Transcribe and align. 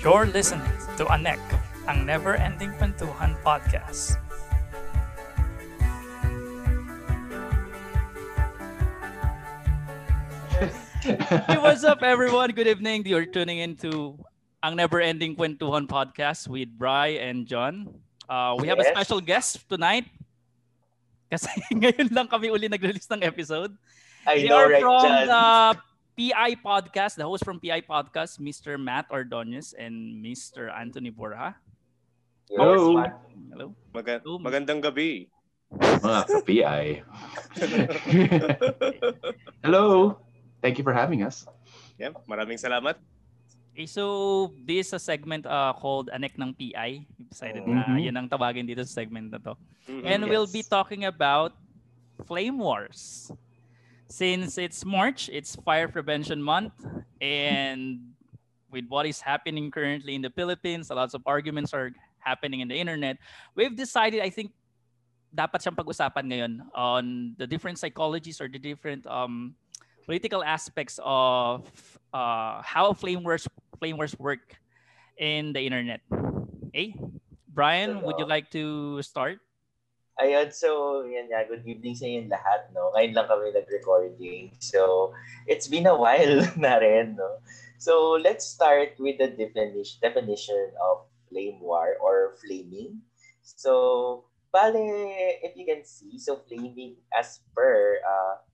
You're 0.00 0.24
listening 0.32 0.64
to 0.96 1.04
Anek, 1.12 1.36
ang 1.84 2.08
never-ending 2.08 2.72
kwentuhan 2.80 3.36
podcast. 3.44 4.16
Hey, 11.04 11.60
what's 11.60 11.84
up, 11.84 12.02
everyone? 12.02 12.52
Good 12.52 12.68
evening. 12.68 13.04
You're 13.04 13.28
tuning 13.28 13.60
into 13.60 14.16
ang 14.60 14.76
never-ending 14.76 15.36
kwentuhan 15.36 15.88
podcast 15.88 16.48
with 16.48 16.68
Bry 16.76 17.16
and 17.20 17.44
John. 17.48 17.88
Uh, 18.28 18.56
we 18.56 18.68
have 18.68 18.80
a 18.80 18.84
special 18.88 19.20
guest 19.20 19.64
tonight. 19.68 20.08
Kasi 21.28 21.48
ngayon 21.76 22.08
lang 22.12 22.28
kami 22.28 22.48
uli 22.48 22.68
nag-release 22.68 23.08
ng 23.12 23.24
episode. 23.24 23.72
I 24.24 24.44
They 24.44 24.48
know, 24.48 24.60
are 24.60 24.68
right, 24.68 24.80
from 24.80 25.00
John? 25.04 25.26
the 25.28 25.44
PI 26.20 26.60
podcast, 26.60 27.16
the 27.16 27.24
host 27.24 27.48
from 27.48 27.56
PI 27.56 27.80
podcast, 27.80 28.44
Mr. 28.44 28.76
Matt 28.76 29.08
Ordonez 29.08 29.72
and 29.72 30.20
Mr. 30.20 30.68
Anthony 30.68 31.08
Borja. 31.08 31.56
Yes, 32.44 32.60
Hello. 32.60 33.00
Hello. 33.48 33.66
Oh, 34.28 34.36
magandang 34.36 34.84
gabi. 34.84 35.32
Mga 35.72 36.20
ka-PI. 36.28 36.84
Hello. 39.64 40.20
Thank 40.60 40.76
you 40.76 40.84
for 40.84 40.92
having 40.92 41.24
us. 41.24 41.48
Yeah, 41.96 42.12
maraming 42.28 42.60
salamat. 42.60 43.00
Okay, 43.72 43.88
so 43.88 44.52
this 44.68 44.92
is 44.92 44.92
a 44.92 45.00
segment 45.00 45.48
uh, 45.48 45.72
called 45.72 46.12
Anek 46.12 46.36
ng 46.36 46.52
PI. 46.52 47.08
We 47.16 47.32
decided 47.32 47.64
na 47.64 47.88
Mhm. 47.88 47.96
yun 47.96 48.16
ang 48.20 48.28
tawagin 48.28 48.68
dito 48.68 48.84
sa 48.84 49.00
segment 49.00 49.32
na 49.32 49.40
to. 49.40 49.56
Mhm. 49.88 50.04
And 50.04 50.20
we'll 50.28 50.52
be 50.52 50.60
Yes. 50.60 50.68
talking 50.68 51.08
about 51.08 51.56
flame 52.28 52.60
wars. 52.60 53.32
Since 54.10 54.58
it's 54.58 54.84
March, 54.84 55.30
it's 55.30 55.54
Fire 55.62 55.86
Prevention 55.86 56.42
Month, 56.42 56.74
and 57.22 58.10
with 58.66 58.90
what 58.90 59.06
is 59.06 59.22
happening 59.22 59.70
currently 59.70 60.18
in 60.18 60.20
the 60.20 60.34
Philippines, 60.34 60.90
a 60.90 60.98
lots 60.98 61.14
of 61.14 61.22
arguments 61.26 61.70
are 61.70 61.94
happening 62.18 62.58
in 62.58 62.66
the 62.66 62.74
internet. 62.74 63.22
We've 63.54 63.74
decided, 63.74 64.18
I 64.18 64.28
think, 64.34 64.50
dapat 65.30 65.62
siyang 65.62 65.78
pag-usapan 65.78 66.26
ngayon 66.26 66.52
on 66.74 67.38
the 67.38 67.46
different 67.46 67.78
psychologies 67.78 68.42
or 68.42 68.50
the 68.50 68.58
different 68.58 69.06
um, 69.06 69.54
political 70.02 70.42
aspects 70.42 70.98
of 71.06 71.70
uh, 72.10 72.66
how 72.66 72.90
flame 72.90 73.22
wars 73.22 73.46
flame 73.78 73.94
wars 73.94 74.18
work 74.18 74.58
in 75.22 75.54
the 75.54 75.62
internet. 75.62 76.02
Okay, 76.74 76.98
Brian, 77.46 78.02
would 78.02 78.18
you 78.18 78.26
like 78.26 78.50
to 78.50 78.98
start? 79.06 79.38
Ayun, 80.20 80.52
so, 80.52 81.00
yan 81.08 81.32
nga, 81.32 81.48
good 81.48 81.64
evening 81.64 81.96
sa 81.96 82.04
inyo 82.04 82.28
lahat, 82.28 82.68
no? 82.76 82.92
Ngayon 82.92 83.16
lang 83.16 83.24
kami 83.24 83.56
nag-recording. 83.56 84.52
So, 84.60 85.10
it's 85.48 85.64
been 85.64 85.88
a 85.88 85.96
while 85.96 86.44
na 86.60 86.76
rin, 86.76 87.16
no? 87.16 87.40
So, 87.80 88.20
let's 88.20 88.44
start 88.44 89.00
with 89.00 89.16
the 89.16 89.32
definition, 89.32 89.96
definition 90.04 90.76
of 90.76 91.08
flame 91.32 91.56
war 91.64 91.96
or 92.04 92.36
flaming. 92.36 93.00
So, 93.40 94.28
bale, 94.52 94.76
if 95.40 95.56
you 95.56 95.64
can 95.64 95.88
see, 95.88 96.20
so 96.20 96.44
flaming 96.44 97.00
as 97.16 97.40
per 97.56 98.04
uh, 98.04 98.44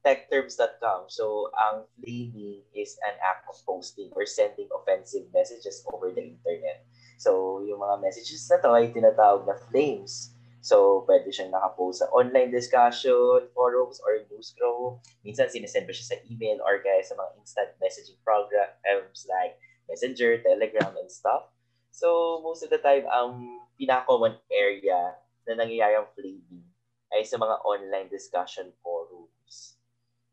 techterms.com, 0.00 1.12
so 1.12 1.52
ang 1.52 1.84
flaming 2.00 2.64
is 2.72 2.96
an 3.04 3.20
act 3.20 3.44
of 3.44 3.60
posting 3.68 4.08
or 4.16 4.24
sending 4.24 4.72
offensive 4.72 5.28
messages 5.36 5.84
over 5.92 6.08
the 6.16 6.32
internet. 6.32 6.88
So, 7.20 7.60
yung 7.60 7.84
mga 7.84 8.00
messages 8.00 8.40
na 8.48 8.56
to 8.64 8.72
ay 8.72 8.88
tinatawag 8.88 9.44
na 9.44 9.60
flames. 9.68 10.37
So, 10.58 11.06
pwede 11.06 11.30
siyang 11.30 11.54
nakapost 11.54 12.02
sa 12.02 12.10
online 12.10 12.50
discussion, 12.50 13.46
forums, 13.54 14.02
or 14.02 14.26
newsgroup. 14.26 14.98
Minsan, 15.22 15.46
sinesend 15.46 15.86
pa 15.86 15.94
siya 15.94 16.14
sa 16.14 16.20
email 16.26 16.58
or 16.66 16.82
kaya 16.82 16.98
sa 17.02 17.14
mga 17.14 17.30
instant 17.38 17.70
messaging 17.78 18.18
programs 18.26 19.22
like 19.30 19.54
Messenger, 19.86 20.42
Telegram, 20.42 20.92
and 20.98 21.08
stuff. 21.08 21.48
So, 21.94 22.38
most 22.42 22.66
of 22.66 22.70
the 22.74 22.82
time, 22.82 23.06
ang 23.06 23.62
pinaka-common 23.78 24.42
area 24.50 25.14
na 25.46 25.52
nangyayari 25.56 25.96
ang 25.96 26.10
flaming 26.12 26.66
ay 27.14 27.24
sa 27.24 27.40
mga 27.40 27.64
online 27.64 28.10
discussion 28.12 28.68
forums. 28.84 29.80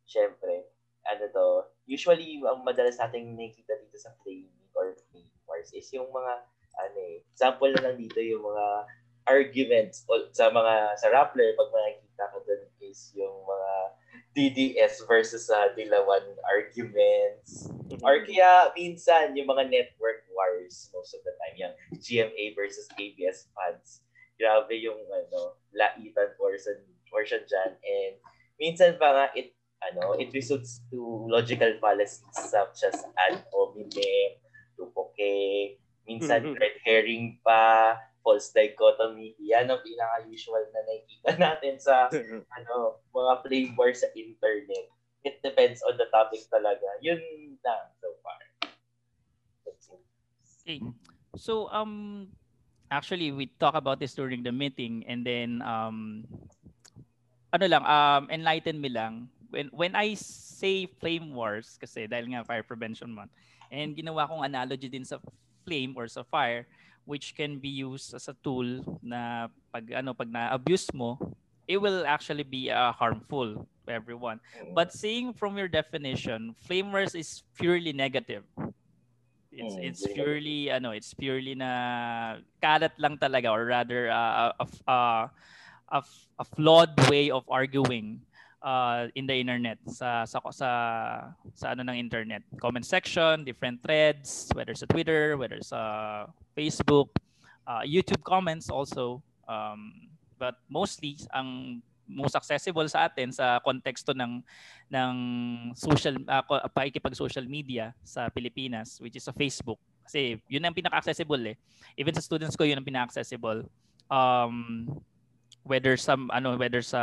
Siyempre, 0.03 0.68
ano 1.08 1.24
to, 1.30 1.47
usually, 1.85 2.41
ang 2.41 2.66
madalas 2.66 2.97
nating 2.97 3.38
nakikita 3.38 3.78
dito 3.78 3.97
sa 4.02 4.12
flaming 4.25 4.69
or 4.75 4.97
flame 5.08 5.31
wars 5.46 5.72
is 5.72 5.88
yung 5.94 6.09
mga, 6.09 6.34
ano 6.75 6.97
eh, 7.00 7.24
example 7.31 7.72
na 7.72 7.90
lang 7.90 7.96
dito 7.96 8.19
yung 8.19 8.44
mga 8.44 8.66
arguments 9.25 10.06
o 10.06 10.30
sa 10.31 10.50
mga 10.50 10.96
sa 10.97 11.09
Rappler 11.09 11.58
pag 11.58 11.69
makikita 11.74 12.31
ko 12.31 12.38
dun 12.46 12.62
is 12.81 13.12
yung 13.18 13.34
mga 13.46 13.72
DDS 14.36 15.08
versus 15.08 15.47
sa 15.47 15.72
Dilawan 15.74 16.24
arguments. 16.46 17.72
Or 18.03 18.19
kaya 18.24 18.69
minsan 18.75 19.34
yung 19.34 19.47
mga 19.47 19.72
network 19.72 20.28
wars 20.31 20.91
most 20.94 21.16
of 21.16 21.22
the 21.24 21.34
time 21.40 21.56
yung 21.56 21.75
GMA 21.97 22.53
versus 22.53 22.85
ABS 23.00 23.47
fans. 23.56 24.03
Grabe 24.35 24.75
yung 24.78 25.00
ano 25.08 25.56
laitan 25.72 26.35
portion 26.35 26.75
portion 27.08 27.40
dyan 27.47 27.72
and 27.80 28.14
minsan 28.59 29.00
pa 29.00 29.08
nga 29.16 29.25
it 29.31 29.56
ano 29.80 30.19
it 30.19 30.31
results 30.35 30.84
to 30.91 31.24
logical 31.31 31.72
fallacies 31.80 32.24
such 32.35 32.84
as 32.84 33.00
ad 33.16 33.40
hominem 33.52 34.35
tupoke 34.75 35.31
minsan 36.03 36.52
Mhm. 36.52 36.59
red 36.59 36.75
herring 36.84 37.40
pa 37.40 37.96
false 38.25 38.50
dichotomy. 38.50 39.38
Yan 39.38 39.69
ang 39.69 39.86
pinaka-usual 39.86 40.66
na 40.74 40.81
nakikita 40.90 41.31
natin 41.46 41.78
sa 41.78 42.09
ano, 42.58 42.97
mga 43.13 43.34
flame 43.46 43.72
wars 43.78 44.02
sa 44.02 44.09
internet. 44.18 44.90
It 45.22 45.46
depends 45.46 45.86
on 45.86 45.94
the 46.02 46.09
topic 46.09 46.41
talaga. 46.50 46.85
Yun 47.06 47.22
lang 47.62 47.84
so 48.02 48.09
far. 48.25 48.41
Okay. 50.66 50.81
So 51.38 51.69
um 51.69 52.25
actually 52.90 53.30
we 53.30 53.53
talk 53.62 53.78
about 53.78 54.02
this 54.02 54.18
during 54.18 54.41
the 54.41 54.53
meeting 54.53 55.06
and 55.06 55.22
then 55.22 55.62
um 55.62 56.25
ano 57.53 57.66
lang 57.69 57.84
um 57.85 58.24
enlighten 58.34 58.81
me 58.81 58.90
lang 58.90 59.30
when 59.53 59.69
when 59.74 59.94
I 59.94 60.18
say 60.18 60.90
flame 61.00 61.34
wars 61.34 61.78
kasi 61.78 62.09
dahil 62.09 62.34
nga 62.34 62.46
fire 62.46 62.66
prevention 62.66 63.14
month 63.14 63.30
and 63.69 63.94
ginawa 63.94 64.25
kong 64.25 64.46
analogy 64.46 64.90
din 64.90 65.06
sa 65.06 65.22
flame 65.66 65.94
or 65.94 66.09
sa 66.09 66.25
fire 66.25 66.66
which 67.06 67.38
can 67.38 67.58
be 67.62 67.70
used 67.70 68.14
as 68.14 68.28
a 68.28 68.36
tool 68.44 68.82
na 69.02 69.48
pag 69.72 69.94
ano 69.94 70.14
pag 70.14 70.30
na-abuse 70.30 70.90
mo 70.94 71.18
it 71.68 71.78
will 71.82 72.06
actually 72.06 72.46
be 72.46 72.70
uh, 72.70 72.94
harmful 72.94 73.66
to 73.86 73.90
everyone. 73.90 74.40
But 74.74 74.94
seeing 74.94 75.34
from 75.34 75.58
your 75.58 75.68
definition 75.68 76.54
flame 76.62 76.92
wars 76.94 77.16
is 77.16 77.42
purely 77.58 77.94
negative. 77.94 78.46
It's 79.56 79.76
it's 79.80 80.04
purely 80.14 80.70
ano 80.70 80.92
it's 80.92 81.16
purely 81.16 81.56
na 81.56 82.44
kalat 82.60 82.92
lang 83.00 83.18
talaga 83.18 83.50
or 83.56 83.66
rather 83.66 84.12
uh, 84.12 84.52
a, 84.60 84.66
a, 84.86 85.00
a, 85.90 86.00
a 86.38 86.46
flawed 86.46 86.92
way 87.08 87.32
of 87.32 87.48
arguing 87.48 88.20
uh, 88.66 89.08
in 89.14 89.30
the 89.30 89.38
internet 89.38 89.78
sa 89.86 90.26
sa 90.26 90.42
sa 90.50 90.70
sa 91.53 91.66
ano 91.78 91.86
ng 91.86 91.96
internet. 91.96 92.42
Comment 92.58 92.81
section 92.81 93.46
different 93.46 93.80
threads 93.86 94.50
whether 94.58 94.74
sa 94.74 94.90
Twitter 94.90 95.38
whether 95.38 95.62
sa 95.62 96.26
Facebook 96.58 97.14
uh, 97.70 97.86
YouTube 97.86 98.26
comments 98.26 98.74
also. 98.74 99.22
Um, 99.46 100.09
but 100.42 100.58
mostly 100.68 101.22
ang 101.31 101.80
most 102.09 102.34
accessible 102.34 102.86
sa 102.90 103.06
atin 103.09 103.30
sa 103.30 103.62
konteksto 103.62 104.14
ng 104.18 104.42
ng 104.90 105.16
social 105.78 106.18
uh, 106.26 106.44
pakikipag 106.74 107.18
social 107.18 107.46
media 107.46 107.94
sa 108.02 108.28
Pilipinas 108.34 108.97
which 108.97 109.16
is 109.16 109.24
sa 109.24 109.34
Facebook. 109.38 109.78
Kasi 110.06 110.38
yun 110.46 110.62
ang 110.62 110.78
pinaka-accessible 110.78 111.53
eh. 111.53 111.58
Even 111.97 112.14
sa 112.14 112.22
students 112.22 112.53
ko 112.58 112.66
yun 112.66 112.78
ang 112.82 112.86
pinaka-accessible. 112.86 113.66
Um 114.09 114.85
whether 115.66 115.97
sa 115.97 116.14
ano 116.32 116.56
whether 116.56 116.79
sa 116.85 117.02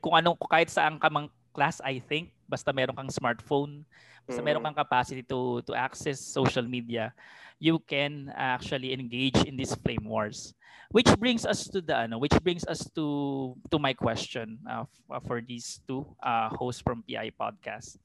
kung 0.00 0.14
anong 0.14 0.38
kahit 0.46 0.70
saan 0.70 0.96
ka 1.02 1.10
mang 1.10 1.28
class 1.52 1.82
I 1.82 1.98
think 1.98 2.32
basta 2.46 2.70
meron 2.70 2.94
kang 2.94 3.10
smartphone 3.12 3.82
basta 4.24 4.40
meron 4.40 4.62
Mm. 4.62 4.72
kang 4.72 4.78
capacity 4.86 5.22
to 5.26 5.60
to 5.66 5.74
access 5.74 6.22
social 6.22 6.64
media 6.64 7.10
you 7.58 7.80
can 7.82 8.30
actually 8.36 8.92
engage 8.94 9.36
in 9.48 9.56
these 9.58 9.74
flame 9.82 10.04
wars 10.06 10.54
which 10.94 11.08
brings 11.18 11.42
us 11.48 11.66
to 11.66 11.82
the 11.82 11.96
ano 11.96 12.20
which 12.22 12.36
brings 12.44 12.62
us 12.70 12.86
to 12.94 13.56
to 13.72 13.78
my 13.80 13.92
question 13.96 14.60
uh, 14.68 14.84
uh, 15.10 15.20
for 15.24 15.42
these 15.42 15.82
two 15.88 16.04
uh, 16.22 16.52
hosts 16.54 16.84
from 16.84 17.02
PI 17.02 17.32
podcast 17.34 17.98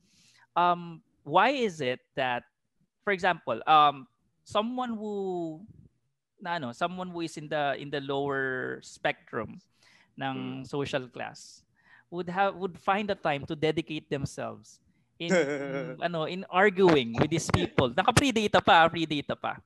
um 0.57 1.01
why 1.23 1.53
is 1.53 1.79
it 1.81 2.01
that 2.15 2.43
for 3.03 3.13
example 3.13 3.59
um 3.67 4.07
someone 4.43 4.95
who 4.95 5.61
na 6.41 6.57
ano 6.57 6.73
someone 6.73 7.07
who 7.13 7.21
is 7.21 7.37
in 7.37 7.47
the 7.47 7.77
in 7.77 7.93
the 7.93 8.01
lower 8.01 8.77
spectrum 8.81 9.61
ng 10.17 10.65
social 10.65 11.07
class 11.07 11.63
would 12.11 12.27
have 12.27 12.57
would 12.57 12.75
find 12.75 13.07
the 13.07 13.15
time 13.15 13.47
to 13.47 13.55
dedicate 13.55 14.09
themselves 14.11 14.81
in 15.21 15.31
ano 16.05 16.25
in 16.27 16.43
arguing 16.49 17.15
with 17.15 17.29
these 17.31 17.47
people. 17.53 17.93
Naka 17.93 18.11
free 18.17 18.33
data 18.33 18.59
pa. 18.59 18.89
Free 18.89 19.07
data 19.07 19.37
pa 19.37 19.61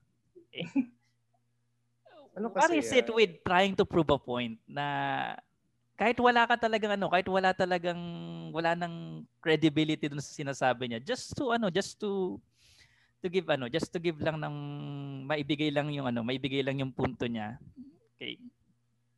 Ano 2.35 2.51
What 2.51 2.67
kasi, 2.67 2.83
is 2.83 2.91
it 2.91 3.07
with 3.07 3.39
trying 3.47 3.79
to 3.79 3.87
prove 3.87 4.11
a 4.11 4.19
point 4.19 4.59
na 4.67 4.85
kahit 5.95 6.19
wala 6.19 6.43
ka 6.43 6.59
talagang 6.59 6.99
ano, 6.99 7.07
kahit 7.07 7.31
wala 7.31 7.55
talagang 7.55 7.99
wala 8.51 8.75
nang 8.75 9.23
credibility 9.39 10.11
dun 10.11 10.19
sa 10.19 10.35
sinasabi 10.35 10.91
niya, 10.91 10.99
just 10.99 11.31
to 11.31 11.55
ano, 11.55 11.71
just 11.71 11.95
to 11.95 12.35
to 13.25 13.29
give 13.33 13.49
ano, 13.49 13.65
just 13.65 13.89
to 13.89 13.97
give 13.97 14.21
lang 14.21 14.37
ng 14.37 14.55
maibigay 15.25 15.73
lang 15.73 15.89
yung 15.89 16.05
ano, 16.05 16.21
maibigay 16.21 16.61
lang 16.61 16.77
yung 16.77 16.93
punto 16.93 17.25
niya. 17.25 17.57
Okay. 18.15 18.37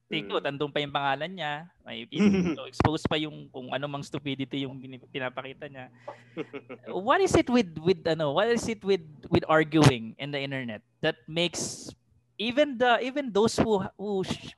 Take 0.07 0.23
Mm. 0.23 0.31
note, 0.31 0.47
andun 0.47 0.71
pa 0.71 0.79
yung 0.79 0.95
pangalan 0.95 1.31
niya. 1.35 1.67
May 1.83 2.07
so, 2.55 2.63
expose 2.71 3.03
pa 3.03 3.19
yung 3.19 3.51
kung 3.51 3.75
ano 3.75 3.91
mang 3.91 3.99
stupidity 4.07 4.63
yung 4.63 4.79
pinapakita 5.11 5.67
niya. 5.67 5.91
what 7.07 7.19
is 7.19 7.35
it 7.35 7.51
with 7.51 7.67
with 7.83 7.99
ano, 8.07 8.31
what 8.31 8.47
is 8.47 8.63
it 8.71 8.79
with 8.87 9.03
with 9.27 9.43
arguing 9.51 10.15
in 10.15 10.31
the 10.31 10.39
internet 10.39 10.79
that 11.03 11.19
makes 11.27 11.91
even 12.39 12.79
the 12.79 13.03
even 13.03 13.35
those 13.35 13.59
who 13.59 13.83
who 13.99 14.23
sh- 14.23 14.55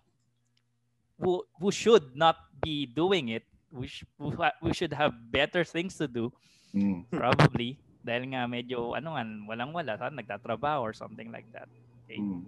who, 1.17 1.41
who 1.57 1.73
should 1.73 2.13
not 2.13 2.37
be 2.61 2.85
doing 2.85 3.33
it, 3.33 3.43
we, 3.73 3.89
sh- 3.89 4.05
who 4.21 4.29
we 4.61 4.71
should 4.71 4.93
have 4.93 5.11
better 5.33 5.65
things 5.65 5.97
to 5.97 6.05
do 6.05 6.29
Mm. 6.69 7.09
Probably. 7.09 7.81
Dahil 8.09 8.25
nga 8.33 8.49
medyo, 8.49 8.97
ano 8.97 9.13
nga, 9.13 9.23
walang-wala. 9.45 9.93
Saan 10.01 10.17
nagtatrabaho 10.17 10.81
or 10.81 10.93
something 10.97 11.29
like 11.29 11.45
that. 11.53 11.69
Okay. 12.09 12.17
Mm. 12.17 12.41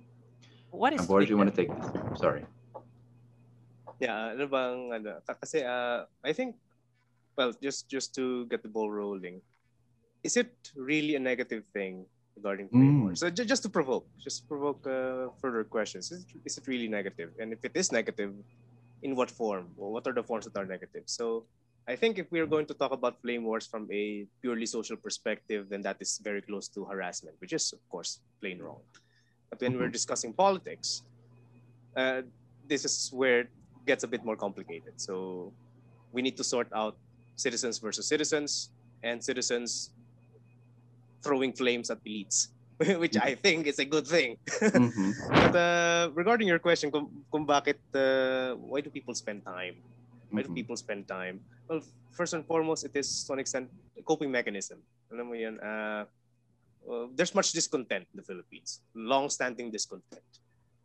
What 0.73 0.97
is 0.97 1.05
I'm 1.05 1.07
bored 1.07 1.21
if 1.21 1.29
you 1.29 1.37
want 1.37 1.53
to 1.53 1.57
take 1.57 1.69
this. 1.69 2.17
Sorry. 2.17 2.41
Yeah, 4.01 4.33
ano 4.33 4.49
bang 4.49 4.77
ano 4.97 5.21
ka- 5.21 5.37
kasi 5.37 5.61
uh, 5.61 6.09
I 6.25 6.33
think 6.33 6.57
well 7.37 7.53
just 7.61 7.85
just 7.85 8.17
to 8.17 8.49
get 8.49 8.65
the 8.65 8.71
ball 8.71 8.89
rolling. 8.89 9.45
Is 10.25 10.33
it 10.41 10.49
really 10.73 11.13
a 11.13 11.21
negative 11.21 11.61
thing 11.69 12.09
regarding 12.33 12.71
Mm. 12.73 13.13
So 13.13 13.29
ju- 13.29 13.45
just 13.45 13.61
to 13.61 13.69
provoke, 13.69 14.07
just 14.17 14.41
to 14.41 14.43
provoke 14.49 14.81
uh, 14.89 15.29
further 15.37 15.61
questions. 15.67 16.09
Is 16.09 16.25
it, 16.25 16.29
is 16.47 16.57
it 16.57 16.65
really 16.65 16.89
negative? 16.89 17.29
And 17.37 17.53
if 17.53 17.61
it 17.61 17.77
is 17.77 17.91
negative, 17.93 18.33
in 19.05 19.13
what 19.13 19.29
form? 19.29 19.69
Or 19.77 19.91
what 19.93 20.07
are 20.09 20.15
the 20.15 20.23
forms 20.25 20.49
that 20.49 20.57
are 20.57 20.65
negative? 20.65 21.05
So 21.05 21.45
I 21.91 21.97
think 21.99 22.17
if 22.17 22.31
we 22.31 22.39
are 22.39 22.47
going 22.47 22.65
to 22.71 22.73
talk 22.73 22.93
about 22.95 23.19
flame 23.21 23.43
wars 23.43 23.67
from 23.67 23.83
a 23.91 24.23
purely 24.41 24.65
social 24.65 24.95
perspective, 24.95 25.67
then 25.67 25.81
that 25.81 25.97
is 25.99 26.21
very 26.23 26.41
close 26.41 26.69
to 26.69 26.85
harassment, 26.85 27.35
which 27.43 27.51
is 27.51 27.73
of 27.73 27.83
course 27.91 28.23
plain 28.39 28.63
wrong. 28.63 28.79
But 29.49 29.59
when 29.59 29.75
we're 29.77 29.91
discussing 29.91 30.31
politics, 30.31 31.03
uh, 31.97 32.21
this 32.65 32.85
is 32.85 33.11
where 33.11 33.41
it 33.41 33.51
gets 33.85 34.05
a 34.05 34.07
bit 34.07 34.23
more 34.23 34.37
complicated. 34.37 34.95
So 34.95 35.51
we 36.13 36.21
need 36.21 36.37
to 36.37 36.45
sort 36.45 36.71
out 36.71 36.95
citizens 37.35 37.79
versus 37.79 38.07
citizens 38.07 38.71
and 39.03 39.21
citizens 39.21 39.91
throwing 41.21 41.51
flames 41.51 41.91
at 41.91 41.99
elites, 42.05 42.55
which 43.03 43.17
I 43.17 43.35
think 43.35 43.67
is 43.67 43.79
a 43.79 43.85
good 43.85 44.07
thing. 44.07 44.37
Mhm. 44.47 45.11
but 45.43 45.55
uh, 45.59 46.09
regarding 46.15 46.47
your 46.47 46.59
question, 46.59 46.89
kung, 46.89 47.11
kung 47.27 47.45
bakit, 47.45 47.83
uh, 47.91 48.55
why 48.55 48.79
do 48.79 48.89
people 48.89 49.13
spend 49.13 49.43
time? 49.43 49.75
Why 50.31 50.41
do 50.41 50.49
Mhm. 50.49 50.55
people 50.63 50.77
spend 50.79 51.03
time? 51.07 51.43
Well, 51.67 51.83
first 52.15 52.31
and 52.33 52.47
foremost, 52.47 52.87
it 52.87 52.95
is 52.95 53.23
to 53.27 53.35
an 53.35 53.39
extent 53.43 53.67
a 53.99 54.01
coping 54.01 54.31
mechanism. 54.31 54.79
Alam 55.11 55.27
mo 55.27 55.35
yan, 55.35 55.59
uh, 55.59 56.07
uh, 56.87 57.05
there's 57.11 57.35
much 57.35 57.51
discontent 57.51 58.07
in 58.07 58.15
the 58.15 58.25
Philippines, 58.25 58.79
long-standing 58.95 59.67
discontent. 59.69 60.23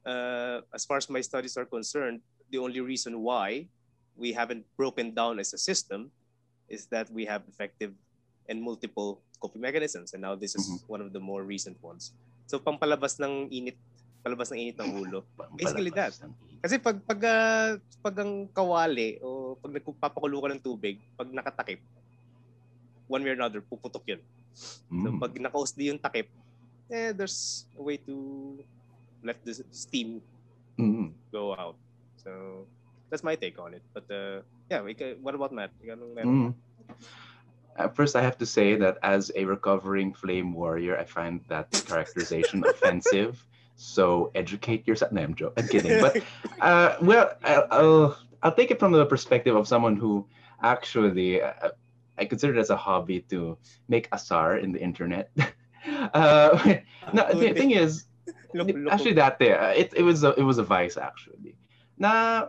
Uh, 0.02 0.66
as 0.74 0.82
far 0.82 0.98
as 0.98 1.06
my 1.06 1.22
studies 1.22 1.54
are 1.54 1.64
concerned, 1.66 2.22
the 2.50 2.58
only 2.58 2.82
reason 2.82 3.22
why 3.22 3.70
we 4.18 4.34
haven't 4.34 4.66
broken 4.74 5.14
down 5.14 5.38
as 5.38 5.54
a 5.54 5.58
system 5.58 6.10
is 6.66 6.90
that 6.90 7.06
we 7.14 7.22
have 7.26 7.46
effective 7.46 7.94
and 8.50 8.58
multiple 8.62 9.22
coping 9.38 9.62
mechanisms, 9.62 10.10
and 10.14 10.22
now 10.22 10.34
this 10.34 10.58
is 10.58 10.66
Mhm. 10.66 10.90
one 10.90 11.02
of 11.02 11.14
the 11.14 11.22
more 11.22 11.46
recent 11.46 11.78
ones. 11.82 12.14
So 12.50 12.58
pampalabas 12.58 13.18
ng 13.18 13.50
init, 13.50 13.78
palabas 14.26 14.50
ng 14.50 14.58
init 14.58 14.78
ng 14.78 14.90
ulo. 15.02 15.22
Basically 15.58 15.90
that. 15.94 16.14
Palabas 16.56 16.72
ng 16.72 16.80
init. 16.80 16.80
Kasi 16.80 16.80
pag 16.80 16.98
pag 17.04 17.20
ah, 17.24 17.70
pag 18.02 18.16
ang 18.22 18.48
kawali 18.48 19.18
o 19.20 19.54
pag 19.60 19.72
nagpapakulo 19.72 20.36
ka 20.42 20.48
ng 20.52 20.62
tubig, 20.64 20.96
pag 21.16 21.28
nakatakip, 21.28 21.80
one 23.06 23.22
way 23.22 23.30
or 23.30 23.38
another, 23.38 23.62
puputok 23.62 24.04
yun. 24.06 24.22
So 24.56 25.12
Mm. 25.12 25.20
pag 25.20 25.32
nakausdi 25.36 25.92
yung 25.92 26.00
takip, 26.00 26.32
eh, 26.88 27.12
there's 27.12 27.68
a 27.76 27.82
way 27.82 28.00
to 28.00 28.16
let 29.20 29.36
the 29.44 29.52
steam 29.72 30.22
Mm. 30.80 31.12
go 31.32 31.52
out. 31.52 31.76
So 32.16 32.64
that's 33.10 33.24
my 33.24 33.36
take 33.36 33.58
on 33.60 33.74
it. 33.76 33.84
But 33.92 34.08
uh, 34.08 34.42
yeah, 34.72 34.80
we 34.80 34.94
ca- 34.94 35.20
what 35.20 35.34
about 35.36 35.52
Matt? 35.52 35.72
Ikaw 35.80 35.92
anong 35.92 36.14
meron? 36.16 36.32
Mm. 36.32 36.52
At 37.76 37.92
first, 37.92 38.16
I 38.16 38.24
have 38.24 38.40
to 38.40 38.48
say 38.48 38.72
that 38.80 38.96
as 39.04 39.28
a 39.36 39.44
recovering 39.44 40.16
flame 40.16 40.56
warrior, 40.56 40.96
I 40.96 41.04
find 41.04 41.44
that 41.52 41.68
characterization 41.84 42.64
offensive. 42.72 43.44
So 43.76 44.32
educate 44.34 44.88
yourself. 44.88 45.12
No, 45.12 45.22
I'm 45.22 45.34
joking. 45.34 45.62
I'm 45.62 45.68
kidding. 45.68 46.00
But 46.00 46.24
uh, 46.60 46.96
well, 47.00 47.36
I'll, 47.44 47.66
I'll 47.70 48.18
I'll 48.42 48.56
take 48.56 48.70
it 48.70 48.80
from 48.80 48.92
the 48.92 49.04
perspective 49.04 49.54
of 49.54 49.68
someone 49.68 49.96
who 49.96 50.26
actually 50.62 51.42
uh, 51.42 51.76
I 52.16 52.24
consider 52.24 52.56
it 52.56 52.60
as 52.60 52.70
a 52.70 52.76
hobby 52.76 53.20
to 53.28 53.58
make 53.88 54.08
asar 54.12 54.56
in 54.56 54.72
the 54.72 54.80
internet. 54.80 55.30
uh, 56.14 56.80
no, 57.12 57.28
the 57.36 57.52
thing 57.52 57.72
is, 57.72 58.08
Look, 58.54 58.68
look, 58.68 58.92
actually 58.92 59.14
that 59.20 59.38
there 59.38 59.60
it, 59.72 59.92
it 59.94 60.02
was 60.02 60.24
a, 60.24 60.32
it 60.34 60.42
was 60.42 60.58
a 60.58 60.64
vice 60.66 60.96
actually 60.96 61.54
na 61.98 62.46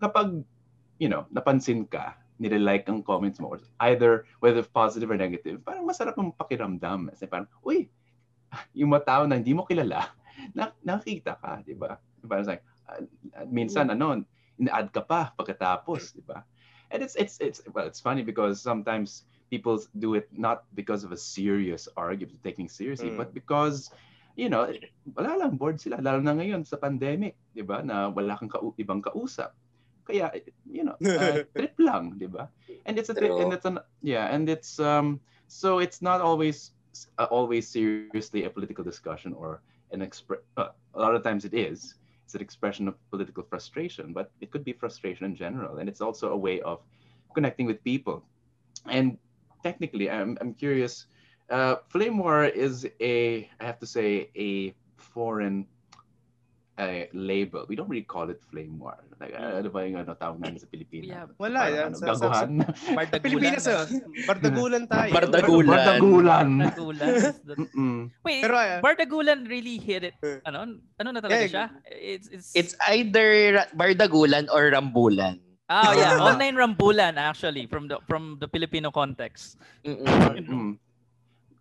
kapag 0.00 0.42
you 0.98 1.08
know 1.08 1.28
napansin 1.28 1.84
ka 1.84 2.16
nile-like 2.38 2.86
ang 2.88 3.02
comments 3.02 3.42
mo 3.42 3.52
or 3.52 3.60
either 3.90 4.24
whether 4.40 4.62
positive 4.62 5.10
or 5.10 5.18
negative 5.18 5.60
parang 5.66 5.84
masarap 5.84 6.14
ang 6.16 6.30
pakiramdam 6.32 7.10
kasi 7.12 7.26
parang 7.26 7.50
uy 7.66 7.90
yung 8.72 8.94
mga 8.94 9.04
tao 9.04 9.22
na 9.26 9.36
hindi 9.36 9.52
mo 9.52 9.66
kilala 9.66 10.08
na, 10.54 10.72
nakita 10.84 11.36
ka 11.40 11.60
di 11.64 11.74
ba 11.74 11.98
parang 12.28 12.46
like 12.48 12.64
uh, 12.88 13.02
minsan 13.48 13.88
ano 13.92 14.24
ina-add 14.58 14.90
ka 14.92 15.02
pa 15.04 15.32
pagkatapos 15.38 16.14
di 16.16 16.22
ba 16.24 16.44
and 16.90 17.02
it's 17.04 17.14
it's 17.16 17.38
it's 17.40 17.60
well 17.72 17.86
it's 17.86 18.00
funny 18.00 18.22
because 18.24 18.60
sometimes 18.60 19.24
people 19.48 19.80
do 19.98 20.14
it 20.14 20.28
not 20.34 20.64
because 20.74 21.04
of 21.04 21.12
a 21.12 21.20
serious 21.20 21.88
argument 21.96 22.38
taking 22.44 22.68
seriously 22.68 23.10
Mm. 23.12 23.18
but 23.20 23.32
because 23.32 23.90
you 24.38 24.46
know, 24.46 24.70
wala 25.18 25.34
lang, 25.34 25.58
bored 25.58 25.82
sila. 25.82 25.98
Lalo 25.98 26.22
na 26.22 26.30
ngayon 26.30 26.62
sa 26.62 26.78
pandemic, 26.78 27.34
di 27.50 27.66
ba, 27.66 27.82
na 27.82 28.06
wala 28.06 28.38
kang 28.38 28.46
kau- 28.46 28.70
ibang 28.78 29.02
kausap. 29.02 29.50
Kaya, 30.06 30.30
you 30.62 30.86
know, 30.86 30.94
uh, 31.02 31.42
trip 31.58 31.74
lang, 31.82 32.14
di 32.14 32.30
ba? 32.30 32.46
And 32.86 32.94
it's 33.02 33.10
a, 33.10 33.18
True. 33.18 33.34
and 33.42 33.50
it's 33.50 33.66
an, 33.66 33.82
yeah, 33.98 34.30
and 34.30 34.46
it's, 34.46 34.78
um, 34.78 35.18
so 35.50 35.82
it's 35.82 35.98
not 35.98 36.22
always, 36.22 36.70
uh, 37.18 37.26
always 37.34 37.66
seriously 37.66 38.46
a 38.46 38.50
political 38.50 38.86
discussion 38.86 39.34
or 39.34 39.58
an 39.92 40.00
expre- 40.00 40.44
uh, 40.56 40.68
a 40.94 41.00
lot 41.00 41.14
of 41.14 41.22
times 41.22 41.44
it 41.44 41.54
is. 41.54 41.94
It's 42.24 42.34
an 42.34 42.40
expression 42.40 42.88
of 42.88 42.94
political 43.10 43.42
frustration, 43.42 44.12
but 44.12 44.30
it 44.40 44.50
could 44.50 44.64
be 44.64 44.72
frustration 44.72 45.24
in 45.24 45.34
general. 45.34 45.78
And 45.78 45.88
it's 45.88 46.00
also 46.00 46.30
a 46.32 46.36
way 46.36 46.60
of 46.60 46.80
connecting 47.34 47.66
with 47.66 47.82
people. 47.84 48.24
And 48.86 49.18
technically, 49.62 50.10
I'm, 50.10 50.36
I'm 50.40 50.54
curious, 50.54 51.06
uh, 51.50 51.76
Flame 51.88 52.18
War 52.18 52.44
is 52.44 52.86
a, 53.00 53.48
I 53.60 53.64
have 53.64 53.78
to 53.78 53.86
say, 53.86 54.30
a 54.36 54.74
foreign 54.96 55.66
uh, 56.78 57.04
label. 57.12 57.66
We 57.68 57.74
don't 57.74 57.90
really 57.90 58.06
call 58.06 58.30
it 58.30 58.40
Flame 58.50 58.78
War. 58.78 58.96
Like, 59.18 59.34
uh, 59.34 59.58
ano 59.58 59.68
ba 59.68 59.82
yung 59.82 59.98
ano, 59.98 60.14
tawag 60.14 60.38
namin 60.38 60.62
sa 60.62 60.70
Pilipinas? 60.70 61.10
Yeah. 61.10 61.26
Wala, 61.36 61.58
Parang 61.60 61.74
yan. 61.74 61.86
ano, 61.90 61.96
Sa- 61.98 62.06
sa- 62.06 62.14
gaguhan? 62.14 62.50
Bardagulan. 62.94 63.22
Pilipinas, 63.26 63.64
ah. 63.66 63.84
bardagulan 64.24 64.82
tayo. 64.94 65.10
Bardagulan. 65.10 65.74
Bardagulan. 65.74 66.48
Bardagulan. 66.62 67.08
the-. 67.42 67.58
Wait, 68.22 68.40
Pero, 68.46 68.54
ah, 68.54 68.78
Bardagulan 68.78 69.38
really 69.44 69.76
hit 69.76 70.06
it. 70.06 70.14
Eh. 70.22 70.38
Ano? 70.46 70.78
Ano 70.96 71.08
na 71.10 71.18
talaga 71.18 71.42
Yeah, 71.42 71.50
siya? 71.50 71.66
It's, 71.90 72.26
it's, 72.30 72.48
It's 72.54 72.72
either 72.88 73.66
Bardagulan 73.74 74.46
or 74.54 74.70
Rambulan. 74.70 75.42
Ah, 75.68 75.92
yeah. 75.92 76.16
Online 76.32 76.56
rambulan 76.56 77.20
actually 77.20 77.68
from 77.68 77.92
the 77.92 78.00
from 78.08 78.40
the 78.40 78.48
Filipino 78.48 78.88
context. 78.88 79.60
Mm-mm. 79.84 80.80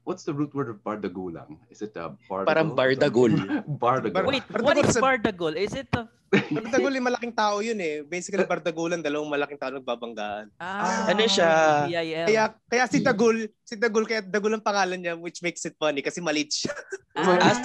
What's 0.08 0.24
the 0.24 0.32
root 0.32 0.56
word 0.56 0.72
of 0.72 0.80
bardagulang? 0.80 1.60
Is 1.68 1.84
it 1.84 1.92
a 2.00 2.16
bardagul? 2.32 2.48
Parang 2.48 2.70
bardagul. 2.72 3.32
Bardagul. 3.84 4.24
Wait, 4.32 4.48
Bardagul 4.48 4.64
what 4.64 4.78
is 4.80 4.96
bardagul? 4.96 5.54
Is 5.60 5.76
it 5.76 5.92
a 5.92 6.08
Bardagul 6.28 6.92
yung 6.92 7.08
malaking 7.08 7.32
tao 7.32 7.64
yun 7.64 7.80
eh. 7.80 8.04
Basically, 8.04 8.44
bardagulan, 8.44 9.00
dalawang 9.00 9.32
malaking 9.32 9.56
tao 9.56 9.72
nagbabanggaan. 9.72 10.52
ah, 10.60 11.08
Ano 11.08 11.24
siya? 11.24 11.88
BIL. 11.88 12.28
Kaya 12.28 12.44
kaya 12.68 12.84
si 12.92 13.00
Dagul, 13.00 13.48
si 13.64 13.80
Dagul 13.80 14.04
kaya 14.04 14.20
Dagul 14.20 14.52
ang 14.52 14.64
pangalan 14.64 15.00
niya 15.00 15.16
which 15.16 15.40
makes 15.40 15.64
it 15.64 15.80
funny 15.80 16.04
kasi 16.04 16.20
maliit 16.20 16.52
siya. 16.52 16.76
Ah, 17.18 17.56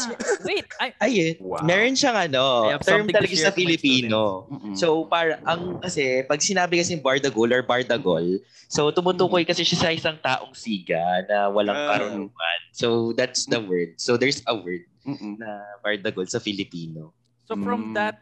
wait, 0.47 0.65
I, 0.79 0.95
Ayun. 1.03 1.35
Wow. 1.43 1.61
Meron 1.61 1.93
siyang 1.93 2.17
ano, 2.17 2.71
term 2.81 3.05
talaga 3.05 3.35
sa 3.35 3.53
Filipino. 3.53 4.47
So, 4.73 5.05
para 5.05 5.43
ang 5.45 5.77
kasi 5.77 6.23
pag 6.25 6.39
sinabi 6.39 6.79
kasi 6.79 6.97
bardagol 6.97 7.51
or 7.51 7.61
bardagol, 7.61 8.39
so 8.65 8.89
tumutukoy 8.89 9.43
kasi 9.43 9.61
siya 9.61 9.77
sa 9.77 9.91
isang 9.91 10.17
taong 10.17 10.55
siga 10.55 11.03
na 11.27 11.51
walang 11.51 11.77
Ah. 11.77 11.91
Karunungan. 12.33 12.61
So, 12.73 12.89
that's 13.13 13.45
the 13.47 13.61
word. 13.61 14.01
So, 14.01 14.17
there's 14.17 14.41
a 14.49 14.55
word 14.57 14.85
Mm-mm. 15.07 15.39
na 15.39 15.63
bardagol 15.85 16.29
sa 16.29 16.39
Filipino. 16.41 17.13
so 17.43 17.59
from 17.59 17.91
Mm. 17.91 17.95
that 17.99 18.17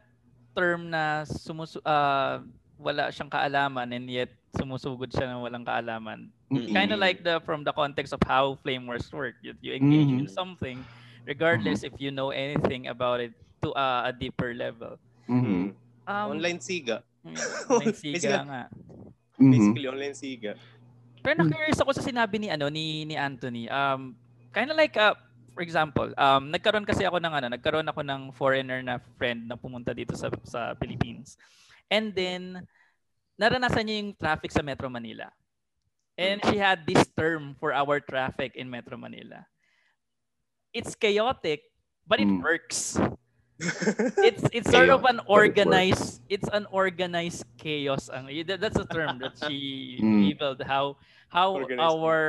term 0.56 0.90
na 0.90 1.22
sumus 1.28 1.76
uh, 1.84 2.40
wala 2.80 3.12
siyang 3.12 3.28
kaalaman 3.30 3.92
and 3.94 4.08
yet 4.08 4.32
sumusugod 4.56 5.12
siya 5.12 5.28
ng 5.30 5.44
walang 5.44 5.62
kaalaman. 5.62 6.32
Kind 6.50 6.90
of 6.90 6.98
like 6.98 7.22
the 7.22 7.38
from 7.46 7.62
the 7.62 7.70
context 7.70 8.10
of 8.10 8.18
how 8.26 8.58
flame 8.64 8.88
wars 8.88 9.06
work. 9.12 9.36
You, 9.44 9.54
you 9.62 9.76
engage 9.76 10.10
in 10.10 10.26
Mhm. 10.26 10.34
something 10.34 10.82
regardless 11.28 11.84
if 11.86 11.94
you 12.00 12.10
know 12.10 12.34
anything 12.34 12.88
about 12.90 13.20
it 13.22 13.30
to 13.62 13.70
uh, 13.76 14.08
a 14.08 14.12
deeper 14.16 14.50
level. 14.56 14.98
Mhm. 15.30 15.76
Um, 16.10 16.26
online 16.34 16.58
siga. 16.58 17.04
Online 17.22 17.94
siga 18.02 18.36
nga. 18.48 18.62
Mhm. 19.38 19.52
Basically, 19.52 19.86
online 19.86 20.16
siga. 20.16 20.52
Pero 21.20 21.44
na-curious 21.44 21.80
ako 21.80 21.92
sa 21.92 22.04
sinabi 22.04 22.40
ni 22.40 22.48
ano 22.48 22.66
ni 22.72 23.04
ni 23.04 23.16
Anthony. 23.16 23.68
Um 23.68 24.16
kind 24.52 24.68
of 24.72 24.76
like 24.76 24.96
uh 24.96 25.14
for 25.50 25.66
example, 25.66 26.08
um, 26.16 26.48
nagkaroon 26.48 26.86
kasi 26.86 27.04
ako 27.04 27.18
ng 27.20 27.34
ano, 27.34 27.46
nagkaroon 27.52 27.84
ako 27.84 28.00
ng 28.06 28.32
foreigner 28.32 28.80
na 28.80 29.02
friend 29.18 29.44
na 29.44 29.58
pumunta 29.58 29.92
dito 29.92 30.16
sa 30.16 30.30
sa 30.46 30.72
Philippines. 30.78 31.36
And 31.90 32.14
then 32.14 32.64
naranasan 33.36 33.84
niya 33.84 33.96
yung 34.00 34.12
traffic 34.16 34.52
sa 34.54 34.62
Metro 34.64 34.88
Manila. 34.88 35.28
And 36.20 36.40
she 36.48 36.60
had 36.60 36.84
this 36.84 37.08
term 37.16 37.56
for 37.56 37.72
our 37.72 38.00
traffic 38.00 38.52
in 38.56 38.68
Metro 38.68 38.96
Manila. 39.00 39.44
It's 40.70 40.92
chaotic, 40.94 41.64
but 42.04 42.20
it 42.20 42.28
Mm. 42.28 42.44
works. 42.44 43.00
It's 44.24 44.42
it's 44.52 44.68
sort 44.72 44.88
of 44.88 45.04
an 45.04 45.20
organized 45.28 46.24
it's 46.32 46.48
an 46.48 46.64
organized 46.72 47.44
chaos. 47.60 48.08
Ang 48.08 48.32
that- 48.48 48.60
that's 48.60 48.80
a 48.80 48.88
term 48.88 49.20
that 49.20 49.36
she 49.44 49.58
Mm. 50.02 50.32
labeled 50.32 50.60
how 50.64 50.96
how 51.28 51.54
Organized. 51.54 51.84
our 51.84 52.20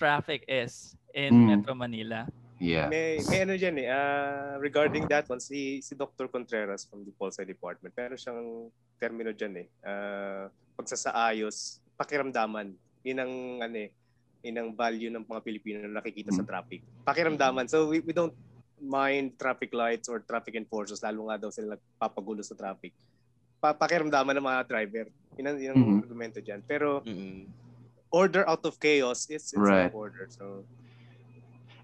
traffic 0.00 0.42
is 0.48 0.96
in 1.12 1.30
Mm. 1.34 1.46
Metro 1.60 1.74
Manila. 1.76 2.24
Yeah. 2.58 2.90
May, 2.90 3.22
may 3.30 3.46
ano 3.46 3.54
dyan 3.54 3.76
eh, 3.78 3.86
ah, 3.86 4.58
regarding 4.58 5.06
that 5.06 5.30
one, 5.30 5.38
si, 5.38 5.78
si 5.78 5.94
Dr. 5.94 6.26
Contreras 6.26 6.82
from 6.90 7.06
the 7.06 7.14
Pulse 7.14 7.38
Department, 7.46 7.94
meron 7.94 8.18
siyang 8.18 8.66
termino 8.98 9.30
dyan 9.30 9.62
eh, 9.62 9.66
ah, 9.86 10.50
pagsasaayos, 10.74 11.78
pakiramdaman. 11.94 12.74
Yun 13.06 13.18
ang, 13.22 13.32
ano 13.62 13.76
eh, 13.78 13.94
yun 14.42 14.58
ang 14.58 14.68
value 14.74 15.06
ng 15.06 15.22
mga 15.22 15.40
Pilipino 15.46 15.86
na 15.86 16.02
nakikita 16.02 16.34
sa 16.34 16.42
Mm. 16.42 16.50
traffic. 16.50 16.80
Pakiramdaman. 17.06 17.70
So 17.70 17.86
we, 17.86 18.02
we 18.02 18.10
don't 18.10 18.34
mind 18.80 19.38
traffic 19.38 19.72
lights 19.74 20.08
or 20.08 20.20
traffic 20.24 20.54
enforcers, 20.54 21.02
lalo 21.02 21.28
nga 21.30 21.46
daw 21.46 21.50
sila 21.50 21.76
nagpapagulo 21.76 22.42
sa 22.44 22.54
traffic. 22.58 22.92
Pa 23.58 23.74
pakiramdaman 23.74 24.38
ng 24.38 24.46
mga 24.46 24.62
driver. 24.68 25.06
Yun 25.38 25.46
ang, 25.50 25.58
yun 25.58 25.72
ang 25.74 25.82
Mhm. 25.82 26.02
argumento 26.02 26.38
dyan. 26.42 26.62
Pero 26.66 27.02
Mm-mm. 27.02 27.46
order 28.10 28.46
out 28.48 28.64
of 28.64 28.78
chaos, 28.80 29.26
it's, 29.30 29.52
it's 29.52 29.58
Right. 29.58 29.92
order. 29.92 30.26
So 30.30 30.64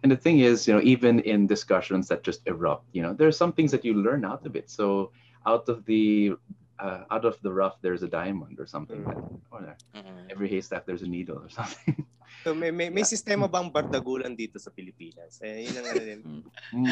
And 0.03 0.13
the 0.13 0.17
thing 0.21 0.41
is, 0.41 0.69
you 0.69 0.75
know, 0.75 0.85
even 0.85 1.21
in 1.21 1.47
discussions 1.47 2.09
that 2.09 2.23
just 2.23 2.45
erupt, 2.47 2.85
you 2.93 3.01
know, 3.01 3.15
there 3.17 3.27
are 3.27 3.33
some 3.33 3.53
things 3.57 3.73
that 3.73 3.85
you 3.85 3.95
learn 3.95 4.25
out 4.25 4.45
of 4.45 4.55
it. 4.55 4.69
So 4.69 5.13
out 5.47 5.69
of 5.69 5.85
the 5.87 6.35
uh, 6.79 7.05
out 7.11 7.25
of 7.25 7.41
the 7.41 7.53
rough, 7.53 7.81
there's 7.81 8.03
a 8.03 8.09
diamond 8.09 8.61
or 8.61 8.67
something. 8.67 9.01
Mm. 9.01 9.09
Like, 9.09 9.25
or 9.51 9.77
Mm-mm. 9.97 10.29
every 10.31 10.49
haystack, 10.49 10.85
there's 10.85 11.03
a 11.03 11.09
needle 11.09 11.39
or 11.41 11.49
something. 11.59 12.05
So 12.45 12.53
may 12.53 12.69
may, 12.69 12.93
may 12.93 13.03
sistema 13.03 13.49
bang 13.49 13.73
bardagulan 13.73 14.37
dito 14.37 14.61
sa 14.61 14.69
Pilipinas? 14.69 15.41
Eh, 15.41 15.65
yun 15.65 15.75
ang 15.75 15.87
ano 15.89 15.99
din. 15.99 16.21
Mm. 16.71 16.87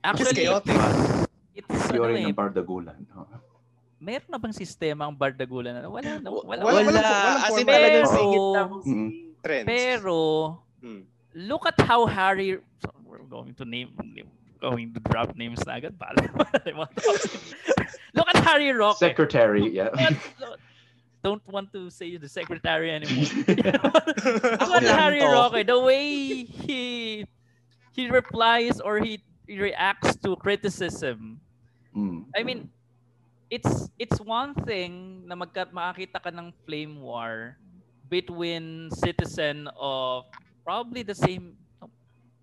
Actually, 0.00 0.40
chaotic. 0.40 0.78
it's 1.52 1.68
ano 1.90 1.98
Yun 1.98 2.16
eh, 2.16 2.24
ang 2.24 2.38
bardagulan. 2.38 2.96
no? 3.10 3.26
meron 3.98 4.30
na 4.30 4.38
bang 4.38 4.54
sistema 4.54 5.06
ang 5.06 5.14
bardagulan? 5.14 5.74
na- 5.76 5.86
Wala 5.86 6.18
na. 6.18 6.26
Wala. 6.26 6.42
Wala, 6.42 6.62
Wala. 6.62 6.70
walang- 6.70 6.86
walang 7.02 7.38
As 7.40 7.54
in 7.54 7.66
talagang 7.66 8.06
Pero- 8.06 8.14
singit 8.14 8.46
lang. 8.54 8.70
Mm. 8.82 9.10
Trends. 9.42 9.66
Pero 9.66 10.16
Hmm. 10.78 11.02
look 11.34 11.66
at 11.66 11.74
how 11.82 12.06
Harry 12.06 12.58
so 12.78 12.86
we're 13.02 13.26
going 13.26 13.50
to 13.54 13.66
name 13.66 13.90
going 14.58 14.94
to 14.94 15.00
drop 15.10 15.34
names 15.34 15.58
na 15.66 15.78
agad 15.78 15.94
look 18.14 18.28
at 18.30 18.38
Harry 18.46 18.70
Roque 18.70 18.98
Secretary, 18.98 19.66
yeah. 19.66 19.90
Don't 21.22 21.42
want 21.48 21.72
to 21.72 21.90
say 21.90 22.16
the 22.16 22.28
secretary 22.28 22.90
anymore 22.90 23.30
at 24.70 24.82
Yeah. 24.82 24.96
Harry. 24.96 25.22
Roque 25.24 25.64
the 25.66 25.78
way 25.80 26.44
he 26.44 27.24
he 27.92 28.10
replies 28.10 28.80
or 28.80 28.98
he, 29.00 29.22
he 29.46 29.58
reacts 29.60 30.16
to 30.24 30.36
criticism 30.36 31.40
Mm. 31.94 32.24
I 32.36 32.42
mean 32.42 32.70
it's 33.50 33.88
it's 33.98 34.18
one 34.20 34.54
thing 34.64 35.24
na 35.28 35.36
magka, 35.36 35.68
makakita 35.68 36.18
ka 36.22 36.30
ng 36.32 36.52
flame 36.64 37.00
war 37.04 37.56
between 38.08 38.88
citizen 38.92 39.68
of 39.76 40.24
probably 40.64 41.02
the 41.04 41.14
same 41.16 41.56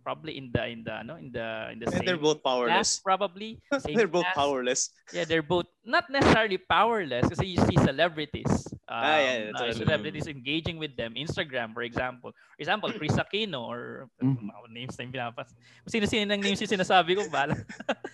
probably 0.03 0.37
in 0.37 0.49
the 0.53 0.63
in 0.67 0.81
the 0.83 0.95
no 1.03 1.15
in 1.19 1.31
the 1.31 1.47
in 1.73 1.77
the 1.79 1.87
And 1.91 2.01
same 2.01 2.05
they're 2.05 2.17
both 2.21 2.41
class 2.41 2.45
powerless. 2.45 2.99
probably 3.03 3.59
same 3.83 3.95
they're 3.95 4.07
both 4.11 4.25
class. 4.29 4.35
powerless. 4.35 4.81
yeah 5.11 5.25
they're 5.25 5.45
both 5.45 5.65
not 5.85 6.05
necessarily 6.09 6.57
powerless 6.61 7.25
because 7.27 7.41
you 7.41 7.57
see 7.65 7.77
celebrities 7.81 8.49
um, 8.89 9.01
Ah, 9.05 9.17
yeah, 9.21 9.49
uh, 9.49 9.53
what 9.53 9.61
I 9.61 9.65
mean. 9.73 9.75
celebrities 9.77 10.25
engaging 10.29 10.77
with 10.77 10.93
them 10.97 11.13
Instagram 11.17 11.73
for 11.73 11.81
example 11.81 12.29
for 12.33 12.59
example 12.61 12.89
Chris 12.93 13.17
Aquino 13.17 13.65
or 13.65 14.09
Mhm. 14.21 14.37
mga 14.49 14.69
names 14.69 14.93
na 14.97 15.05
yung 15.05 15.13
pinapas 15.13 15.49
kung 15.85 15.91
sino-sino 15.93 16.29
ng 16.29 16.41
names 16.45 16.61
yung 16.61 16.73
sinasabi 16.77 17.17
ko 17.17 17.25
bala 17.29 17.57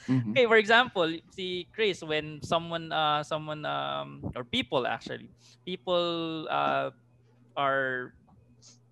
Mhm. 0.07 0.31
Okay, 0.37 0.45
for 0.45 0.59
example, 0.61 1.09
si 1.33 1.65
Chris, 1.73 2.03
when 2.05 2.37
someone, 2.45 2.93
uh, 2.93 3.25
someone, 3.25 3.65
um, 3.65 4.21
or 4.37 4.45
people 4.45 4.85
actually, 4.85 5.33
people 5.65 6.45
uh, 6.45 6.93
are 7.57 8.13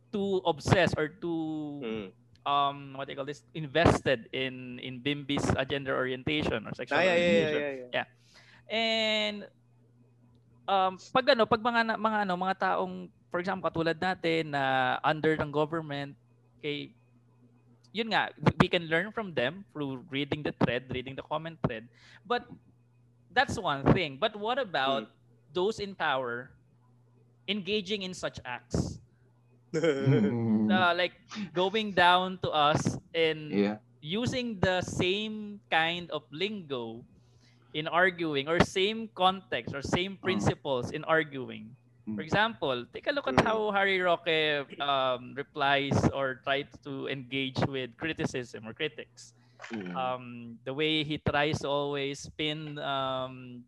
too 0.10 0.42
obsessed 0.46 0.98
or 0.98 1.14
too, 1.22 1.82
Hmm. 1.86 2.08
Um, 2.46 2.94
what 2.96 3.08
do 3.08 3.14
you 3.14 3.18
call 3.18 3.28
this, 3.28 3.44
invested 3.54 4.28
in 4.32 4.80
in 4.80 5.00
Bimbi's 5.00 5.44
agenda 5.56 5.92
orientation 5.92 6.68
or 6.68 6.72
sexual 6.76 7.00
Ah, 7.00 7.04
yeah, 7.04 7.16
yeah, 7.16 7.20
yeah, 7.20 7.46
orientation. 7.48 7.90
yeah, 7.92 8.06
yeah. 8.06 8.08
And 8.72 9.38
um 10.68 10.96
pag 11.12 11.36
ano, 11.36 11.44
pag 11.44 11.60
mga 11.60 12.00
mga 12.00 12.18
ano, 12.28 12.34
mga 12.40 12.56
taong 12.60 12.94
for 13.32 13.40
example 13.44 13.68
katulad 13.68 14.00
natin 14.00 14.54
na 14.56 14.96
under 15.04 15.36
ng 15.36 15.52
government, 15.52 16.16
okay, 16.60 16.94
yun 17.94 18.10
nga, 18.10 18.34
we 18.58 18.68
can 18.68 18.90
learn 18.90 19.14
from 19.14 19.34
them 19.38 19.66
through 19.74 20.02
reading 20.10 20.42
the 20.42 20.54
thread, 20.64 20.90
reading 20.90 21.14
the 21.14 21.26
comment 21.30 21.58
thread. 21.66 21.86
But 22.26 22.46
that's 23.30 23.58
one 23.58 23.86
thing. 23.94 24.18
But 24.18 24.34
what 24.38 24.58
about 24.58 25.14
those 25.54 25.78
in 25.78 25.94
power 25.94 26.50
engaging 27.46 28.02
in 28.02 28.14
such 28.18 28.42
acts? 28.46 28.98
Mm. 29.74 30.38
Uh, 30.70 30.94
like 30.96 31.14
going 31.54 31.92
down 31.94 32.40
to 32.42 32.50
us 32.50 32.98
and 33.14 33.52
yeah. 33.52 33.78
using 34.02 34.60
the 34.60 34.82
same 34.82 35.60
kind 35.70 36.10
of 36.12 36.24
lingo 36.32 37.04
in 37.74 37.88
arguing 37.88 38.48
or 38.48 38.60
same 38.64 39.10
context 39.16 39.74
or 39.76 39.82
same 39.82 40.18
principles 40.24 40.92
in 40.92 41.04
arguing. 41.06 41.76
For 42.16 42.22
Mm. 42.22 42.26
example, 42.26 42.78
take 42.94 43.08
a 43.08 43.14
look 43.14 43.28
at 43.28 43.38
Mm. 43.38 43.46
how 43.46 43.72
Harry 43.72 44.00
Roque 44.02 44.68
um, 44.80 45.34
replies 45.36 45.96
or 46.14 46.42
tries 46.44 46.70
to 46.84 47.08
engage 47.10 47.60
with 47.68 47.96
criticism 47.98 48.68
or 48.68 48.74
critics. 48.74 49.34
Mm. 49.72 49.96
Um, 49.96 50.24
the 50.66 50.74
way 50.74 51.04
he 51.04 51.18
tries 51.20 51.60
to 51.62 51.70
always 51.70 52.20
spin 52.20 52.78
um, 52.80 53.64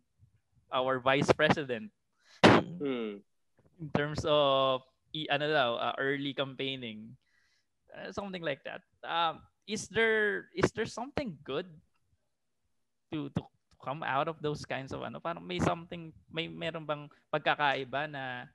our 0.72 0.98
vice 1.00 1.30
president 1.32 1.90
in 3.80 3.88
terms 3.94 4.24
of 4.26 4.82
ano 5.24 5.46
daw, 5.48 5.70
uh, 5.80 5.94
early 5.96 6.36
campaigning, 6.36 7.16
uh, 7.96 8.12
something 8.12 8.44
like 8.44 8.60
that. 8.68 8.84
Um, 9.00 9.40
is 9.64 9.88
there 9.88 10.52
is 10.52 10.68
there 10.76 10.86
something 10.86 11.32
good 11.40 11.66
to 13.12 13.32
to 13.32 13.40
come 13.80 14.02
out 14.02 14.26
of 14.28 14.36
those 14.44 14.68
kinds 14.68 14.92
of 14.92 15.00
ano? 15.00 15.16
Parang 15.22 15.40
may 15.42 15.62
something 15.62 16.12
may 16.28 16.50
meron 16.50 16.84
bang 16.84 17.08
pagkakaiba 17.32 18.10
na 18.10 18.50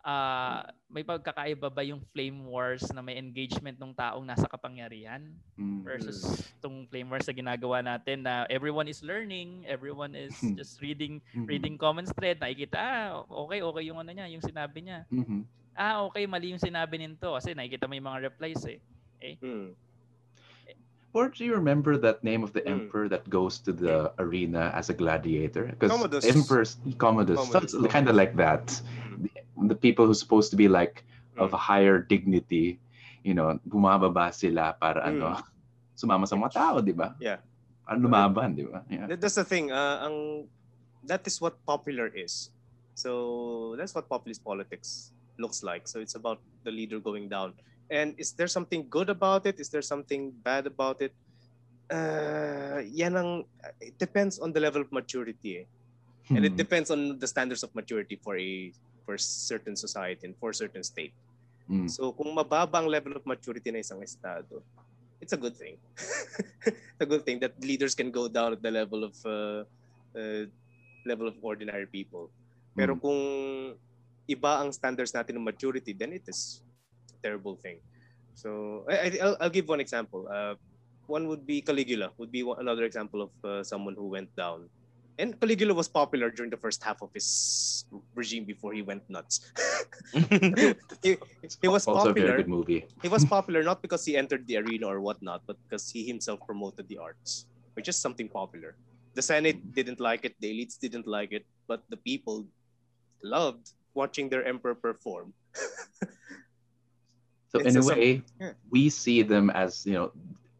ah 0.00 0.64
may 0.88 1.04
pagkakaiba 1.04 1.68
ba 1.68 1.84
yung 1.84 2.00
flame 2.16 2.48
wars 2.48 2.88
na 2.88 3.04
may 3.04 3.20
engagement 3.20 3.76
ng 3.76 3.92
taong 3.92 4.24
nasa 4.24 4.48
kapangyarihan 4.48 5.28
Mm. 5.60 5.84
versus 5.84 6.24
tong 6.64 6.88
flame 6.88 7.08
wars 7.12 7.28
na 7.28 7.36
ginagawa 7.36 7.84
natin 7.84 8.24
na 8.24 8.48
everyone 8.48 8.88
is 8.88 9.04
learning, 9.04 9.60
everyone 9.68 10.16
is 10.16 10.32
Hmm. 10.40 10.56
just 10.56 10.80
reading 10.80 11.20
Mhm. 11.36 11.44
reading 11.44 11.74
comments 11.76 12.12
thread, 12.16 12.40
nakikita, 12.40 12.76
ah, 12.80 13.08
okay, 13.44 13.60
okay 13.60 13.84
yung 13.84 14.00
ano 14.00 14.08
niya, 14.08 14.24
yung 14.32 14.40
sinabi 14.40 14.88
niya. 14.88 15.04
Mhm. 15.12 15.44
Ah, 15.80 16.04
okay, 16.04 16.28
mali 16.28 16.52
yung 16.52 16.60
sinabi 16.60 17.00
nito 17.00 17.32
kasi 17.32 17.56
nakikita 17.56 17.88
mo 17.88 17.96
yung 17.96 18.04
mga 18.04 18.20
replies 18.28 18.60
eh. 18.68 18.84
Hmm. 19.40 19.72
Or 21.16 21.32
do 21.32 21.40
you 21.42 21.56
remember 21.56 21.96
that 21.96 22.20
name 22.22 22.44
of 22.44 22.52
the 22.52 22.60
Mm. 22.62 22.84
emperor 22.86 23.08
that 23.08 23.24
goes 23.32 23.56
to 23.64 23.72
the 23.72 24.12
arena 24.20 24.70
as 24.76 24.92
a 24.92 24.94
gladiator? 24.94 25.72
Because 25.72 25.88
Commodus. 25.90 26.22
emperors, 26.28 26.76
Commodus, 27.00 27.40
Commodus, 27.40 27.72
so 27.72 27.80
it's 27.82 27.90
kind 27.90 28.06
of 28.12 28.14
like 28.14 28.36
that. 28.36 28.68
The, 29.18 29.32
the 29.72 29.74
people 29.74 30.04
who's 30.04 30.20
supposed 30.20 30.52
to 30.52 30.58
be 30.60 30.68
like 30.68 31.02
of 31.40 31.50
a 31.56 31.58
higher 31.58 31.98
dignity, 31.98 32.76
you 33.24 33.32
know, 33.32 33.56
bumababa 33.66 34.30
sila 34.36 34.76
para 34.78 35.02
ano, 35.02 35.40
sumama 35.98 36.28
sa 36.28 36.36
mga 36.36 36.52
tao, 36.52 36.76
di 36.84 36.92
ba? 36.92 37.16
Yeah. 37.18 37.40
Para 37.88 37.96
lumaban, 37.98 38.54
di 38.54 38.68
ba? 38.68 38.84
Yeah. 38.86 39.08
That- 39.08 39.18
That's 39.24 39.40
the 39.40 39.48
thing. 39.48 39.72
Uh, 39.72 40.06
ang 40.06 40.16
that 41.08 41.24
is 41.26 41.40
what 41.40 41.56
popular 41.66 42.06
is. 42.12 42.52
So 42.94 43.74
that's 43.80 43.96
what 43.96 44.06
populist 44.06 44.44
politics 44.44 45.10
looks 45.40 45.62
like. 45.64 45.88
So 45.88 45.98
it's 46.04 46.14
about 46.14 46.38
the 46.64 46.70
leader 46.70 47.00
going 47.00 47.28
down. 47.28 47.54
And 47.90 48.14
is 48.18 48.32
there 48.32 48.46
something 48.46 48.86
good 48.88 49.08
about 49.10 49.46
it? 49.46 49.58
Is 49.58 49.68
there 49.68 49.82
something 49.82 50.30
bad 50.44 50.66
about 50.68 51.02
it? 51.02 51.12
Uh, 51.90 52.86
yan 52.86 53.16
ang, 53.16 53.30
it 53.80 53.98
depends 53.98 54.38
on 54.38 54.52
the 54.52 54.60
level 54.60 54.80
of 54.80 54.92
maturity. 54.92 55.64
Eh. 55.64 55.66
And 56.30 56.46
it 56.46 56.54
Hmm. 56.54 56.62
depends 56.62 56.88
on 56.94 57.18
the 57.18 57.26
standards 57.26 57.66
of 57.66 57.74
maturity 57.74 58.14
for 58.22 58.38
a 58.38 58.70
for 59.02 59.18
certain 59.18 59.74
society 59.74 60.22
and 60.30 60.38
for 60.38 60.54
certain 60.54 60.86
state. 60.86 61.10
Mm. 61.66 61.90
So 61.90 62.14
kung 62.14 62.30
mababa 62.30 62.78
ang 62.78 62.86
level 62.86 63.18
of 63.18 63.26
maturity 63.26 63.74
ng 63.74 63.82
isang 63.82 63.98
estado, 64.06 64.62
it's 65.18 65.34
a 65.34 65.40
good 65.40 65.58
thing. 65.58 65.74
it's 66.62 67.02
a 67.06 67.08
good 67.10 67.26
thing 67.26 67.42
that 67.42 67.58
leaders 67.58 67.98
can 67.98 68.14
go 68.14 68.30
down 68.30 68.54
at 68.54 68.62
the 68.62 68.70
level 68.70 69.02
of 69.02 69.14
uh, 69.26 69.66
uh, 70.14 70.46
level 71.02 71.26
of 71.26 71.34
ordinary 71.42 71.90
people. 71.90 72.30
Pero 72.78 72.94
Mm. 72.94 73.00
kung 73.02 73.20
iba 74.30 74.62
ang 74.62 74.70
standards 74.70 75.10
natin 75.10 75.42
ng 75.42 75.44
maturity, 75.44 75.90
then 75.90 76.14
it 76.14 76.22
is 76.30 76.62
a 77.10 77.18
terrible 77.26 77.58
thing. 77.58 77.82
So 78.38 78.86
I, 78.86 79.10
I- 79.10 79.20
I'll, 79.20 79.36
I'll 79.42 79.54
give 79.54 79.66
one 79.66 79.82
example. 79.82 80.30
Uh, 80.30 80.54
one 81.10 81.26
would 81.26 81.44
be 81.44 81.60
Caligula. 81.60 82.14
Would 82.18 82.30
be 82.30 82.46
one, 82.46 82.62
another 82.62 82.86
example 82.86 83.26
of 83.26 83.32
uh, 83.42 83.62
someone 83.66 83.98
who 83.98 84.06
went 84.06 84.30
down. 84.38 84.70
And 85.18 85.36
Caligula 85.38 85.74
was 85.74 85.88
popular 85.88 86.30
during 86.30 86.48
the 86.48 86.56
first 86.56 86.82
half 86.82 87.02
of 87.02 87.10
his 87.12 87.84
regime 88.14 88.44
before 88.46 88.72
he 88.72 88.80
went 88.80 89.02
nuts. 89.10 89.52
he, 91.02 91.18
he 91.60 91.68
was 91.68 91.84
also 91.84 92.08
a 92.08 92.14
very 92.14 92.24
popular. 92.24 92.36
good 92.38 92.48
movie. 92.48 92.86
He 93.02 93.08
was 93.08 93.24
popular 93.26 93.62
not 93.62 93.82
because 93.82 94.06
he 94.06 94.16
entered 94.16 94.46
the 94.46 94.56
arena 94.56 94.86
or 94.86 95.00
whatnot, 95.02 95.42
but 95.46 95.58
because 95.68 95.90
he 95.90 96.06
himself 96.06 96.40
promoted 96.46 96.88
the 96.88 96.96
arts, 96.96 97.44
which 97.74 97.88
is 97.88 97.98
something 97.98 98.30
popular. 98.30 98.76
The 99.12 99.20
Senate 99.20 99.74
didn't 99.74 100.00
like 100.00 100.24
it, 100.24 100.36
the 100.40 100.48
elites 100.48 100.78
didn't 100.78 101.06
like 101.06 101.32
it, 101.32 101.44
but 101.68 101.82
the 101.90 101.98
people 101.98 102.46
loved 103.22 103.72
watching 103.94 104.28
their 104.28 104.44
emperor 104.44 104.74
perform. 104.74 105.34
So 107.48 107.60
It's 107.60 107.66
in 107.66 107.76
a 107.76 107.80
a- 107.80 107.84
way, 107.84 108.22
yeah. 108.40 108.52
we 108.70 108.88
see 108.90 109.22
them 109.22 109.50
as 109.50 109.86
you 109.86 109.94
know 109.94 110.12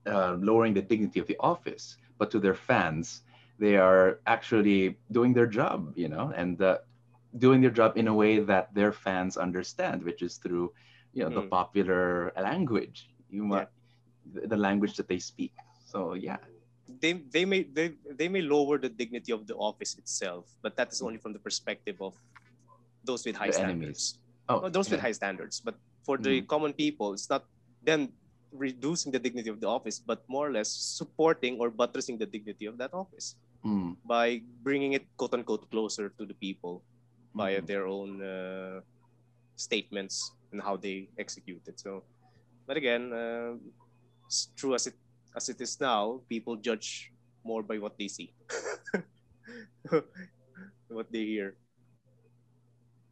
uh, 0.06 0.36
lowering 0.40 0.74
the 0.74 0.82
dignity 0.82 1.20
of 1.20 1.26
the 1.26 1.36
office, 1.40 1.96
but 2.18 2.30
to 2.32 2.38
their 2.40 2.54
fans, 2.54 3.22
they 3.58 3.76
are 3.76 4.20
actually 4.26 4.98
doing 5.10 5.32
their 5.34 5.46
job, 5.46 5.92
you 5.96 6.08
know, 6.08 6.32
and 6.34 6.60
uh, 6.62 6.78
doing 7.38 7.60
their 7.60 7.70
job 7.70 7.96
in 7.96 8.08
a 8.08 8.14
way 8.14 8.38
that 8.40 8.74
their 8.74 8.92
fans 8.92 9.36
understand, 9.36 10.02
which 10.04 10.22
is 10.22 10.36
through 10.38 10.72
you 11.12 11.24
know 11.24 11.30
the 11.30 11.42
Mm. 11.42 11.50
popular 11.50 12.32
language, 12.36 13.08
you 13.30 13.44
Yeah. 13.50 13.64
might, 13.64 13.68
the 14.32 14.46
the 14.48 14.56
language 14.56 14.96
that 14.96 15.08
they 15.08 15.18
speak. 15.18 15.52
So 15.84 16.14
yeah, 16.14 16.38
they 16.88 17.12
they 17.12 17.44
may 17.44 17.62
they, 17.62 17.94
they 18.10 18.28
may 18.28 18.42
lower 18.42 18.78
the 18.78 18.88
dignity 18.88 19.32
of 19.32 19.46
the 19.46 19.54
office 19.56 19.96
itself, 19.98 20.56
but 20.62 20.76
that 20.76 20.92
is 20.92 21.00
only 21.02 21.18
from 21.18 21.32
the 21.32 21.38
perspective 21.40 22.00
of 22.00 22.14
those 23.10 23.26
with 23.26 23.34
high 23.34 23.50
The 23.50 23.58
standards. 23.58 23.82
enemies. 23.82 24.02
oh, 24.48 24.58
Well, 24.62 24.70
those 24.70 24.86
with 24.90 25.02
high 25.02 25.16
standards, 25.18 25.58
but 25.58 25.74
for 26.06 26.14
the 26.18 26.34
Mhm. 26.42 26.46
common 26.46 26.72
people, 26.72 27.12
it's 27.18 27.26
not 27.26 27.42
them 27.82 28.14
reducing 28.54 29.10
the 29.14 29.18
dignity 29.22 29.50
of 29.50 29.58
the 29.62 29.66
office, 29.70 29.98
but 29.98 30.22
more 30.30 30.46
or 30.50 30.52
less 30.54 30.70
supporting 30.70 31.58
or 31.62 31.70
buttressing 31.70 32.18
the 32.22 32.26
dignity 32.26 32.66
of 32.70 32.78
that 32.82 32.94
office 32.94 33.34
Mm, 33.60 33.92
by 34.08 34.40
bringing 34.64 34.96
it 34.96 35.04
quote 35.20 35.34
unquote 35.36 35.68
closer 35.70 36.08
to 36.18 36.24
the 36.24 36.32
people 36.40 36.80
via 37.36 37.60
mhm. 37.60 37.66
their 37.70 37.84
own 37.84 38.10
uh, 38.24 38.80
statements 39.54 40.32
and 40.50 40.58
how 40.64 40.74
they 40.80 41.12
execute 41.20 41.60
it. 41.68 41.76
So, 41.78 42.02
but 42.66 42.80
again, 42.80 43.12
uh, 43.12 43.60
true 44.56 44.72
as 44.74 44.88
it 44.88 44.96
as 45.36 45.52
it 45.52 45.60
is 45.60 45.76
now, 45.78 46.24
people 46.32 46.56
judge 46.56 47.12
more 47.44 47.62
by 47.62 47.76
what 47.78 47.94
they 48.00 48.08
see, 48.08 48.32
what 50.88 51.08
they 51.12 51.24
hear. 51.28 51.54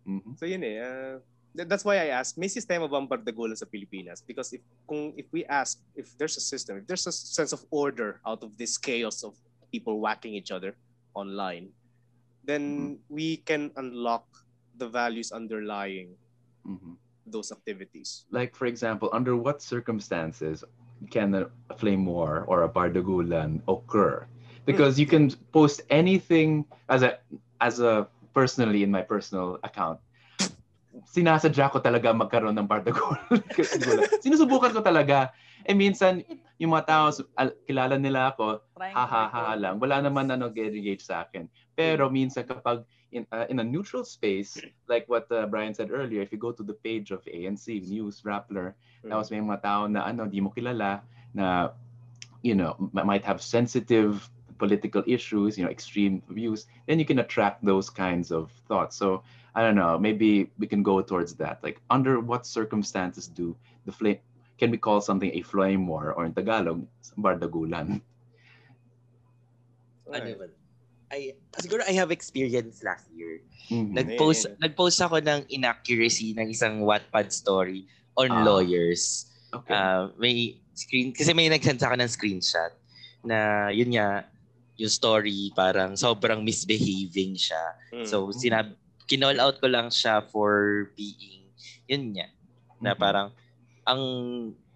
Mhm. 0.08 0.40
So 0.40 0.48
yun 0.48 0.64
eh. 0.64 0.80
uh, 0.80 1.20
th- 1.52 1.68
that's 1.68 1.84
why 1.84 2.00
I 2.00 2.16
asked, 2.16 2.40
may 2.40 2.48
sistema 2.48 2.88
bang 2.88 3.04
bardagulan 3.04 3.52
sa 3.56 3.68
Pilipinas? 3.68 4.24
Because 4.24 4.56
if 4.56 4.64
kung 4.88 5.12
if 5.20 5.28
we 5.28 5.44
ask 5.44 5.84
if 5.92 6.16
there's 6.16 6.40
a 6.40 6.44
system, 6.44 6.80
if 6.80 6.88
there's 6.88 7.04
a 7.04 7.12
sense 7.12 7.52
of 7.52 7.60
order 7.68 8.24
out 8.24 8.40
of 8.40 8.56
this 8.56 8.80
chaos 8.80 9.20
of 9.20 9.36
people 9.68 10.00
whacking 10.00 10.32
each 10.32 10.48
other 10.48 10.72
online, 11.12 11.68
then 12.40 12.96
we 13.12 13.44
can 13.44 13.68
unlock 13.76 14.24
the 14.80 14.88
values 14.88 15.28
underlying 15.28 16.16
Mhm. 16.64 16.96
those 17.28 17.52
activities. 17.52 18.24
like 18.32 18.56
for 18.56 18.64
example, 18.64 19.12
under 19.12 19.36
what 19.36 19.60
circumstances 19.60 20.64
can 21.12 21.36
a, 21.36 21.52
a 21.68 21.76
flame 21.76 22.08
war 22.08 22.48
or 22.48 22.64
a 22.64 22.70
bardagulan 22.72 23.60
occur? 23.68 24.24
Because 24.64 24.96
you 24.96 25.04
can 25.04 25.28
post 25.52 25.84
anything 25.92 26.64
as 26.88 27.04
a 27.04 27.20
as 27.60 27.80
a 27.80 28.08
personally 28.32 28.82
in 28.82 28.90
my 28.90 29.02
personal 29.02 29.58
account. 29.62 29.98
Sinasadya 31.08 31.70
ko 31.70 31.78
talaga 31.78 32.10
magkaroon 32.10 32.56
ng 32.58 32.68
bardagulan. 32.68 33.22
Sinusubukan 34.24 34.74
ko 34.74 34.80
talaga. 34.82 35.30
Eh 35.62 35.76
minsan 35.76 36.24
yung 36.58 36.74
mga 36.74 36.86
tao 36.90 37.04
al- 37.38 37.54
kilala 37.70 37.94
nila 37.94 38.34
ako, 38.34 38.58
ha 38.82 39.04
ha 39.06 39.24
ha 39.30 39.44
ha 39.46 39.54
lang. 39.54 39.78
Wala 39.78 40.02
naman 40.02 40.26
ano 40.32 40.50
engage 40.50 41.06
sa 41.06 41.22
akin. 41.26 41.46
Pero 41.78 42.10
minsan 42.10 42.42
kapag 42.42 42.82
in 43.14 43.24
uh, 43.32 43.46
in 43.48 43.62
a 43.62 43.64
neutral 43.64 44.04
space 44.04 44.60
like 44.90 45.08
what 45.08 45.24
uh, 45.32 45.46
Brian 45.46 45.72
said 45.72 45.94
earlier, 45.94 46.20
if 46.20 46.34
you 46.34 46.38
go 46.38 46.52
to 46.52 46.66
the 46.66 46.76
page 46.82 47.14
of 47.14 47.22
ANC 47.30 47.70
News 47.86 48.26
Rappler, 48.26 48.74
tapos 49.06 49.30
may 49.30 49.40
mga 49.40 49.62
tao 49.62 49.82
na 49.86 50.04
ano 50.04 50.26
di 50.26 50.42
mo 50.42 50.50
kilala 50.50 51.00
na 51.32 51.72
you 52.42 52.58
know 52.58 52.74
might 52.92 53.24
have 53.24 53.38
sensitive 53.38 54.26
political 54.58 55.02
issues, 55.06 55.56
you 55.56 55.64
know, 55.64 55.70
extreme 55.70 56.22
views, 56.28 56.66
then 56.86 56.98
you 56.98 57.06
can 57.06 57.18
attract 57.20 57.64
those 57.64 57.88
kinds 57.88 58.30
of 58.30 58.50
thoughts. 58.66 58.96
So 58.96 59.22
I 59.54 59.62
don't 59.62 59.74
know, 59.78 59.98
maybe 59.98 60.50
we 60.58 60.66
can 60.66 60.82
go 60.82 61.00
towards 61.00 61.34
that. 61.38 61.62
Like 61.62 61.80
under 61.90 62.20
what 62.20 62.46
circumstances 62.46 63.26
do 63.26 63.56
the 63.86 63.92
flame 63.92 64.18
can 64.58 64.74
we 64.74 64.78
call 64.78 65.00
something 65.00 65.30
a 65.38 65.42
flame 65.42 65.86
war 65.86 66.12
or 66.18 66.26
in 66.26 66.34
Tagalog, 66.34 66.82
bardagulan? 67.14 68.02
ano 70.10 70.34
ba? 70.34 70.46
I, 71.08 71.32
siguro 71.56 71.80
I 71.88 71.96
have 71.96 72.10
experience 72.10 72.84
last 72.84 73.08
year. 73.14 73.40
Mhm. 73.72 73.96
Nag-post, 73.96 74.44
Yeah. 74.44 74.60
nag-post 74.60 74.98
ako 75.00 75.24
ng 75.24 75.48
inaccuracy 75.48 76.36
ng 76.36 76.52
isang 76.52 76.84
Wattpad 76.84 77.32
story 77.32 77.88
on 78.18 78.28
Ah. 78.28 78.44
lawyers. 78.44 79.30
Okay. 79.54 79.72
Ah, 79.72 80.12
may 80.20 80.60
screen, 80.76 81.16
kasi 81.16 81.32
may 81.32 81.48
nag-send 81.48 81.80
sa 81.80 81.88
akin 81.88 82.04
ng 82.04 82.12
screenshot 82.12 82.72
na 83.24 83.68
yun 83.72 83.88
nga, 83.96 84.28
yung 84.78 84.88
story 84.88 85.50
parang 85.52 85.98
sobrang 85.98 86.40
misbehaving 86.40 87.34
siya. 87.34 87.64
Mm. 87.90 88.06
So, 88.06 88.30
sinab 88.30 88.78
kinall 89.10 89.36
out 89.42 89.58
ko 89.58 89.66
lang 89.66 89.90
siya 89.90 90.22
for 90.22 90.86
being, 90.94 91.50
yun 91.90 92.14
nga, 92.14 92.28
na 92.78 92.92
Mhm. 92.94 93.00
parang, 93.00 93.28
ang, 93.82 94.02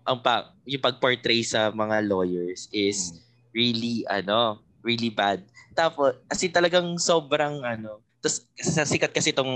ang 0.03 0.19
pa, 0.19 0.51
yung 0.67 0.83
pag-portray 0.83 1.47
sa 1.47 1.71
mga 1.71 2.03
lawyers 2.03 2.67
is 2.75 2.99
Mhm. 3.15 3.19
really, 3.55 3.97
ano, 4.11 4.59
really 4.83 5.13
bad. 5.13 5.47
Tapos, 5.73 6.19
as 6.27 6.43
in 6.43 6.51
talagang 6.51 6.99
sobrang, 6.99 7.63
ano, 7.63 8.03
tapos 8.23 8.47
sikat 8.87 9.11
kasi 9.11 9.35
itong 9.35 9.51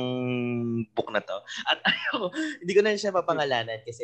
book 0.90 1.14
na 1.14 1.22
to. 1.22 1.38
At 1.64 1.78
ayoko, 1.86 2.34
hindi 2.58 2.72
ko 2.74 2.80
na 2.82 2.98
siya 2.98 3.14
papangalanan 3.14 3.78
kasi 3.86 4.02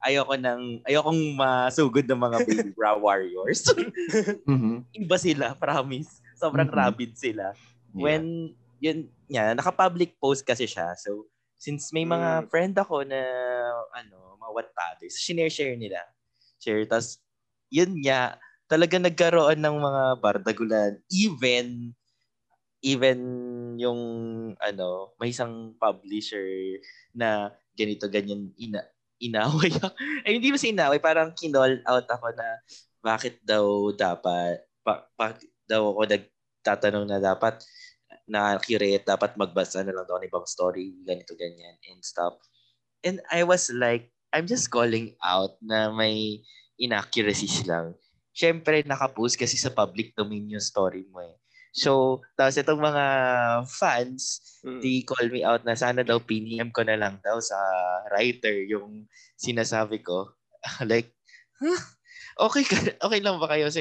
ayoko 0.00 0.34
nang, 0.40 0.80
ayokong 0.88 1.36
masugod 1.36 2.08
ng 2.08 2.16
mga 2.16 2.38
baby 2.48 2.70
bra 2.78 2.96
warriors. 2.96 3.60
Mhm. 4.48 4.88
Iba 4.96 5.16
sila, 5.20 5.52
promise. 5.54 6.24
Sobrang 6.40 6.66
Mhm. 6.66 6.74
rabid 6.80 7.12
sila. 7.14 7.52
Yeah. 7.92 8.00
When, 8.00 8.24
yun, 8.80 8.98
yeah, 9.28 9.52
naka-public 9.52 10.16
post 10.16 10.42
kasi 10.42 10.64
siya. 10.64 10.96
So, 10.96 11.28
since 11.60 11.92
may 11.92 12.08
mga 12.08 12.42
Mm. 12.42 12.48
friend 12.48 12.74
ako 12.80 13.04
na, 13.04 13.20
ano, 13.92 14.40
mga 14.40 14.52
Wattpaders, 14.56 15.20
share-share 15.20 15.76
nila. 15.76 16.00
Share, 16.58 16.82
tas 16.88 17.20
yun 17.68 18.00
nga, 18.00 18.40
talaga 18.66 18.96
nagkaroon 18.96 19.60
ng 19.60 19.76
mga 19.78 20.02
bardagulan. 20.24 20.92
Even, 21.12 21.92
even 22.80 23.20
yung, 23.76 24.00
ano, 24.56 25.12
may 25.20 25.32
isang 25.32 25.76
publisher 25.76 26.44
na 27.12 27.52
ganito, 27.76 28.08
ganyan, 28.08 28.52
ina, 28.56 28.84
inaway. 29.20 29.72
Ay, 30.24 30.40
hindi 30.40 30.52
mo 30.52 30.56
si 30.56 30.72
inaway, 30.72 31.00
parang 31.00 31.36
kinall 31.36 31.80
out 31.84 32.08
ako 32.08 32.32
na 32.32 32.46
bakit 33.00 33.40
daw 33.44 33.92
dapat, 33.92 34.64
pa, 34.84 35.08
bakit 35.16 35.48
daw 35.68 35.92
ako 35.92 36.08
nagtatanong 36.08 37.06
na 37.08 37.20
dapat 37.20 37.60
na 38.30 38.54
accurate, 38.54 39.02
dapat 39.02 39.34
magbasa 39.34 39.82
na 39.82 39.90
lang 39.90 40.06
daw 40.06 40.20
ng 40.20 40.28
ibang 40.28 40.46
story, 40.46 40.94
ganito, 41.02 41.34
ganyan, 41.34 41.74
and 41.90 42.00
stuff. 42.04 42.38
And 43.02 43.18
I 43.32 43.42
was 43.42 43.72
like, 43.72 44.12
I'm 44.30 44.46
just 44.46 44.70
calling 44.70 45.18
out 45.24 45.58
na 45.58 45.90
may 45.90 46.44
inaccuracies 46.78 47.66
lang. 47.66 47.98
Siyempre, 48.30 48.86
nakapost 48.86 49.34
kasi 49.34 49.58
sa 49.58 49.74
public 49.74 50.14
domain 50.14 50.46
yung 50.46 50.62
story 50.62 51.04
mo 51.10 51.18
eh. 51.24 51.39
So, 51.70 52.18
tapos 52.34 52.58
itong 52.58 52.82
mga 52.82 53.04
fans, 53.70 54.42
Mm. 54.60 54.80
they 54.82 55.00
call 55.00 55.24
me 55.30 55.40
out 55.40 55.62
na 55.64 55.72
sana 55.72 56.04
daw 56.04 56.20
PNM 56.20 56.68
ko 56.68 56.84
na 56.84 56.98
lang 56.98 57.16
daw 57.22 57.40
sa 57.40 57.56
writer 58.12 58.66
yung 58.68 59.06
sinasabi 59.38 60.02
ko. 60.02 60.34
like, 60.90 61.14
huh? 61.56 61.80
Okay, 62.50 62.64
ka- 62.66 62.98
okay 63.06 63.20
lang 63.22 63.38
ba 63.40 63.48
kayo? 63.48 63.70
So, 63.72 63.80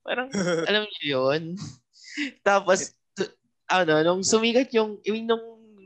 parang, 0.00 0.30
alam 0.70 0.86
niyo 0.88 1.28
yun? 1.28 1.58
Tapos, 2.40 2.94
t- 3.12 3.34
ano, 3.68 4.00
nung 4.00 4.22
sumigat 4.22 4.70
yung, 4.72 4.96
I 5.02 5.10
mean, 5.12 5.26
nung 5.28 5.42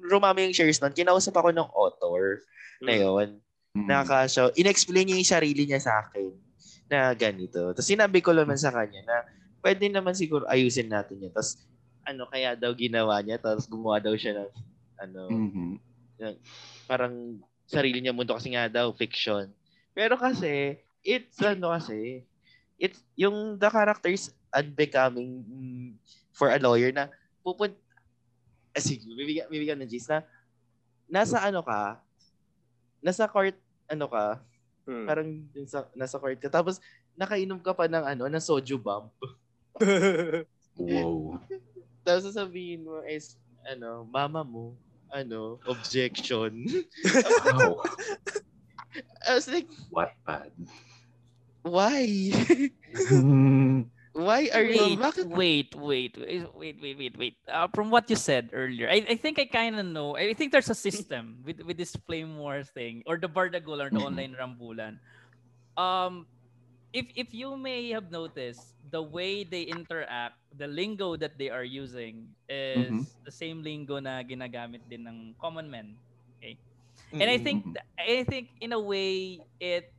rumami 0.06 0.46
yung 0.46 0.54
shares 0.56 0.78
nun, 0.78 0.94
kinausap 0.94 1.34
ako 1.34 1.50
ng 1.50 1.68
author 1.74 2.44
na 2.84 2.92
Mm. 2.94 3.00
yun. 3.02 3.28
Mhm. 3.74 3.88
Nakashow. 3.88 4.48
In-explain 4.54 5.08
niya 5.08 5.18
yung 5.18 5.32
sarili 5.34 5.62
niya 5.66 5.80
sa 5.82 6.04
akin 6.04 6.30
na 6.88 7.12
ganito. 7.12 7.74
Tapos 7.74 7.84
sinabi 7.84 8.22
ko 8.24 8.32
naman 8.32 8.56
sa 8.56 8.72
kanya 8.72 9.02
na 9.04 9.16
pwede 9.62 9.86
naman 9.90 10.14
siguro 10.14 10.46
ayusin 10.46 10.90
natin 10.90 11.22
yun. 11.22 11.32
Tapos 11.34 11.58
ano 12.06 12.24
kaya 12.30 12.56
daw 12.56 12.72
ginawa 12.72 13.20
niya. 13.20 13.38
Tapos 13.40 13.68
gumawa 13.68 14.00
daw 14.00 14.14
siya 14.16 14.44
ng 14.44 14.50
ano, 14.98 15.22
Mhm. 15.28 15.78
parang 16.88 17.38
sarili 17.68 18.00
niya 18.00 18.16
mundo 18.16 18.32
kasi 18.34 18.50
nga 18.56 18.66
daw 18.66 18.90
fiction. 18.96 19.52
Pero 19.92 20.16
kasi 20.16 20.80
it's 21.04 21.36
ano 21.42 21.70
kasi 21.74 22.24
it's 22.80 23.02
yung 23.18 23.58
the 23.60 23.68
characters 23.68 24.32
unbecoming 24.54 25.44
mm, 25.44 25.88
for 26.32 26.48
a 26.48 26.58
lawyer 26.58 26.90
na 26.94 27.12
pupun 27.44 27.74
ah, 28.72 28.82
sige, 28.82 29.04
bibigyan, 29.04 29.46
bibigyan 29.50 29.78
ng 29.82 29.90
gist 29.90 30.08
na 30.08 30.24
nasa 31.08 31.40
ano 31.44 31.60
ka 31.64 32.00
nasa 33.02 33.24
court 33.28 33.56
ano 33.88 34.06
ka 34.08 34.42
Mm. 34.88 35.04
parang 35.04 35.28
dun 35.52 35.68
sa 35.68 35.84
nasa 35.92 36.16
court 36.16 36.40
ka 36.40 36.48
tapos 36.48 36.80
nakainom 37.12 37.60
ka 37.60 37.76
pa 37.76 37.84
ng 37.84 38.04
ano, 38.08 38.24
ng 38.24 38.40
soju 38.40 38.80
bomb. 38.80 39.12
Whoa. 40.76 41.40
Tapos 42.06 42.24
sasabihin 42.30 42.84
mo 42.86 43.02
is, 43.04 43.36
ano, 43.68 44.06
mama 44.08 44.42
mo, 44.44 44.74
ano, 45.12 45.58
objection. 45.66 46.64
Wow. 47.24 47.82
I 49.28 49.34
was 49.34 49.48
like, 49.48 49.68
What 49.90 50.12
bad? 50.26 50.52
why? 51.62 52.32
why 54.14 54.48
are 54.54 54.64
you, 54.64 54.96
Wait, 54.96 54.98
bakit? 54.98 55.24
wait, 55.28 55.70
wait, 55.76 56.14
wait, 56.16 56.44
wait, 56.54 56.76
wait, 56.80 56.96
wait, 56.98 57.14
wait. 57.18 57.34
Uh, 57.46 57.68
from 57.74 57.90
what 57.90 58.08
you 58.10 58.16
said 58.16 58.50
earlier, 58.52 58.88
I, 58.88 59.04
I 59.10 59.16
think 59.16 59.38
I 59.38 59.44
kind 59.44 59.78
of 59.78 59.86
know. 59.86 60.16
I 60.16 60.34
think 60.34 60.52
there's 60.52 60.70
a 60.70 60.74
system 60.78 61.38
with 61.44 61.60
with 61.62 61.76
this 61.76 61.94
flame 62.06 62.38
war 62.38 62.62
thing 62.64 63.02
or 63.06 63.18
the 63.18 63.28
Bardagul 63.28 63.78
or 63.82 63.90
the 63.90 64.00
Mhm. 64.00 64.08
online 64.08 64.32
rambulan. 64.38 64.98
Um, 65.76 66.26
if 66.92 67.06
if 67.16 67.34
you 67.34 67.56
may 67.56 67.90
have 67.92 68.10
noticed, 68.10 68.76
the 68.82 69.02
way 69.02 69.44
they 69.44 69.62
interact, 69.64 70.36
the 70.54 70.66
lingo 70.68 71.16
that 71.16 71.38
they 71.38 71.50
are 71.50 71.64
using 71.64 72.34
is 72.48 72.96
Mhm. 72.96 73.06
the 73.24 73.32
same 73.32 73.62
lingo 73.62 73.98
na 74.00 74.22
ginagamit 74.24 74.84
din 74.88 75.04
ng 75.06 75.34
common 75.40 75.68
men. 75.70 75.98
And 77.20 77.30
I 77.30 77.38
think 77.38 77.64
Mhm. 77.64 77.74
th- 77.74 77.86
I 77.98 78.22
think 78.24 78.50
in 78.60 78.72
a 78.72 78.80
way 78.80 79.44
it 79.60 79.90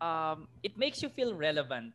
um 0.00 0.48
it 0.62 0.76
makes 0.78 1.02
you 1.02 1.08
feel 1.10 1.34
relevant. 1.34 1.94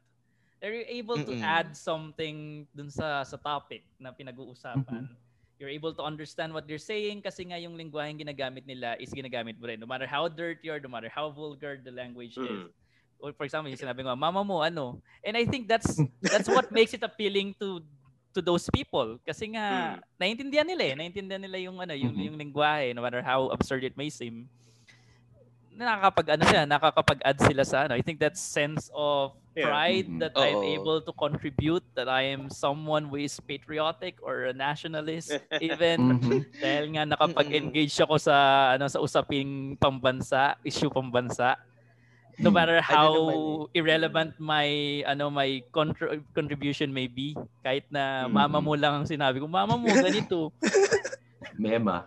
They're 0.61 0.85
able 0.87 1.21
to 1.27 1.33
Mm-mm. 1.33 1.43
add 1.43 1.75
something 1.77 2.67
dun 2.73 2.89
sa 2.89 3.23
sa 3.23 3.37
topic 3.37 3.85
na 3.99 4.11
pinag-uusapan. 4.15 5.15
You're 5.59 5.73
able 5.73 5.93
to 5.97 6.03
understand 6.05 6.53
what 6.53 6.65
they're 6.67 6.81
saying 6.81 7.21
kasi 7.25 7.45
nga 7.49 7.57
yung 7.61 7.75
lingwaheng 7.77 8.19
ginagamit 8.21 8.65
nila 8.65 8.95
is 8.99 9.13
ginagamit 9.13 9.57
mo 9.59 9.67
rin. 9.69 9.79
No 9.81 9.89
matter 9.89 10.07
how 10.09 10.27
dirty 10.29 10.69
or 10.69 10.79
no 10.81 10.89
matter 10.91 11.09
how 11.11 11.29
vulgar 11.31 11.77
the 11.81 11.91
language 11.93 12.39
is. 12.41 12.63
Mm. 13.17 13.23
Or 13.25 13.33
for 13.33 13.43
example, 13.45 13.69
yung 13.69 13.81
sinabi 13.81 14.05
ko, 14.05 14.13
mama 14.15 14.43
mo, 14.43 14.61
ano? 14.61 15.01
And 15.25 15.35
I 15.37 15.45
think 15.45 15.67
that's 15.67 15.97
that's 16.21 16.47
what 16.49 16.69
makes 16.71 16.93
it 16.93 17.01
appealing 17.03 17.55
to 17.59 17.81
to 18.35 18.41
those 18.45 18.69
people 18.69 19.17
kasi 19.25 19.49
nga 19.49 19.97
naiintindihan 20.21 20.61
nila 20.61 20.83
eh 20.83 20.93
naiintindihan 20.93 21.41
nila 21.41 21.57
yung 21.57 21.81
ano 21.81 21.97
yung 21.97 22.13
Mhm. 22.13 22.21
yung 22.29 22.37
lingwahe 22.37 22.93
no 22.93 23.01
matter 23.01 23.25
how 23.25 23.49
absurd 23.49 23.81
it 23.81 23.97
may 23.97 24.13
seem 24.13 24.45
nakakapag 25.73 26.37
ano 26.37 26.43
siya 26.45 26.61
nakakapag-add 26.69 27.37
sila 27.41 27.63
sa 27.65 27.77
ano 27.89 27.97
I 27.97 28.05
think 28.05 28.21
that 28.21 28.37
sense 28.37 28.93
of 28.93 29.33
Yeah. 29.57 29.73
pride 29.73 30.05
Mhm. 30.05 30.21
that 30.21 30.33
I'm 30.37 30.61
Oo. 30.61 30.69
able 30.77 30.99
to 31.01 31.09
contribute 31.17 31.81
that 31.97 32.05
I 32.05 32.29
am 32.29 32.45
someone 32.53 33.09
who 33.09 33.17
is 33.17 33.33
patriotic 33.41 34.21
or 34.21 34.49
a 34.49 34.53
nationalist 34.53 35.33
even 35.57 35.97
Mhm. 36.21 36.45
dahil 36.61 36.85
nga 36.93 37.09
nakapag-engage 37.09 37.97
ako 37.97 38.21
sa 38.21 38.35
ano 38.77 38.85
sa 38.85 39.01
usaping 39.01 39.73
pambansa, 39.81 40.53
issue 40.61 40.93
pambansa. 40.93 41.57
No 42.37 42.53
matter 42.53 42.77
Ano 42.77 42.85
how 42.85 43.09
naman 43.09 43.37
irrelevant 43.73 44.31
my 44.37 44.69
ano 45.03 45.33
my 45.33 45.65
contr- 45.73 46.21
contribution 46.31 46.93
may 46.93 47.09
be, 47.09 47.33
kahit 47.61 47.89
na 47.89 48.25
Mm. 48.25 48.31
mama 48.31 48.59
mo 48.61 48.73
lang 48.77 49.01
ang 49.01 49.07
sinabi 49.09 49.41
ko, 49.41 49.49
mama 49.49 49.73
mo 49.73 49.89
ganito. 49.89 50.53
Mema. 51.57 52.05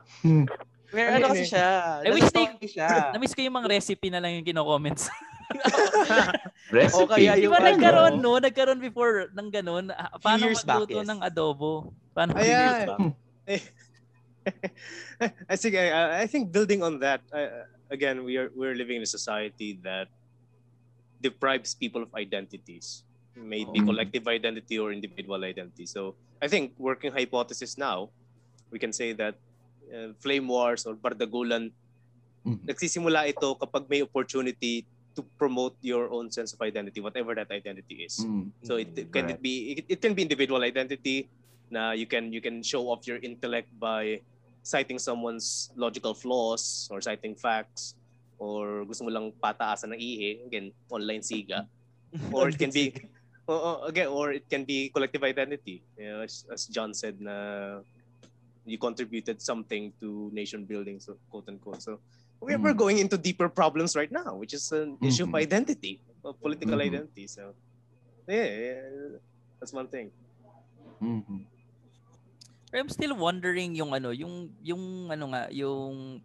Pero 0.90 1.07
Ano 1.11 1.16
ano 1.19 1.27
kasi 1.35 1.43
eh? 1.43 1.51
siya? 1.51 1.69
I 2.07 2.11
wish 2.14 2.31
they- 2.31 2.55
siya. 2.62 3.11
Namiss 3.11 3.35
ko 3.35 3.43
yung 3.43 3.59
mga 3.59 3.71
recipe 3.75 4.07
na 4.07 4.23
lang 4.23 4.38
yung 4.38 4.47
kino-comments. 4.47 5.11
Recipe. 6.71 6.95
O 6.95 7.11
kaya 7.11 7.35
Di 7.35 7.43
yung 7.43 7.51
ba 7.51 7.59
ano, 7.59 7.66
nagkaroon 7.75 8.14
no? 8.23 8.38
Nagkaroon 8.38 8.79
before 8.79 9.27
ng 9.35 9.49
ganun. 9.51 9.90
Ah, 9.90 10.14
Paano 10.14 10.47
years 10.47 10.62
back, 10.62 10.87
magluto 10.87 11.03
yes. 11.03 11.09
ng 11.11 11.19
adobo? 11.21 11.90
Paano 12.14 12.38
Ayan. 12.38 12.47
Years 12.47 12.83
back. 12.87 13.03
I 15.51 15.57
think 15.59 15.75
I, 15.75 16.23
I 16.23 16.27
think 16.27 16.49
building 16.51 16.83
on 16.83 16.99
that 17.01 17.21
uh, 17.29 17.66
again 17.90 18.25
we 18.25 18.38
are 18.38 18.49
we're 18.55 18.73
living 18.75 18.97
in 18.97 19.05
a 19.05 19.11
society 19.11 19.77
that 19.83 20.09
deprives 21.21 21.77
people 21.77 22.03
of 22.03 22.11
identities 22.17 23.05
may 23.37 23.63
it 23.63 23.71
be 23.73 23.81
Mm. 23.81 23.89
collective 23.93 24.25
identity 24.27 24.77
or 24.81 24.91
individual 24.93 25.45
identity 25.45 25.87
so 25.87 26.17
I 26.41 26.49
think 26.49 26.73
working 26.81 27.13
hypothesis 27.13 27.77
now 27.79 28.11
we 28.73 28.79
can 28.81 28.93
say 28.93 29.13
that 29.13 29.37
uh, 29.93 30.17
flame 30.25 30.49
wars 30.49 30.85
or 30.89 30.97
bardagulan 30.97 31.71
Mhm. 32.41 32.65
nagsisimula 32.65 33.29
ito 33.29 33.55
kapag 33.61 33.85
may 33.93 34.01
opportunity 34.01 34.89
to 35.13 35.21
promote 35.37 35.77
your 35.85 36.09
own 36.09 36.33
sense 36.33 36.57
of 36.57 36.61
identity 36.65 37.03
whatever 37.05 37.37
that 37.37 37.53
identity 37.53 38.09
is 38.09 38.17
Mm. 38.25 38.49
so 38.65 38.81
it, 38.81 38.91
it 38.97 39.09
can 39.13 39.29
it 39.29 39.41
be 39.45 39.77
it, 39.77 39.85
it 39.97 39.99
can 40.01 40.17
be 40.17 40.25
individual 40.25 40.65
identity 40.65 41.29
na 41.69 41.93
you 41.93 42.09
can 42.09 42.33
you 42.33 42.41
can 42.41 42.65
show 42.65 42.89
off 42.89 43.05
your 43.05 43.21
intellect 43.21 43.69
by 43.77 44.19
citing 44.65 44.97
someone's 44.99 45.69
logical 45.77 46.17
flaws 46.17 46.89
or 46.89 47.01
citing 47.01 47.37
facts 47.37 47.95
or 48.40 48.88
gusto 48.88 49.05
mo 49.05 49.12
lang 49.12 49.29
pataasan 49.37 49.92
ng 49.92 50.00
ihi 50.00 50.48
again 50.48 50.72
online 50.88 51.20
siga 51.20 51.68
or 52.35 52.48
it 52.48 52.57
can 52.57 52.72
be 52.72 52.88
oh, 53.44 53.61
oh, 53.68 53.76
again 53.85 54.09
or 54.09 54.33
it 54.33 54.48
can 54.48 54.64
be 54.64 54.88
collective 54.88 55.20
identity 55.22 55.85
you 56.00 56.09
know, 56.09 56.24
as, 56.24 56.48
as 56.48 56.64
John 56.66 56.96
said 56.96 57.20
na 57.20 57.79
you 58.64 58.81
contributed 58.81 59.44
something 59.44 59.92
to 60.00 60.33
nation 60.33 60.64
building 60.64 60.96
so 60.98 61.20
quote 61.29 61.46
unquote 61.53 61.85
so 61.85 62.00
we're, 62.40 62.57
we're 62.57 62.72
Mm. 62.72 62.81
going 62.88 62.98
into 62.98 63.20
deeper 63.20 63.53
problems 63.53 63.92
right 63.92 64.11
now 64.11 64.33
which 64.40 64.57
is 64.57 64.72
an 64.72 64.96
issue 65.05 65.29
of 65.29 65.33
Mhm. 65.37 65.44
identity 65.44 66.00
of 66.24 66.40
political 66.40 66.81
Mhm. 66.81 66.88
identity 66.88 67.29
so 67.29 67.53
yeah, 68.24 68.48
yeah 68.48 68.81
that's 69.61 69.76
one 69.76 69.87
thing 69.92 70.09
Mhm. 71.00 71.44
Pero 72.70 72.87
I'm 72.87 72.92
still 72.92 73.18
wondering 73.18 73.74
yung 73.74 73.90
ano, 73.90 74.14
yung 74.14 74.55
yung 74.62 75.11
ano 75.11 75.35
nga, 75.35 75.50
yung 75.50 76.22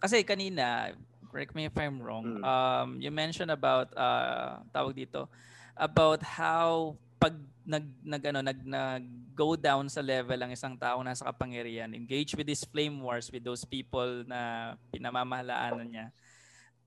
kasi 0.00 0.24
kanina, 0.24 0.96
correct 1.30 1.54
me 1.54 1.68
if 1.68 1.76
I'm 1.76 2.00
wrong. 2.02 2.40
Mm. 2.40 2.42
Um 2.42 2.88
you 2.98 3.12
mentioned 3.12 3.52
about 3.52 3.92
uh 3.94 4.64
tawag 4.74 4.96
dito 4.96 5.28
about 5.76 6.24
how 6.24 6.96
pag 7.20 7.36
nag 7.68 7.86
nag 8.02 8.22
ano 8.32 8.40
nag, 8.40 8.58
nag 8.64 9.04
go 9.36 9.54
down 9.54 9.86
sa 9.86 10.00
level 10.00 10.36
ang 10.40 10.50
isang 10.50 10.74
tao 10.74 10.98
nasa 11.04 11.28
kapangyarihan, 11.28 11.92
engage 11.92 12.34
with 12.34 12.48
these 12.48 12.64
flame 12.66 12.98
wars 12.98 13.30
with 13.30 13.44
those 13.44 13.62
people 13.62 14.24
na 14.26 14.74
pinamamahalaanan 14.90 15.86
niya. 15.86 16.06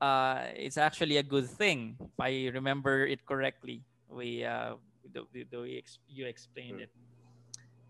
Uh, 0.03 0.51
it's 0.59 0.75
actually 0.75 1.15
a 1.15 1.23
good 1.23 1.47
thing 1.47 1.95
if 1.95 2.17
I 2.19 2.51
remember 2.51 3.07
it 3.07 3.23
correctly. 3.23 3.85
We 4.11 4.43
uh 4.43 4.75
the, 5.07 5.23
the, 5.31 5.41
the 5.47 5.59
way 5.63 5.73
ex- 5.79 6.03
you 6.09 6.27
explained 6.27 6.83
it 6.83 6.91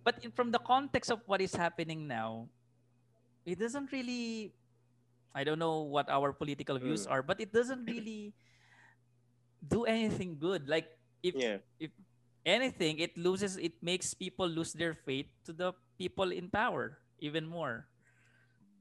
but 0.03 0.19
in, 0.21 0.31
from 0.31 0.51
the 0.51 0.59
context 0.59 1.09
of 1.09 1.23
what 1.25 1.41
is 1.41 1.55
happening 1.55 2.07
now, 2.07 2.47
it 3.45 3.57
doesn't 3.57 3.91
really. 3.91 4.51
I 5.33 5.43
don't 5.43 5.59
know 5.59 5.81
what 5.81 6.09
our 6.09 6.31
political 6.31 6.77
views 6.77 7.05
Mm. 7.05 7.11
are, 7.11 7.23
but 7.23 7.41
it 7.41 7.51
doesn't 7.51 7.85
really 7.85 8.33
do 9.63 9.85
anything 9.85 10.37
good. 10.39 10.67
Like 10.69 10.87
if 11.23 11.35
yeah 11.35 11.57
anything, 12.45 12.99
it 12.99 13.15
loses. 13.17 13.57
It 13.57 13.79
makes 13.81 14.13
people 14.13 14.47
lose 14.47 14.73
their 14.73 14.93
faith 14.93 15.27
to 15.45 15.53
the 15.53 15.73
people 15.97 16.31
in 16.31 16.49
power 16.49 16.99
even 17.19 17.47
more. 17.47 17.87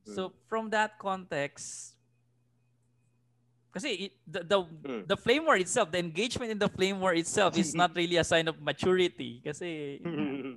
So 0.04 0.34
from 0.50 0.70
that 0.74 0.98
context, 0.98 1.94
it, 3.74 4.12
the 4.26 4.40
the, 4.44 4.58
Mm. 4.84 5.06
the 5.08 5.16
flame 5.16 5.44
war 5.46 5.56
itself, 5.56 5.90
the 5.90 5.98
engagement 5.98 6.50
in 6.50 6.58
the 6.58 6.68
flame 6.68 7.00
war 7.00 7.14
itself 7.14 7.56
is 7.56 7.74
not 7.74 7.94
really 7.98 8.16
a 8.18 8.24
sign 8.26 8.48
of 8.48 8.60
maturity. 8.60 9.40
Kasi 9.44 10.02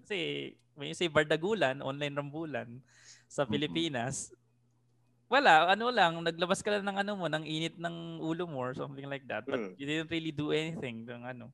kasi 0.03 0.17
when 0.75 0.89
you 0.91 0.97
say 0.97 1.07
bardagulan, 1.07 1.79
online 1.81 2.15
rambulan 2.15 2.81
sa. 3.29 3.45
Pilipinas, 3.45 4.33
wala, 5.35 5.67
ano 5.75 5.91
lang, 5.91 6.23
naglabas 6.23 6.63
ka 6.63 6.71
lang 6.71 6.87
ng 6.87 6.97
ano 7.03 7.11
mo, 7.19 7.27
ng 7.27 7.43
init 7.43 7.75
ng 7.75 8.23
ulo 8.23 8.47
mo 8.47 8.63
or 8.63 8.71
something 8.71 9.03
like 9.11 9.27
that. 9.27 9.43
But 9.43 9.59
Mm. 9.59 9.71
you 9.75 9.85
didn't 9.85 10.11
really 10.11 10.31
do 10.31 10.55
anything. 10.55 11.03
Ng 11.03 11.23
ano. 11.27 11.51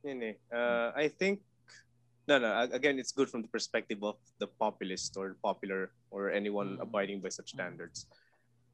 Yun 0.00 0.20
eh. 0.32 0.36
Uh, 0.52 0.92
I 0.96 1.08
think 1.08 1.40
no 2.24 2.40
no 2.40 2.48
ag- 2.56 2.72
again 2.72 2.96
it's 2.96 3.12
good 3.12 3.28
from 3.28 3.44
the 3.44 3.52
perspective 3.52 4.00
of 4.00 4.16
the 4.40 4.48
populist 4.48 5.12
or 5.20 5.36
popular 5.44 5.92
or 6.08 6.32
anyone 6.32 6.76
Mm. 6.76 6.84
abiding 6.84 7.18
by 7.24 7.28
such 7.32 7.52
standards. 7.52 8.04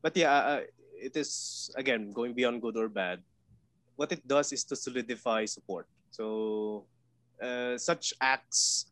But 0.02 0.14
yeah, 0.18 0.34
uh, 0.34 0.62
it 0.98 1.14
is 1.14 1.70
again 1.78 2.10
going 2.10 2.34
beyond 2.34 2.62
good 2.62 2.74
or 2.74 2.90
bad. 2.90 3.22
What 3.94 4.10
it 4.10 4.26
does 4.26 4.50
is 4.50 4.66
to 4.70 4.74
solidify 4.74 5.46
support. 5.46 5.86
So 6.10 6.86
uh, 7.38 7.78
such 7.78 8.10
acts 8.18 8.89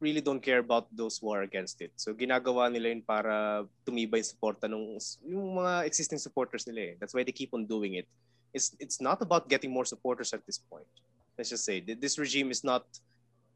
really 0.00 0.20
don't 0.20 0.42
care 0.42 0.58
about 0.60 0.86
those 0.92 1.18
who 1.18 1.32
are 1.32 1.42
against 1.42 1.80
it. 1.80 1.92
So 1.96 2.12
ginagawa 2.12 2.68
nila 2.72 2.92
yun 2.92 3.02
para 3.02 3.64
tumibay 3.86 4.20
suporta 4.20 4.68
ng 4.68 5.00
yung 5.24 5.56
mga 5.56 5.86
existing 5.88 6.20
supporters 6.20 6.66
nila 6.68 6.92
eh. 6.92 6.94
That's 7.00 7.14
why 7.16 7.24
they 7.24 7.32
keep 7.32 7.54
on 7.56 7.64
doing 7.64 7.94
it. 7.96 8.06
It's 8.52 8.76
it's 8.80 9.00
not 9.00 9.20
about 9.20 9.48
getting 9.48 9.72
more 9.72 9.84
supporters 9.84 10.32
at 10.32 10.44
this 10.44 10.60
point 10.60 10.88
let's 11.36 11.50
just 11.50 11.64
say 11.64 11.80
this 11.80 12.18
regime 12.18 12.50
is 12.50 12.64
not 12.64 12.84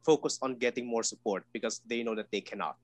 focused 0.05 0.38
on 0.42 0.57
getting 0.57 0.87
more 0.87 1.03
support 1.03 1.44
because 1.53 1.81
they 1.87 2.03
know 2.03 2.14
that 2.14 2.31
they 2.31 2.40
cannot. 2.40 2.76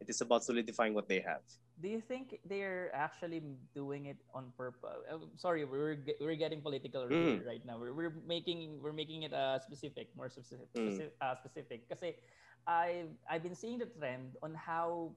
It 0.00 0.08
is 0.08 0.20
about 0.20 0.44
solidifying 0.44 0.94
what 0.94 1.08
they 1.08 1.18
have. 1.26 1.42
Do 1.82 1.88
you 1.88 2.00
think 2.00 2.38
they're 2.46 2.90
actually 2.94 3.42
doing 3.74 4.06
it 4.06 4.18
on 4.34 4.50
purpose? 4.56 4.98
Uh, 5.10 5.26
sorry, 5.38 5.62
we're 5.66 5.98
we're 6.18 6.38
getting 6.38 6.62
political 6.62 7.06
Mm. 7.06 7.46
right 7.46 7.62
now. 7.66 7.78
We're, 7.78 7.94
we're 7.94 8.14
making 8.26 8.82
we're 8.82 8.94
making 8.94 9.22
it 9.22 9.34
uh, 9.34 9.58
specific, 9.62 10.10
more 10.18 10.30
specific, 10.30 10.66
Mm. 10.74 10.90
specific, 10.90 11.14
uh, 11.22 11.34
specific. 11.38 11.80
Kasi 11.86 12.18
I've 12.66 13.14
I've 13.28 13.42
been 13.42 13.56
seeing 13.56 13.78
the 13.78 13.86
trend 13.86 14.36
on 14.42 14.54
how 14.54 15.12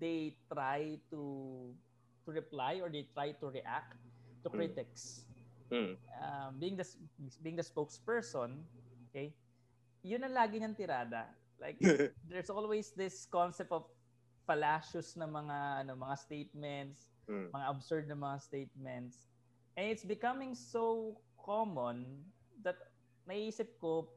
they 0.00 0.36
try 0.52 0.98
to 1.10 1.20
to 2.26 2.28
reply 2.30 2.80
or 2.82 2.90
they 2.92 3.08
try 3.14 3.32
to 3.40 3.46
react 3.48 3.96
to 4.44 4.48
Mm. 4.50 4.56
critics. 4.56 5.24
Mm. 5.70 5.94
um, 6.18 6.50
being 6.58 6.74
the 6.74 6.82
being 7.40 7.54
the 7.54 7.62
spokesperson, 7.62 8.66
okay? 9.08 9.30
Yun 10.02 10.26
ang 10.26 10.34
lagi 10.34 10.58
niyang 10.58 10.74
tirada. 10.74 11.30
Like 11.62 11.78
there's 12.28 12.50
always 12.50 12.90
this 12.98 13.22
concept 13.30 13.70
of 13.70 13.86
fallacious 14.50 15.14
na 15.14 15.30
mga 15.30 15.86
ano 15.86 15.94
mga 15.94 16.16
statements, 16.18 17.14
Mm. 17.30 17.54
mga 17.54 17.66
absurd 17.70 18.04
na 18.10 18.18
mga 18.18 18.42
statements. 18.42 19.30
And 19.78 19.86
it's 19.94 20.02
becoming 20.02 20.58
so 20.58 21.14
common 21.38 22.26
that 22.66 22.76
naisip 23.30 23.78
ko 23.78 24.10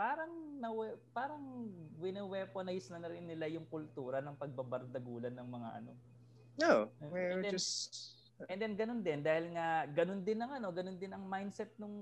parang 0.00 0.32
nawe, 0.56 0.96
parang 1.12 1.68
wine-weaponize 2.00 2.88
na, 2.88 3.04
na 3.04 3.12
rin 3.12 3.28
nila 3.28 3.44
yung 3.52 3.68
kultura 3.68 4.24
ng 4.24 4.32
pagbabardagulan 4.32 5.36
ng 5.36 5.48
mga 5.52 5.68
ano. 5.76 5.92
No, 6.56 6.88
And 7.04 7.12
we're 7.12 7.44
then- 7.44 7.52
just 7.52 8.16
And 8.48 8.56
then 8.56 8.72
ganun 8.72 9.04
din 9.04 9.20
dahil 9.20 9.52
nga 9.52 9.84
ganun 9.92 10.24
din 10.24 10.40
ang 10.40 10.56
ano, 10.56 10.72
ganun 10.72 10.96
din 10.96 11.12
ang 11.12 11.28
mindset 11.28 11.68
nung 11.76 12.00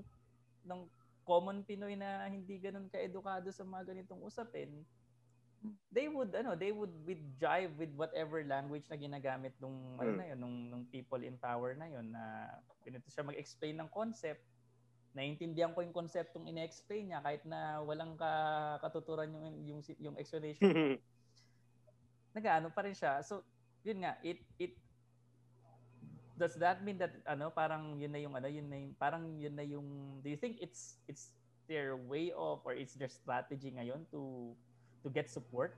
ng 0.63 0.87
common 1.27 1.67
Pinoy 1.67 1.99
na 1.99 2.23
hindi 2.31 2.55
ganun 2.63 2.87
kaedukado 2.87 3.51
sa 3.51 3.67
mga 3.67 3.91
ganitong 3.91 4.23
usapin. 4.23 4.71
They 5.91 6.07
would 6.07 6.31
ano, 6.31 6.55
they 6.55 6.71
would 6.71 6.95
with 7.03 7.19
jive 7.35 7.75
with 7.75 7.91
whatever 7.99 8.39
language 8.39 8.87
na 8.87 8.95
ginagamit 8.95 9.51
nung 9.59 9.99
ano 9.99 10.15
Hmm. 10.15 10.19
na 10.23 10.25
yun, 10.31 10.39
nung, 10.39 10.57
nung 10.71 10.83
people 10.87 11.19
in 11.19 11.35
power 11.35 11.75
na 11.75 11.91
yun 11.91 12.07
na 12.07 12.55
ganito 12.87 13.11
siya 13.11 13.27
mag-explain 13.27 13.75
ng 13.75 13.91
concept. 13.91 14.39
Naiintindihan 15.17 15.73
ko 15.73 15.81
yung 15.81 15.95
konseptong 15.95 16.45
ine-explain 16.45 17.09
niya 17.09 17.19
kahit 17.25 17.41
na 17.47 17.81
walang 17.81 18.13
ka, 18.13 18.29
katuturan 18.85 19.33
yung 19.33 19.45
yung 19.65 19.81
yung 19.97 20.15
explanation 20.21 20.69
nag-ano 22.35 22.69
pa 22.69 22.85
rin 22.85 22.93
siya. 22.93 23.21
So, 23.25 23.41
yun 23.81 24.05
nga, 24.05 24.17
it 24.21 24.39
it 24.61 24.77
does 26.39 26.55
that 26.55 26.79
mean 26.85 26.95
that 26.95 27.11
ano 27.27 27.51
parang 27.51 27.99
yun 27.99 28.15
na 28.15 28.19
yung 28.23 28.31
ano 28.31 28.47
yun 28.47 28.67
na 28.71 28.77
yung 28.79 28.93
parang 28.95 29.23
yun 29.35 29.55
na 29.59 29.65
yung 29.65 29.87
do 30.23 30.31
you 30.31 30.39
think 30.39 30.55
it's 30.63 30.95
it's 31.11 31.35
their 31.67 31.99
way 31.99 32.31
of 32.31 32.63
or 32.63 32.71
it's 32.71 32.95
their 32.95 33.11
strategy 33.11 33.75
ngayon 33.75 34.07
to 34.07 34.53
to 35.03 35.11
get 35.11 35.27
support? 35.27 35.75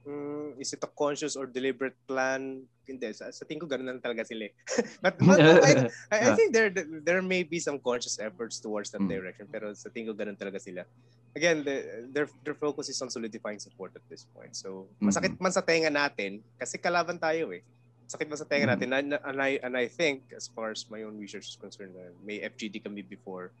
Mm, 0.00 0.56
is 0.56 0.72
it 0.72 0.80
a 0.80 0.88
conscious 0.88 1.36
or 1.36 1.44
deliberate 1.44 1.96
plan? 2.08 2.64
Hindi. 2.88 3.12
Sa, 3.12 3.28
sa 3.28 3.44
tingin 3.44 3.60
ko, 3.60 3.68
ganun 3.68 3.86
lang 3.96 4.00
talaga 4.00 4.24
sila 4.24 4.48
eh. 4.48 4.54
but, 5.04 5.14
but 5.20 5.36
I, 5.40 5.92
I, 6.08 6.16
I 6.24 6.34
think 6.38 6.56
there 6.56 6.72
there 6.72 7.20
may 7.20 7.44
be 7.44 7.60
some 7.60 7.76
conscious 7.78 8.16
efforts 8.16 8.58
towards 8.64 8.88
that 8.96 9.04
Mm. 9.04 9.12
direction. 9.12 9.46
Pero 9.52 9.76
sa 9.76 9.92
tingin 9.92 10.08
ko, 10.08 10.16
ganun 10.16 10.40
talaga 10.40 10.56
sila. 10.56 10.88
Again, 11.36 11.62
the, 11.62 12.08
their, 12.10 12.26
their 12.42 12.56
focus 12.58 12.88
is 12.88 12.98
on 13.04 13.12
solidifying 13.12 13.60
support 13.60 13.92
at 13.94 14.02
this 14.08 14.24
point. 14.34 14.56
So, 14.56 14.88
masakit 14.98 15.36
man 15.38 15.52
sa 15.52 15.60
tenga 15.62 15.92
natin, 15.92 16.42
kasi 16.58 16.80
kalaban 16.80 17.20
tayo 17.20 17.52
eh. 17.54 17.62
Sakit 18.10 18.26
man 18.26 18.40
sa 18.40 18.48
tenga 18.48 18.66
Mm. 18.66 18.72
natin. 18.74 18.88
And, 18.96 19.08
and, 19.20 19.38
I, 19.38 19.60
and 19.62 19.76
I 19.76 19.86
think, 19.86 20.32
as 20.34 20.48
far 20.48 20.72
as 20.72 20.88
my 20.88 21.04
own 21.04 21.20
research 21.20 21.46
is 21.52 21.58
concerned, 21.60 21.94
uh, 21.94 22.10
may 22.24 22.40
FGD 22.40 22.82
kami 22.82 23.04
before, 23.04 23.52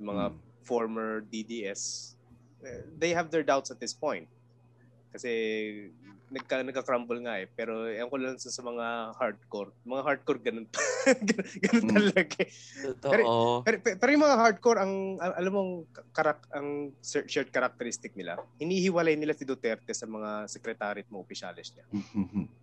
mga 0.00 0.32
Mm. 0.32 0.36
former 0.64 1.20
DDS, 1.28 2.14
eh, 2.64 2.82
they 2.96 3.12
have 3.12 3.28
their 3.30 3.44
doubts 3.44 3.70
at 3.70 3.78
this 3.78 3.92
point. 3.92 4.26
Kasi 5.12 5.30
nagka, 6.32 6.64
nagka-crumble 6.64 7.20
nga 7.20 7.36
eh. 7.36 7.46
Pero 7.52 7.84
ewan 7.84 8.08
ko 8.08 8.16
lang 8.16 8.36
sa, 8.40 8.48
sa 8.48 8.64
mga 8.64 9.12
hardcore. 9.20 9.76
Mga 9.84 10.02
hardcore 10.02 10.40
ganun, 10.40 10.66
ganun, 11.28 11.48
ganun 11.60 11.84
Mm. 11.84 11.92
talaga 11.92 12.36
eh. 12.40 12.50
Totoo. 12.80 13.10
Pero, 13.12 13.22
pero, 13.60 13.76
pero 14.00 14.10
yung 14.10 14.24
mga 14.24 14.38
hardcore, 14.40 14.78
ang 14.80 14.92
al- 15.20 15.36
alam 15.36 15.52
mong 15.52 15.72
karak, 16.10 16.40
ang 16.50 16.96
shared 17.04 17.52
characteristic 17.52 18.16
nila, 18.16 18.40
hinihiwalay 18.56 19.14
nila 19.14 19.36
si 19.36 19.44
Duterte 19.44 19.92
sa 19.92 20.08
mga 20.08 20.48
secretary 20.48 21.04
at 21.04 21.10
mga 21.12 21.22
opisyalis 21.22 21.76
niya. 21.76 21.84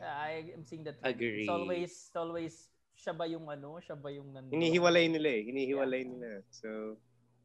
I 0.00 0.48
am 0.56 0.64
seeing 0.64 0.84
that. 0.88 0.96
Agree. 1.04 1.44
It's 1.44 1.52
always 1.52 1.92
it's 1.92 2.16
always 2.16 2.54
siya 2.96 3.12
ba 3.12 3.28
yung 3.28 3.44
ano, 3.52 3.76
siya 3.84 4.00
ba 4.00 4.08
yung 4.08 4.32
nandun? 4.32 4.56
Hinihiwalay 4.56 5.12
nila 5.12 5.28
eh. 5.28 5.42
Hinihiwalay 5.44 6.02
nila. 6.08 6.40
So, 6.48 6.96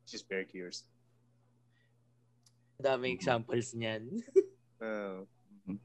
just 0.08 0.24
very 0.32 0.48
curious. 0.48 0.88
Daming 2.80 3.12
examples 3.12 3.76
niyan. 3.76 4.08
Uh, 4.80 5.28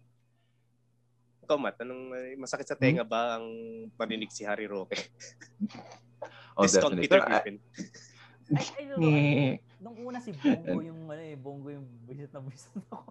ikaw, 1.44 1.58
Matt, 1.58 1.74
anong 1.82 2.14
masakit 2.38 2.70
sa 2.70 2.78
tenga 2.78 3.02
ba 3.02 3.34
ang 3.36 3.50
paninig 3.98 4.30
si 4.30 4.46
Harry 4.46 4.70
Roque? 4.70 4.94
oh, 6.56 6.62
Discount 6.62 6.94
definitely. 6.94 7.02
Peter 7.02 7.18
I- 7.18 7.26
Griffin. 7.26 7.56
I, 8.54 8.62
I 8.62 8.82
don't 8.86 9.00
know. 9.02 9.10
Nye. 9.10 9.58
Nung 9.82 9.96
una 10.06 10.22
si 10.22 10.30
Bongo 10.32 10.80
yung 10.80 11.10
ano 11.10 11.18
eh, 11.18 11.34
Bongo 11.34 11.68
yung 11.74 11.84
visit 12.06 12.30
na 12.30 12.40
visit 12.46 12.70
ako. 12.86 13.10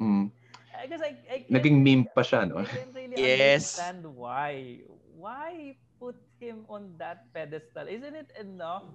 Mm. 0.00 0.26
I 0.80 0.84
guess 0.88 1.02
I, 1.04 1.12
I 1.28 1.36
can't- 1.44 1.52
Naging 1.52 1.76
meme 1.84 2.04
pa 2.08 2.24
siya, 2.24 2.48
no? 2.48 2.64
I 2.64 2.66
can't 2.66 2.94
really 2.96 3.14
Yes. 3.20 3.76
understand 3.76 4.00
why. 4.16 4.80
Why 5.14 5.76
put 6.00 6.16
him 6.40 6.64
on 6.72 6.96
that 6.96 7.28
pedestal? 7.36 7.84
Isn't 7.84 8.16
it 8.16 8.32
enough? 8.40 8.88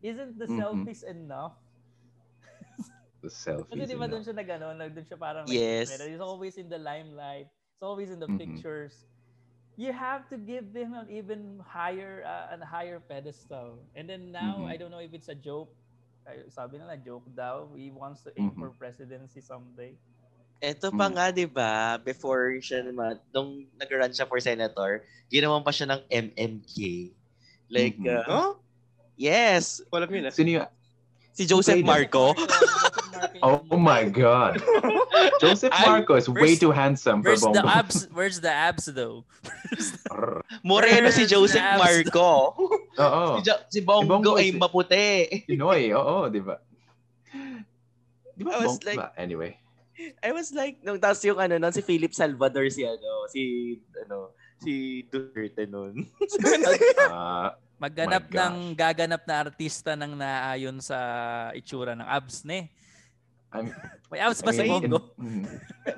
Isn't 0.00 0.40
the 0.40 0.48
Mhm. 0.48 0.56
selfies 0.56 1.04
enough? 1.04 1.60
The 3.20 3.28
Kasi 3.28 3.44
selfies. 3.76 3.88
di 3.92 3.96
ba 4.00 4.06
doon 4.08 4.22
siya 4.24 4.34
nag 4.34 4.48
ano, 4.48 4.66
doon 4.88 5.06
siya 5.06 5.18
parang 5.20 5.44
Yes. 5.44 5.92
nag- 5.92 6.08
He's 6.08 6.24
always 6.24 6.56
in 6.56 6.72
the 6.72 6.80
limelight. 6.80 7.46
He's 7.76 7.84
always 7.84 8.08
in 8.08 8.16
the 8.18 8.28
Mhm. 8.28 8.40
pictures. 8.40 9.04
You 9.76 9.92
have 9.92 10.28
to 10.28 10.36
give 10.36 10.72
him 10.72 10.92
an 10.92 11.08
even 11.08 11.60
higher 11.64 12.20
uh, 12.24 12.52
an 12.52 12.60
higher 12.60 13.00
pedestal. 13.00 13.80
And 13.96 14.08
then 14.08 14.28
now, 14.32 14.64
Mhm. 14.64 14.72
I 14.72 14.76
don't 14.76 14.92
know 14.92 15.00
if 15.00 15.12
it's 15.12 15.28
a 15.28 15.36
joke. 15.36 15.72
Sabi 16.48 16.76
nila, 16.76 16.96
joke 17.00 17.28
daw. 17.32 17.72
He 17.72 17.88
wants 17.90 18.20
to 18.24 18.30
aim 18.36 18.52
Mhm. 18.52 18.60
for 18.60 18.68
presidency 18.72 19.40
someday. 19.40 19.96
Ito 20.60 20.92
pa 20.92 21.08
Mm. 21.08 21.12
nga, 21.16 21.24
di 21.32 21.48
ba, 21.48 21.96
before 21.96 22.52
siya 22.60 22.84
naman, 22.84 23.16
nung 23.32 23.64
nag-run 23.80 24.12
siya 24.12 24.28
for 24.28 24.36
senator, 24.38 25.00
ginawan 25.32 25.64
pa 25.64 25.72
siya 25.72 25.96
ng 25.96 26.02
MMK. 26.12 27.08
Like, 27.72 27.96
Mhm. 27.96 28.04
uh, 28.04 28.28
Oh? 28.28 28.50
yes, 29.16 29.80
Walang 29.88 30.12
yun 30.12 30.28
ah. 30.28 30.32
Sino 30.32 30.50
yun? 30.60 30.68
si 31.32 31.48
Joseph. 31.48 31.80
Marco. 31.80 32.36
Oh 33.42 33.76
my 33.76 34.04
God. 34.04 34.60
Joseph 35.42 35.72
I- 35.72 35.86
Marco 35.86 36.14
is 36.14 36.28
way 36.28 36.56
too 36.56 36.70
handsome 36.70 37.22
for 37.22 37.32
Where's 37.32 37.40
the 37.42 37.60
Bongo. 37.60 37.68
abs? 37.68 37.96
Where's 38.12 38.38
the 38.40 38.52
abs 38.52 38.84
though? 38.86 39.24
Arr. 40.10 40.42
Moreno 40.64 41.10
si 41.10 41.24
Joseph 41.26 41.60
Abs. 41.62 41.80
Marco. 41.80 42.30
Oo. 43.04 43.24
Si, 43.38 43.40
jo- 43.46 43.64
si 43.68 43.80
Bongo, 43.80 44.08
Bongo 44.20 44.32
ay 44.36 44.52
is- 44.52 44.60
maputi. 44.60 45.44
Pinoy, 45.48 45.92
oo, 45.92 46.28
di 46.28 46.40
ba? 46.40 46.60
Di 48.36 48.42
ba? 48.44 48.50
I 48.52 48.58
was 48.64 48.76
Bong- 48.76 48.84
like- 48.88 49.00
ba? 49.00 49.12
Anyway. 49.16 49.56
I 50.24 50.32
was 50.32 50.48
like, 50.56 50.80
nung 50.80 50.96
tapos 50.96 51.20
yung 51.28 51.36
ano, 51.36 51.60
nun, 51.60 51.76
si 51.76 51.84
Philip 51.84 52.16
Salvador, 52.16 52.64
si 52.72 52.88
ano, 52.88 53.28
si, 53.28 53.76
ano, 54.00 54.32
si 54.56 55.04
Duterte 55.04 55.68
nun. 55.68 56.08
Ah, 57.12 57.52
Magganap 57.76 58.28
My 58.28 58.36
ng 58.36 58.56
gaganap 58.76 59.24
na 59.24 59.36
artista 59.44 59.96
ng 59.96 60.12
naayon 60.16 60.80
sa 60.80 60.96
itsura 61.52 61.92
ng 61.92 62.04
abs 62.04 62.44
ni. 62.44 62.68
I'm, 63.50 63.74
May 64.10 64.22
abs 64.22 64.42
ba 64.42 64.54
I 64.54 64.66
mean, 64.66 64.90
Bongo? 64.90 65.10
mm, 65.22 65.44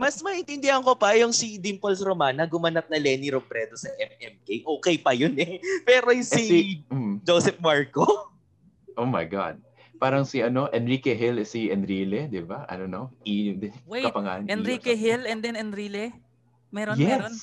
Mas 0.01 0.21
maintindihan 0.25 0.81
ko 0.81 0.97
pa 0.97 1.17
yung 1.17 1.33
si 1.33 1.57
Dimples 1.57 2.01
Romana 2.01 2.49
gumanap 2.49 2.89
na 2.89 2.97
Lenny 3.01 3.29
Robredo 3.33 3.77
sa 3.77 3.93
MMK. 3.97 4.65
Okay 4.65 4.97
pa 5.01 5.13
yun 5.13 5.37
eh. 5.37 5.61
Pero 5.89 6.13
yung 6.13 6.25
eh, 6.25 6.33
si, 6.33 6.45
si, 6.45 6.59
mm, 6.89 7.25
Joseph 7.25 7.61
Marco, 7.61 8.05
oh 9.01 9.09
my 9.09 9.25
God. 9.25 9.61
Parang 10.03 10.27
si 10.27 10.43
ano, 10.43 10.67
Enrique 10.75 11.15
Hill, 11.15 11.47
si 11.47 11.71
Enrile, 11.71 12.27
di 12.27 12.43
ba? 12.43 12.67
I 12.67 12.75
don't 12.75 12.91
know. 12.91 13.15
E, 13.23 13.55
Wait, 13.87 14.11
kapangalan, 14.11 14.45
E 14.45 14.51
or 14.51 14.59
Enrique 14.59 14.93
something. 14.93 14.99
Hill 14.99 15.23
and 15.31 15.39
then 15.41 15.55
Enrile? 15.55 16.11
Meron, 16.75 16.99
yes. 16.99 17.21
meron. 17.21 17.35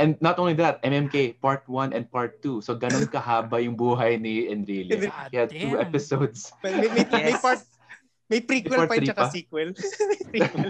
And 0.00 0.16
not 0.24 0.40
only 0.40 0.56
that, 0.56 0.80
MMK 0.82 1.38
part 1.44 1.68
1 1.68 1.92
and 1.92 2.08
part 2.08 2.40
2. 2.40 2.64
So 2.64 2.74
ganun 2.74 3.06
kahaba 3.12 3.60
yung 3.60 3.76
buhay 3.76 4.16
ni 4.16 4.48
Enrile. 4.48 5.12
He 5.30 5.36
had 5.36 5.52
two 5.52 5.76
episodes. 5.76 6.50
May, 6.64 6.74
may, 6.80 6.88
may, 6.90 7.04
may 7.06 7.36
Yes. 7.36 7.44
part, 7.44 7.60
may 8.32 8.40
prequel 8.40 8.88
pa 8.88 8.94
yun 8.96 9.04
tsaka 9.04 9.22
pa? 9.22 9.28
sequel. 9.28 9.68
Prequel. 10.26 10.68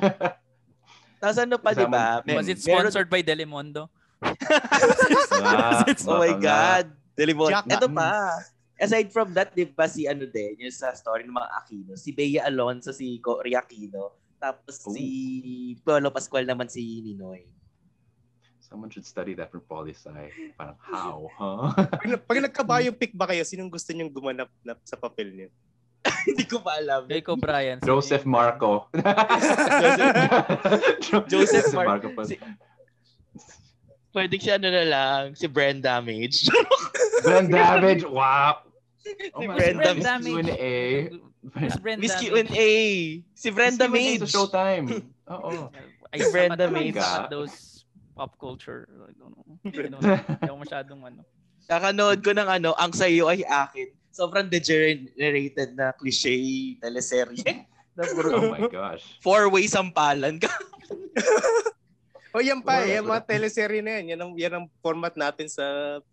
tapos 1.22 1.38
ano 1.38 1.54
pa, 1.56 1.70
di 1.70 1.86
ba? 1.86 2.18
Was 2.26 2.50
it 2.50 2.58
Meron- 2.58 2.90
sponsored 2.90 3.06
by 3.06 3.22
Telemundo? 3.22 3.86
Ah, 4.22 5.86
oh 6.10 6.18
my. 6.18 6.34
God. 6.36 6.90
Delimon. 7.14 7.50
Jack- 7.50 7.70
Ito 7.70 7.86
pa. 7.86 8.42
Aside 8.76 9.14
from 9.14 9.30
that, 9.32 9.54
di 9.54 9.62
ba 9.64 9.86
si 9.86 10.10
ano 10.10 10.26
din, 10.26 10.58
yung 10.58 10.74
sa 10.74 10.90
story 10.90 11.22
ng 11.22 11.30
mga 11.30 11.50
Aquino, 11.54 11.94
si 11.94 12.10
Bea 12.10 12.42
Alonso, 12.42 12.90
si 12.90 13.22
Cory 13.22 13.54
Aquino, 13.54 14.18
tapos 14.36 14.82
Oh. 14.82 14.90
si 14.90 15.06
Polo 15.80 16.10
Pascual 16.10 16.42
naman 16.42 16.66
si 16.66 16.82
Ninoy. 17.00 17.46
Someone 18.58 18.90
should 18.90 19.04
study 19.04 19.36
that 19.36 19.52
for 19.52 19.60
poli 19.60 19.92
sci. 19.92 20.10
Parang 20.56 20.74
how, 20.80 21.28
huh? 21.30 21.70
pag, 21.76 22.24
pag 22.24 22.38
nagka-biopic 22.48 23.12
ba 23.12 23.28
kayo, 23.28 23.44
sinong 23.44 23.70
gusto 23.70 23.92
niyong 23.92 24.10
gumanap 24.10 24.50
na, 24.64 24.74
sa 24.82 24.96
papel 24.96 25.30
niyo? 25.30 25.48
Hindi 26.28 26.44
ko 26.44 26.58
pa 26.58 26.78
alam. 26.78 27.08
Jacob 27.08 27.38
Bryan. 27.38 27.78
Joseph 27.80 28.24
Marco. 28.24 28.86
Joseph 31.28 31.72
Mar- 31.74 32.00
pa. 32.00 32.22
si- 32.24 32.38
Pwede 34.12 34.36
siya 34.36 34.60
ano 34.60 34.68
na 34.68 34.84
lang, 34.84 35.22
si 35.32 35.48
Brand 35.48 35.80
Damage. 35.80 36.44
Brand 37.24 37.48
Damage, 37.48 38.04
wow. 38.04 38.60
Oh 39.32 39.40
Si 39.40 39.46
God, 39.48 39.56
Miss 39.56 40.04
Damage. 40.04 40.52
Q&A. 40.52 40.76
Miss 41.58 41.76
Brenda. 41.80 42.00
Miss 42.04 42.14
Q&A. 42.20 42.70
Si 43.34 43.48
Brenda 43.50 43.88
Miss 43.88 43.96
Q&A 43.96 44.04
Mage. 44.14 44.20
sa 44.20 44.28
Showtime. 44.30 44.86
Oo. 45.26 45.72
I 46.12 46.18
Si 46.20 46.28
Brenda 46.30 46.60
suck 46.60 46.68
at- 46.68 46.76
Mage. 46.76 47.00
suck 47.00 47.18
at 47.18 47.30
those 47.32 47.54
pop 48.12 48.36
culture. 48.36 48.84
I 49.08 49.16
don't 49.16 49.32
know. 49.32 49.48
I 49.64 49.80
don't 49.80 49.90
know. 49.90 50.02
Hindi 50.04 50.44
ako 50.44 50.58
masyadong 50.60 51.00
ano. 51.02 51.20
Kakanood 51.64 52.18
ko 52.20 52.30
ng 52.30 52.48
ano, 52.52 52.70
ang 52.76 52.92
sayo 52.92 53.26
ay 53.26 53.42
akin. 53.42 53.88
Sobrang 54.12 54.46
degenerated 54.46 55.72
na 55.72 55.90
cliche 55.90 56.76
teleserye. 56.78 57.64
na 57.96 58.04
Oh 58.04 58.12
puro 58.16 58.28
my 58.48 58.68
gosh. 58.68 59.04
four-way 59.20 59.64
sampalan. 59.66 60.40
O 62.32 62.40
yan 62.40 62.64
pa, 62.64 62.80
Well, 62.80 62.88
eh, 62.88 62.96
yung 62.96 63.12
mga 63.12 63.28
teleserye 63.28 63.84
na 63.84 64.00
yan. 64.00 64.16
Yan 64.16 64.20
ang, 64.24 64.32
yan 64.40 64.52
ang 64.56 64.64
format 64.80 65.12
natin 65.12 65.52
sa 65.52 65.64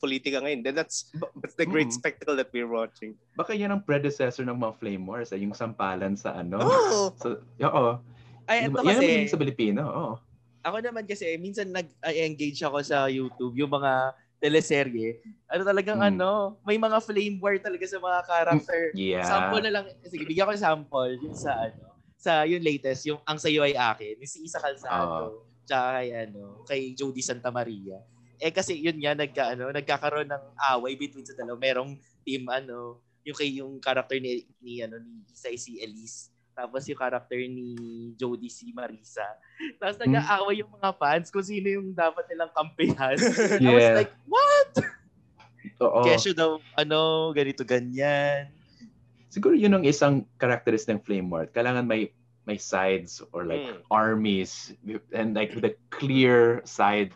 politika 0.04 0.44
ngayon. 0.44 0.60
Then 0.68 0.76
That's, 0.76 1.08
that's 1.40 1.56
the 1.56 1.64
great 1.64 1.88
Mm. 1.88 1.96
spectacle 1.96 2.36
that 2.36 2.52
we're 2.52 2.68
watching. 2.68 3.16
Baka 3.40 3.56
yan 3.56 3.72
ang 3.72 3.88
predecessor 3.88 4.44
ng 4.44 4.60
mga 4.60 4.74
Flame 4.84 5.08
Wars, 5.08 5.32
eh, 5.32 5.40
yung 5.40 5.56
sampalan 5.56 6.20
sa 6.20 6.36
ano. 6.36 6.60
Oh! 6.68 7.16
So, 7.16 7.40
oo. 7.64 8.04
Ay, 8.52 8.68
ito 8.68 8.84
yan 8.84 9.00
kasi, 9.00 9.32
sa 9.32 9.40
Pilipino, 9.40 9.82
oo. 9.88 10.14
ako 10.60 10.78
naman 10.84 11.08
kasi, 11.08 11.40
minsan 11.40 11.72
nag-engage 11.72 12.60
ako 12.68 12.84
sa 12.84 13.08
YouTube, 13.08 13.56
yung 13.56 13.72
mga 13.72 14.12
teleserye. 14.40 15.20
Ano 15.52 15.62
talagang 15.64 16.00
Mm. 16.00 16.10
ano, 16.16 16.30
may 16.64 16.80
mga 16.80 16.98
flame 17.04 17.38
war 17.38 17.56
talaga 17.60 17.86
sa 17.86 18.00
mga 18.00 18.20
character. 18.24 18.82
Yeah. 18.96 19.24
Sample 19.28 19.62
na 19.64 19.72
lang, 19.72 19.86
sige, 20.08 20.24
bigyan 20.24 20.48
ko 20.48 20.54
ng 20.56 20.64
sample, 20.64 21.14
yung 21.20 21.36
sa 21.36 21.68
ano, 21.68 21.84
sa 22.20 22.44
yung 22.44 22.64
latest, 22.64 23.08
yung 23.08 23.20
Ang 23.24 23.40
Sayo 23.40 23.64
Ay 23.64 23.76
Akin, 23.76 24.16
yung 24.20 24.28
si 24.32 24.44
Isa 24.44 24.60
Calzado, 24.60 25.44
tsaka 25.64 26.00
kay, 26.00 26.10
ano, 26.16 26.64
kay 26.64 26.82
Jody 26.96 27.24
Santa 27.24 27.52
Maria. 27.52 28.00
Eh 28.40 28.52
kasi 28.52 28.80
yun 28.80 28.96
nga, 29.00 29.12
nagka, 29.16 29.44
ano, 29.56 29.68
nagkakaroon 29.72 30.28
ng 30.28 30.44
away 30.76 30.96
between 30.96 31.28
sa 31.28 31.36
dalawa. 31.36 31.60
Merong 31.60 31.96
team, 32.24 32.48
ano, 32.48 33.04
yung 33.28 33.36
kay 33.36 33.60
yung 33.60 33.80
character 33.84 34.16
ni, 34.18 34.48
ni, 34.64 34.80
ano, 34.80 34.96
ni 34.98 35.28
Isa 35.28 35.52
si 35.60 35.80
Elise. 35.84 36.32
Tapos 36.60 36.84
yung 36.92 37.00
character 37.00 37.40
ni 37.40 37.72
Jody 38.20 38.52
si 38.52 38.76
Marisa. 38.76 39.24
Tapos 39.80 39.96
Hmm. 39.96 40.12
nag-aaway 40.12 40.60
yung 40.60 40.76
mga 40.76 40.92
fans 41.00 41.32
kung 41.32 41.48
sino 41.48 41.72
yung 41.72 41.96
dapat 41.96 42.28
nilang 42.28 42.52
kampihan. 42.52 43.16
I 43.64 43.72
was 43.72 43.88
Yeah. 43.88 43.96
like, 43.96 44.12
what? 44.28 44.72
Oo. 45.80 46.04
Kesyo 46.04 46.36
daw, 46.36 46.60
ano, 46.76 47.32
ganito, 47.32 47.64
ganyan. 47.64 48.52
Siguro 49.32 49.56
yun 49.56 49.72
ang 49.72 49.88
isang 49.88 50.28
characteristic 50.36 50.92
ng 50.92 51.04
Flame 51.08 51.28
War. 51.32 51.48
Kailangan 51.48 51.88
may 51.88 52.12
may 52.44 52.58
sides 52.58 53.22
or 53.30 53.46
like 53.46 53.62
Mm. 53.62 53.80
armies 53.94 54.74
and 55.14 55.38
like 55.38 55.54
a 55.62 55.70
clear 55.94 56.66
side. 56.66 57.14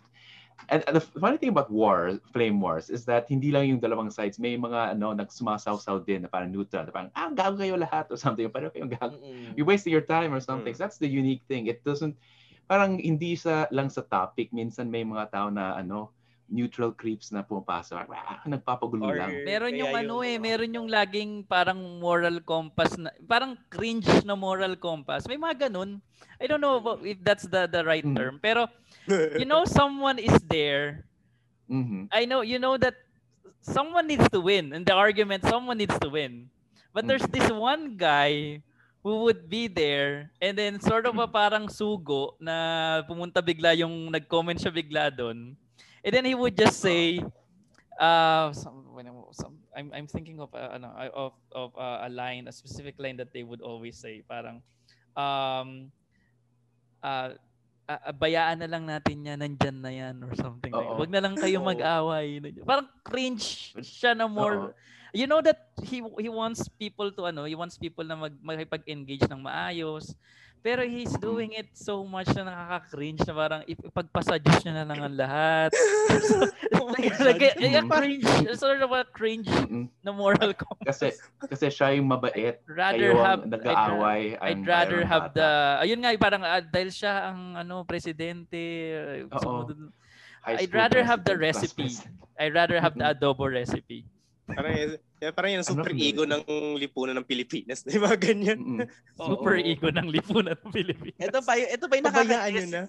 And, 0.69 0.83
and 0.87 0.95
the 0.95 1.03
funny 1.19 1.37
thing 1.37 1.49
about 1.51 1.71
war, 1.71 2.15
flame 2.31 2.61
wars, 2.61 2.89
is 2.89 3.03
that 3.05 3.27
hindi 3.27 3.51
lang 3.51 3.67
yung 3.67 3.81
dalawang 3.83 4.11
sides, 4.11 4.39
may 4.39 4.55
mga 4.55 4.95
ano 4.95 5.11
nagsumasaw-saw 5.11 6.03
din 6.03 6.23
na 6.23 6.29
parang 6.31 6.51
neutral, 6.51 6.87
na 6.87 6.91
parang 6.93 7.11
ah 7.13 7.29
gago 7.33 7.59
kayo 7.59 7.75
lahat 7.75 8.07
or 8.09 8.17
something, 8.17 8.47
parang 8.47 8.71
kayong 8.71 8.93
gago. 8.93 9.19
Mm-mm. 9.19 9.53
You're 9.57 9.67
wasting 9.67 9.91
your 9.91 10.05
time 10.05 10.31
or 10.31 10.39
something. 10.39 10.71
Mm. 10.71 10.77
So 10.77 10.83
that's 10.87 10.99
the 11.01 11.09
unique 11.09 11.43
thing. 11.47 11.67
It 11.67 11.83
doesn't 11.83 12.15
parang 12.63 12.95
hindi 13.01 13.35
sa 13.35 13.67
lang 13.75 13.91
sa 13.91 14.01
topic, 14.07 14.55
minsan 14.55 14.87
may 14.87 15.03
mga 15.03 15.35
tao 15.35 15.47
na 15.51 15.75
ano 15.75 16.15
neutral 16.53 16.93
creeps 16.93 17.31
na 17.33 17.41
pumapasok. 17.41 18.03
Ah, 18.13 18.43
nagpapagulo 18.45 19.09
Or- 19.09 19.17
lang. 19.17 19.31
Meron 19.41 19.73
yung 19.73 19.95
ano 19.95 20.21
yung- 20.21 20.27
eh, 20.27 20.37
meron 20.37 20.75
yung 20.75 20.85
laging 20.91 21.47
parang 21.49 21.79
moral 21.97 22.43
compass 22.45 22.93
na 22.99 23.09
parang 23.25 23.57
cringe 23.73 24.05
na 24.21 24.37
moral 24.37 24.77
compass. 24.77 25.25
May 25.25 25.39
mga 25.39 25.67
ganun. 25.67 25.97
I 26.37 26.45
don't 26.45 26.61
know 26.61 26.77
about- 26.77 27.01
if 27.01 27.17
that's 27.25 27.47
the 27.47 27.65
the 27.65 27.81
right 27.81 28.05
Mhm. 28.05 28.13
term, 28.13 28.33
pero 28.37 28.69
you 29.37 29.45
know 29.45 29.65
someone 29.65 30.19
is 30.19 30.35
there. 30.47 31.05
Mhm. 31.69 32.07
I 32.11 32.25
know 32.25 32.41
you 32.41 32.59
know 32.59 32.77
that 32.77 32.95
someone 33.61 34.07
needs 34.07 34.27
to 34.29 34.39
win 34.39 34.73
in 34.73 34.83
the 34.83 34.93
argument 34.93 35.43
someone 35.47 35.77
needs 35.77 35.95
to 35.99 36.09
win. 36.09 36.49
But 36.93 37.07
there's 37.07 37.25
Mhm. 37.25 37.33
this 37.33 37.49
one 37.51 37.97
guy 37.97 38.61
who 39.03 39.23
would 39.27 39.49
be 39.49 39.67
there 39.67 40.31
and 40.39 40.55
then 40.57 40.79
sort 40.79 41.05
of 41.07 41.17
a 41.19 41.27
parang 41.27 41.67
sugo 41.67 42.35
na 42.39 43.01
pumunta 43.07 43.43
bigla 43.43 43.75
yung 43.77 44.11
nag-comment 44.11 44.59
siya 44.59 44.71
bigla 44.71 45.11
doon. 45.11 45.55
And 46.03 46.11
then 46.13 46.25
he 46.25 46.35
would 46.35 46.55
just 46.55 46.79
say 46.79 47.19
uh 47.99 48.51
some, 48.53 48.93
when 48.95 49.07
I- 49.07 49.31
some, 49.35 49.57
I'm 49.75 49.89
I'm 49.93 50.07
thinking 50.09 50.39
of 50.41 50.53
uh, 50.53 50.75
ano, 50.77 50.93
of 51.13 51.33
of 51.53 51.69
uh, 51.77 52.05
a 52.05 52.09
line, 52.09 52.47
a 52.49 52.53
specific 52.53 52.95
line 52.97 53.17
that 53.17 53.33
they 53.33 53.43
would 53.43 53.61
always 53.61 53.97
say 53.97 54.21
parang 54.25 54.61
um 55.17 55.91
uh, 57.03 57.35
ah, 57.87 58.11
bayaan 58.15 58.59
na 58.63 58.69
lang 58.69 58.83
natin 58.87 59.27
yan, 59.27 59.39
nandyan 59.39 59.77
na 59.79 59.91
yan 59.91 60.15
or 60.23 60.33
something 60.35 60.71
like 60.71 60.87
Oo. 60.87 60.99
Wag 60.99 61.11
na 61.11 61.23
lang 61.23 61.35
kayo 61.35 61.59
mag-away. 61.59 62.39
Parang 62.63 62.87
cringe 63.03 63.75
siya 63.81 64.15
na 64.15 64.27
more 64.27 64.75
you 65.13 65.29
know 65.29 65.39
that 65.45 65.69
he 65.85 66.01
he 66.17 66.27
wants 66.27 66.65
people 66.81 67.13
to 67.13 67.29
ano, 67.29 67.45
he 67.45 67.53
wants 67.53 67.77
people 67.77 68.03
na 68.03 68.17
mag 68.17 68.33
makipag-engage 68.41 69.29
ng 69.29 69.41
maayos. 69.45 70.17
Pero 70.63 70.87
he's 70.87 71.11
doing 71.19 71.51
it 71.59 71.67
so 71.75 72.07
much 72.07 72.31
na 72.31 72.47
nakaka-cringe 72.47 73.19
na 73.27 73.35
parang 73.35 73.61
ip- 73.67 73.83
ipagpasa-Diyos 73.83 74.63
niya 74.63 74.73
na 74.79 74.85
lang 74.87 74.99
ang 75.03 75.15
lahat. 75.19 75.75
so, 76.31 76.47
like, 76.87 77.11
like, 77.19 77.43
like, 77.59 77.75
a 77.75 77.83
cringe, 77.83 78.23
sort 78.55 78.79
of 78.79 78.87
a 78.95 79.03
cringe 79.11 79.51
Mm-mm. 79.51 79.91
na 79.99 80.15
moral 80.15 80.55
compass. 80.63 80.87
Kasi 80.87 81.07
kasi 81.51 81.67
siya 81.67 81.99
yung 81.99 82.07
mabait, 82.07 82.63
rather 82.63 83.11
kayo 83.11 83.19
have 83.19 83.43
ang 83.43 83.51
nag-aaway. 83.51 84.39
I'd 84.39 84.55
ang 84.55 84.63
rather 84.63 85.03
have 85.03 85.35
bata. 85.35 85.35
the 85.35 85.49
ayun 85.83 85.99
nga 85.99 86.15
parang 86.15 86.41
ah, 86.47 86.63
dahil 86.63 86.89
siya 86.95 87.35
ang 87.35 87.59
ano 87.59 87.83
presidente 87.83 88.63
uh, 89.27 89.43
Oo. 89.43 89.67
I'd 90.47 90.71
rather 90.71 91.03
have 91.03 91.27
the 91.27 91.35
recipe. 91.35 91.91
I'd 92.39 92.55
rather 92.55 92.79
have 92.79 92.95
the 92.95 93.03
adobo 93.03 93.51
recipe. 93.51 94.07
Parang, 94.43 94.73
yan- 94.75 94.99
yan, 95.23 95.31
parang 95.31 95.51
yan 95.55 95.59
ang 95.63 95.69
super 95.71 95.91
Ano, 95.95 96.03
ego 96.03 96.23
ng 96.27 96.43
lipunan 96.75 97.15
ng 97.15 97.27
Pilipinas. 97.27 97.79
Di 97.87 97.95
ba 97.95 98.11
ganyan? 98.19 98.59
Mm-mm. 98.59 98.87
Super 99.29 99.55
Oo. 99.55 99.63
ego 99.63 99.87
ng 99.87 100.07
lipunan 100.11 100.55
ng 100.59 100.71
Pilipinas. 100.71 101.19
Ito 101.19 101.39
pa 101.39 101.55
yung, 101.55 101.69
ito 101.71 101.85
pa 101.87 101.93
yung 101.95 102.07
nyo 102.11 102.65
na. 102.67 102.83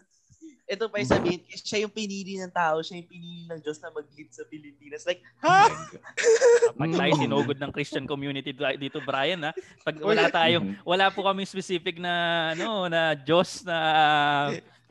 Ito 0.65 0.89
pa 0.89 0.97
yung 0.97 1.13
sabihin, 1.13 1.41
siya 1.53 1.85
yung 1.85 1.93
pinili 1.93 2.41
ng 2.41 2.49
tao, 2.49 2.81
siya 2.81 2.97
yung 2.97 3.11
pinili 3.13 3.45
ng 3.53 3.61
Diyos 3.61 3.77
na 3.85 3.93
mag-lead 3.93 4.33
sa 4.33 4.49
Pilipinas. 4.49 5.05
Like, 5.05 5.21
ha? 5.45 5.69
Pag 6.81 6.91
tayo 6.97 7.13
sinugod 7.21 7.59
ng 7.61 7.69
Christian 7.69 8.09
community 8.09 8.57
di- 8.57 8.81
dito 8.81 8.99
Brian 9.05 9.45
ha. 9.45 9.53
Pag 9.85 10.01
wala 10.01 10.33
tayong 10.33 10.81
wala 10.83 11.13
po 11.13 11.21
kami 11.21 11.45
specific 11.45 12.01
na 12.01 12.13
ano 12.57 12.89
na 12.89 13.13
Diyos 13.13 13.61
na 13.61 13.77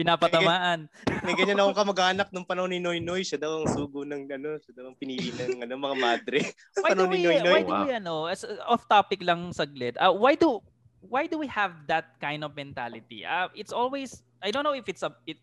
pinapatamaan. 0.03 0.79
May 1.23 1.33
ganyan 1.33 1.57
akong 1.57 1.79
kamag-anak 1.79 2.27
nung 2.29 2.43
panahon 2.43 2.69
ni 2.69 2.83
Noy 2.83 2.99
Noy. 2.99 3.23
Siya 3.23 3.39
daw 3.39 3.63
ang 3.63 3.71
sugo 3.71 4.03
ng 4.03 4.27
ano, 4.27 4.59
siya 4.59 4.73
daw 4.75 4.91
ang 4.91 4.97
pinili 4.99 5.31
ng 5.31 5.63
ano, 5.63 5.73
mga 5.79 5.97
madre. 5.97 6.39
Why 6.83 6.91
do 6.93 7.07
ni 7.07 7.09
we 7.09 7.19
Noy 7.23 7.37
Noy. 7.39 7.51
why 7.51 7.61
do 7.63 7.73
we 7.87 7.91
ano 7.95 8.15
as 8.27 8.43
off 8.67 8.83
topic 8.85 9.23
lang 9.23 9.55
saglit. 9.55 9.95
Uh, 9.95 10.11
why 10.11 10.35
do 10.35 10.59
why 11.03 11.23
do 11.25 11.39
we 11.39 11.47
have 11.47 11.71
that 11.87 12.19
kind 12.19 12.43
of 12.43 12.51
mentality? 12.53 13.23
Uh, 13.23 13.47
it's 13.55 13.71
always 13.71 14.21
I 14.43 14.51
don't 14.51 14.67
know 14.67 14.75
if 14.75 14.85
it's 14.91 15.01
a 15.01 15.15
it 15.23 15.39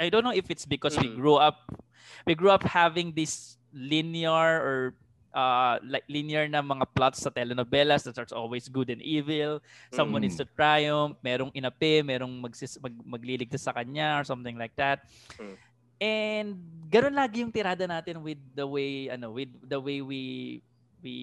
I 0.00 0.08
don't 0.08 0.24
know 0.24 0.34
if 0.34 0.48
it's 0.48 0.64
because 0.64 0.96
we 0.96 1.08
Mm. 1.12 1.16
grew 1.16 1.36
up 1.36 1.68
we 2.24 2.32
grew 2.36 2.50
up 2.52 2.64
having 2.64 3.12
this 3.12 3.56
linear 3.72 4.60
or 4.60 4.76
uh 5.30 5.76
like 5.84 6.08
linear 6.08 6.48
na 6.48 6.64
mga 6.64 6.88
plots 6.92 7.20
sa 7.20 7.28
telenovelas 7.28 8.04
that 8.04 8.16
are 8.16 8.28
always 8.32 8.66
good 8.66 8.88
and 8.88 9.04
evil. 9.04 9.60
Someone 9.92 10.24
Mm. 10.24 10.32
needs 10.32 10.40
to 10.40 10.48
triumph, 10.56 11.20
merong 11.20 11.52
inapi, 11.52 12.00
merong 12.00 12.32
magsis, 12.40 12.80
mag, 12.80 12.94
magliligtas 13.04 13.60
sa 13.60 13.76
kanya 13.76 14.16
or 14.16 14.24
something 14.24 14.56
like 14.56 14.72
that. 14.74 15.04
Mm. 15.36 15.56
And 15.98 16.48
ganoon 16.86 17.16
lagi 17.18 17.42
yung 17.42 17.50
tirada 17.52 17.84
natin 17.84 18.22
with 18.22 18.38
the 18.54 18.64
way 18.64 19.10
ano 19.10 19.34
with 19.34 19.50
the 19.66 19.76
way 19.76 19.98
we 20.00 20.22
we 21.02 21.16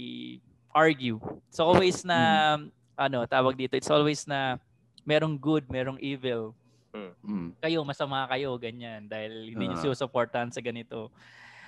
argue. 0.69 1.17
It's 1.47 1.59
always 1.59 2.03
na 2.03 2.59
ano 2.95 3.23
tawag 3.25 3.55
dito, 3.55 3.73
it's 3.75 3.89
always 3.89 4.27
na 4.27 4.59
merong 5.07 5.39
good, 5.39 5.65
merong 5.71 5.97
evil. 5.99 6.51
Mm. 6.95 7.55
Kayo 7.59 7.83
masama 7.83 8.23
kayo 8.27 8.55
ganyan 8.55 9.07
dahil 9.07 9.51
hindi 9.51 9.67
niyo 9.67 9.75
Ah. 9.79 9.83
sinusuportahan 9.83 10.47
sa 10.47 10.63
ganito. 10.63 11.11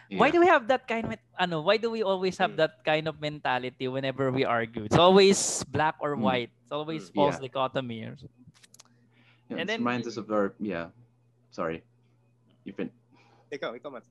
Yeah. 0.10 0.20
Why 0.20 0.32
do 0.32 0.40
we 0.40 0.48
have 0.48 0.68
that 0.72 0.88
kind 0.88 1.04
of 1.14 1.20
ano, 1.38 1.62
why 1.62 1.76
do 1.78 1.92
we 1.92 2.02
always 2.04 2.38
have 2.40 2.52
Mm. 2.56 2.64
that 2.64 2.84
kind 2.88 3.08
of 3.08 3.20
mentality 3.20 3.88
whenever 3.92 4.32
we 4.32 4.46
argue? 4.48 4.84
It's 4.88 4.96
always 4.98 5.64
black 5.68 5.96
or 6.00 6.16
Mm. 6.16 6.22
white. 6.24 6.52
It's 6.64 6.72
always 6.72 7.12
Mm. 7.12 7.16
false 7.16 7.36
Yeah. 7.36 7.48
dichotomy. 7.52 8.00
Yeah, 8.08 8.16
And 9.50 9.60
it 9.60 9.68
then- 9.68 9.80
reminds 9.80 10.08
us 10.08 10.16
of 10.18 10.32
our 10.32 10.56
yeah. 10.60 10.90
Sorry. 11.52 11.84
You've 12.64 12.76
been 12.78 12.92
Ikaw, 13.52 13.80
ikaw, 13.80 13.92
Matt. 13.92 14.04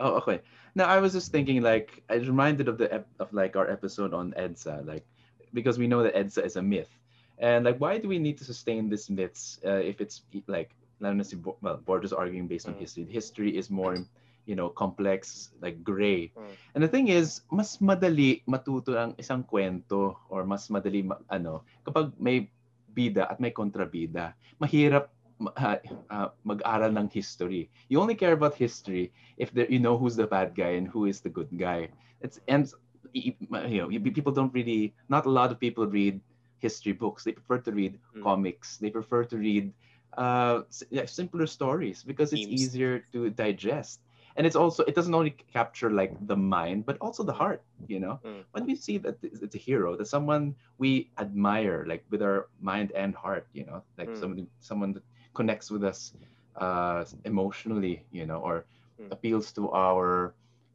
Oh, 0.00 0.18
okay. 0.22 0.40
Now 0.74 0.86
I 0.86 0.98
was 0.98 1.12
just 1.12 1.30
thinking, 1.30 1.62
like, 1.62 2.02
I 2.10 2.18
was 2.18 2.26
reminded 2.26 2.66
of 2.66 2.78
the 2.78 2.90
ep- 2.92 3.10
of 3.22 3.30
like 3.32 3.54
our 3.54 3.70
episode 3.70 4.14
on 4.14 4.32
EDSA, 4.34 4.82
like, 4.86 5.06
because 5.54 5.78
we 5.78 5.86
know 5.86 6.02
that 6.02 6.14
EDSA 6.14 6.42
is 6.42 6.56
a 6.56 6.62
myth, 6.62 6.90
and 7.38 7.64
like, 7.66 7.78
why 7.78 7.98
do 7.98 8.08
we 8.08 8.18
need 8.18 8.38
to 8.38 8.44
sustain 8.44 8.88
these 8.90 9.10
myths 9.10 9.60
uh, 9.66 9.78
if 9.82 10.00
it's 10.00 10.22
like, 10.46 10.74
lalo 10.98 11.14
na 11.14 11.22
si 11.22 11.36
Bo- 11.36 11.58
well, 11.62 11.76
Borges 11.78 12.12
arguing 12.12 12.46
based 12.50 12.66
on 12.66 12.74
history. 12.74 13.04
History 13.06 13.54
is 13.56 13.70
more, 13.70 13.98
you 14.46 14.54
know, 14.56 14.68
complex, 14.70 15.50
like 15.60 15.82
gray. 15.84 16.32
Mm. 16.36 16.54
And 16.74 16.80
the 16.84 16.88
thing 16.88 17.08
is, 17.08 17.42
mas 17.50 17.78
madali 17.78 18.42
matuto 18.48 18.96
ang 18.96 19.14
isang 19.18 19.44
kwento 19.46 20.16
or 20.28 20.44
mas 20.46 20.68
madali 20.68 21.04
ma- 21.06 21.20
ano 21.30 21.62
kapag 21.86 22.12
may 22.18 22.48
bida 22.94 23.28
at 23.30 23.40
may 23.40 23.50
kontrabida. 23.50 24.34
Mahirap 24.60 25.08
ma- 25.38 25.54
ah, 25.56 25.78
ah, 26.10 26.30
mag-aral 26.44 26.92
ng 26.96 27.08
history. 27.10 27.70
You 27.88 28.00
only 28.00 28.14
care 28.14 28.32
about 28.32 28.54
history 28.54 29.12
if 29.36 29.52
there, 29.52 29.68
you 29.70 29.78
know 29.78 29.96
who's 29.98 30.16
the 30.16 30.26
bad 30.26 30.54
guy 30.54 30.76
and 30.78 30.88
who 30.88 31.06
is 31.06 31.20
the 31.20 31.30
good 31.32 31.50
guy. 31.56 31.90
It's 32.20 32.40
and 32.48 32.66
you 33.12 33.34
know 33.80 33.88
people 34.12 34.32
don't 34.32 34.52
really 34.52 34.94
not 35.08 35.26
a 35.26 35.30
lot 35.32 35.50
of 35.50 35.58
people 35.58 35.86
read 35.86 36.20
history 36.58 36.92
books. 36.92 37.24
They 37.24 37.32
prefer 37.32 37.58
to 37.64 37.72
read 37.72 37.98
Mm. 38.16 38.22
comics. 38.22 38.78
They 38.78 38.90
prefer 38.90 39.24
to 39.24 39.36
read 39.36 39.72
uh, 40.16 40.62
simpler 41.06 41.46
stories 41.46 42.02
because 42.02 42.32
it's 42.32 42.46
Memes. 42.46 42.52
easier 42.52 43.04
to 43.12 43.30
digest. 43.30 44.00
And 44.36 44.46
it's 44.46 44.56
also 44.56 44.84
it 44.84 44.94
doesn't 44.94 45.14
only 45.14 45.30
capture 45.52 45.90
like 45.90 46.14
the 46.26 46.36
mind 46.36 46.84
but 46.86 46.96
also 47.00 47.22
the 47.22 47.32
heart 47.32 47.62
you 47.88 47.98
know 48.00 48.20
Mm. 48.24 48.44
when 48.52 48.64
we 48.66 48.74
see 48.74 48.98
that 48.98 49.16
it's 49.22 49.54
a 49.54 49.58
hero 49.58 49.96
that 49.96 50.06
someone 50.06 50.54
we 50.78 51.10
admire 51.18 51.84
like 51.88 52.04
with 52.10 52.22
our 52.22 52.48
mind 52.60 52.92
and 52.92 53.14
heart 53.14 53.46
you 53.52 53.64
know 53.64 53.82
like 53.98 54.14
Mm. 54.14 54.16
somebody 54.16 54.46
someone 54.60 54.92
that 54.92 55.02
connects 55.34 55.70
with 55.70 55.84
us 55.84 56.14
uh 56.60 57.04
emotionally 57.24 58.04
you 58.10 58.26
know 58.26 58.38
or 58.38 58.66
Mm. 58.98 59.10
appeals 59.10 59.52
to 59.52 59.70
our 59.70 60.34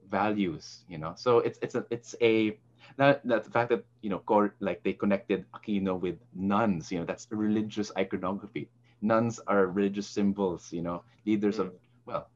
values 0.10 0.84
you 0.88 0.98
know 0.98 1.14
so 1.16 1.40
it's 1.40 1.60
it's 1.62 1.76
a 1.76 1.86
it's 1.90 2.16
a 2.22 2.58
that, 2.98 3.22
that 3.26 3.44
the 3.44 3.52
fact 3.52 3.70
that 3.70 3.84
you 4.02 4.10
know 4.10 4.22
like 4.60 4.84
they 4.84 4.94
connected 4.94 5.46
aquino 5.56 6.00
with 6.00 6.16
nuns 6.34 6.92
you 6.92 7.00
know 7.00 7.06
that's 7.06 7.28
religious 7.32 7.92
iconography 7.98 8.70
nuns 9.02 9.40
are 9.48 9.68
religious 9.68 10.08
symbols 10.08 10.72
you 10.72 10.82
know 10.82 11.04
leaders 11.26 11.60
of 11.60 11.72
well 12.06 12.30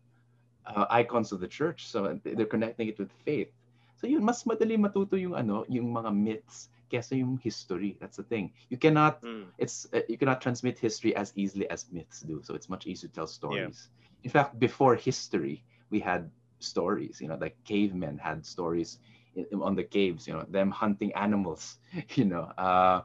uh, 0.76 0.86
icons 0.90 1.32
of 1.32 1.40
the 1.40 1.48
church. 1.48 1.88
So 1.88 2.20
they're 2.24 2.46
connecting 2.46 2.88
it 2.90 3.00
with 3.00 3.12
faith. 3.26 3.50
So 3.98 4.08
yun 4.08 4.24
mas 4.24 4.44
madali 4.44 4.78
matuto 4.80 5.20
yung 5.20 5.36
ano 5.36 5.66
yung 5.68 5.92
mga 5.92 6.14
myths 6.16 6.70
kesa 6.92 7.20
yung 7.20 7.38
history. 7.38 7.98
That's 8.00 8.18
the 8.18 8.24
thing. 8.24 8.54
You 8.70 8.78
cannot 8.78 9.22
Mm. 9.24 9.52
it's 9.58 9.88
uh, 9.94 10.02
you 10.08 10.18
cannot 10.18 10.42
transmit 10.42 10.80
history 10.80 11.16
as 11.16 11.34
easily 11.36 11.70
as 11.70 11.86
myths 11.92 12.22
do. 12.22 12.42
So 12.44 12.56
it's 12.56 12.70
much 12.70 12.88
easier 12.88 13.10
to 13.10 13.16
tell 13.16 13.28
stories. 13.28 13.90
In 14.24 14.32
fact 14.32 14.60
before 14.60 14.96
history 14.96 15.66
we 15.90 16.00
had 16.00 16.32
stories 16.60 17.20
you 17.22 17.28
know 17.28 17.38
like 17.40 17.56
cavemen 17.64 18.18
had 18.18 18.46
stories 18.46 19.00
in, 19.36 19.46
on 19.62 19.76
the 19.76 19.84
caves 19.84 20.28
you 20.28 20.34
know 20.34 20.44
them 20.50 20.70
hunting 20.72 21.12
animals 21.16 21.80
you 22.20 22.26
know 22.26 22.52
uh, 22.58 23.02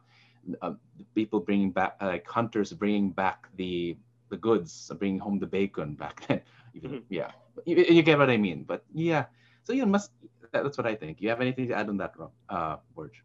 uh 0.62 0.72
people 1.14 1.40
bringing 1.40 1.70
back 1.70 1.96
uh, 2.00 2.06
like 2.06 2.26
hunters 2.26 2.72
bringing 2.72 3.10
back 3.10 3.48
the 3.56 3.96
the 4.30 4.36
goods 4.36 4.90
bringing 4.98 5.18
home 5.18 5.38
the 5.38 5.46
bacon 5.46 5.94
back 5.94 6.26
then. 6.26 6.42
Even 6.74 6.98
Mhm. 6.98 7.02
yeah 7.08 7.30
you, 7.64 7.76
you 7.88 8.02
get 8.02 8.18
what 8.18 8.30
i 8.30 8.36
mean 8.36 8.64
but 8.64 8.84
yeah 8.92 9.26
so 9.62 9.72
you 9.72 9.86
must. 9.86 10.10
that's 10.52 10.76
what 10.78 10.86
i 10.86 10.94
think 10.94 11.20
you 11.20 11.28
have 11.28 11.40
anything 11.40 11.68
to 11.68 11.74
add 11.74 11.88
on 11.88 11.96
that 11.96 12.12
uh 12.48 12.76
Borge? 12.94 13.22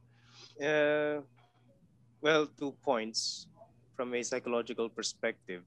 Uh, 0.60 1.22
well, 2.22 2.48
two 2.48 2.76
points. 2.84 3.48
From 3.96 4.14
a 4.16 4.24
psychological 4.24 4.88
perspective, 4.88 5.64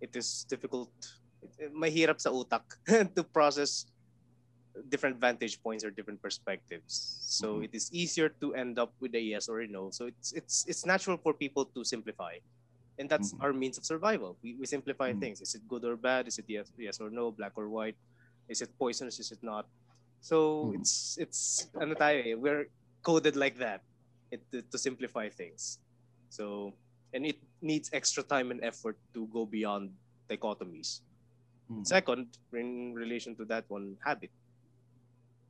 it 0.00 0.12
is 0.14 0.44
difficult, 0.48 0.92
mahirap 1.72 2.20
sa 2.20 2.28
utak 2.28 2.68
to 3.16 3.24
process 3.24 3.88
different 4.92 5.16
vantage 5.16 5.56
points 5.64 5.84
or 5.84 5.90
different 5.90 6.20
perspectives. 6.20 7.16
So 7.24 7.60
Mhm. 7.60 7.64
it 7.64 7.72
is 7.72 7.88
easier 7.92 8.28
to 8.44 8.52
end 8.52 8.76
up 8.76 8.92
with 9.00 9.16
a 9.16 9.20
yes 9.20 9.48
or 9.48 9.64
a 9.64 9.68
no. 9.68 9.88
So 9.88 10.04
it's 10.12 10.32
it's 10.36 10.68
it's 10.68 10.84
natural 10.84 11.16
for 11.16 11.32
people 11.32 11.64
to 11.72 11.80
simplify. 11.80 12.36
And 13.00 13.08
that's 13.08 13.32
Mhm. 13.32 13.40
our 13.40 13.52
means 13.56 13.80
of 13.80 13.88
survival. 13.88 14.36
We, 14.44 14.60
we 14.60 14.68
simplify 14.68 15.16
Mhm. 15.16 15.20
things. 15.24 15.40
Is 15.40 15.56
it 15.56 15.64
good 15.64 15.88
or 15.88 15.96
bad? 15.96 16.28
Is 16.28 16.36
it 16.36 16.44
yes, 16.44 16.68
yes 16.76 17.00
or 17.00 17.08
no, 17.08 17.32
black 17.32 17.56
or 17.56 17.72
white? 17.72 17.96
Is 18.44 18.60
it 18.60 18.76
poisonous? 18.76 19.16
Is 19.16 19.32
it 19.32 19.40
not? 19.40 19.64
So 20.20 20.68
Mhm. 20.68 20.76
it's 20.76 21.16
it's 21.16 21.40
ano 21.80 21.96
tayo 21.96 22.20
eh, 22.20 22.36
we're 22.36 22.68
coded 23.00 23.40
like 23.40 23.56
that 23.56 23.80
it, 24.28 24.44
to, 24.52 24.60
to 24.60 24.76
simplify 24.76 25.32
things. 25.32 25.80
So 26.28 26.76
and 27.16 27.24
it 27.24 27.40
needs 27.64 27.88
extra 27.96 28.20
time 28.20 28.52
and 28.52 28.60
effort 28.60 29.00
to 29.16 29.24
go 29.32 29.48
beyond 29.48 29.96
dichotomies. 30.28 31.00
Mhm. 31.72 31.88
Second, 31.88 32.36
in 32.52 32.92
relation 32.92 33.32
to 33.40 33.48
that 33.48 33.64
one, 33.72 33.96
habit. 34.04 34.30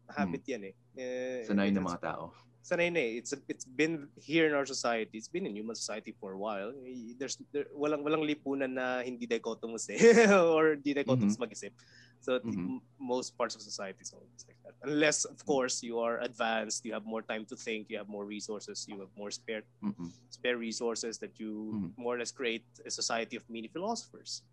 Habit 0.06 0.46
yan 0.46 0.70
eh. 0.70 0.74
Eh, 0.94 1.42
sanay 1.50 1.74
ng 1.74 1.82
mga 1.82 1.98
tao 1.98 2.30
sanay 2.62 2.92
na 2.92 3.00
eh. 3.00 3.18
It's 3.20 3.32
it's 3.48 3.64
been 3.64 4.08
here 4.16 4.46
in 4.46 4.54
our 4.54 4.66
society. 4.66 5.16
It's 5.18 5.28
been 5.32 5.46
in 5.46 5.56
human 5.56 5.74
society 5.74 6.12
for 6.20 6.32
a 6.32 6.38
while. 6.38 6.72
There's 7.18 7.36
there, 7.52 7.66
walang 7.74 8.04
walang 8.04 8.24
lipunan 8.24 8.76
na 8.76 9.00
hindi 9.02 9.26
dichotomous 9.26 9.88
eh 9.90 10.00
or 10.54 10.76
hindi 10.76 10.94
dichotomous 10.94 11.38
mag-isip. 11.40 11.72
So 12.20 12.36
Mhm. 12.44 12.84
most 13.00 13.32
parts 13.40 13.56
of 13.56 13.64
society 13.64 14.04
is 14.04 14.12
always 14.12 14.44
like 14.44 14.60
that. 14.68 14.76
Unless 14.84 15.24
of 15.24 15.40
course 15.48 15.80
you 15.80 16.04
are 16.04 16.20
advanced, 16.20 16.84
you 16.84 16.92
have 16.92 17.08
more 17.08 17.24
time 17.24 17.48
to 17.48 17.56
think, 17.56 17.88
you 17.88 17.96
have 17.96 18.12
more 18.12 18.28
resources, 18.28 18.84
you 18.84 19.00
have 19.00 19.12
more 19.16 19.32
spare 19.32 19.64
Mhm. 19.80 20.12
spare 20.28 20.60
resources 20.60 21.16
that 21.24 21.40
you 21.40 21.72
Mhm. 21.74 21.90
more 21.96 22.14
or 22.14 22.20
less 22.20 22.30
create 22.30 22.68
a 22.84 22.92
society 22.92 23.40
of 23.40 23.44
mini 23.48 23.72
philosophers. 23.72 24.44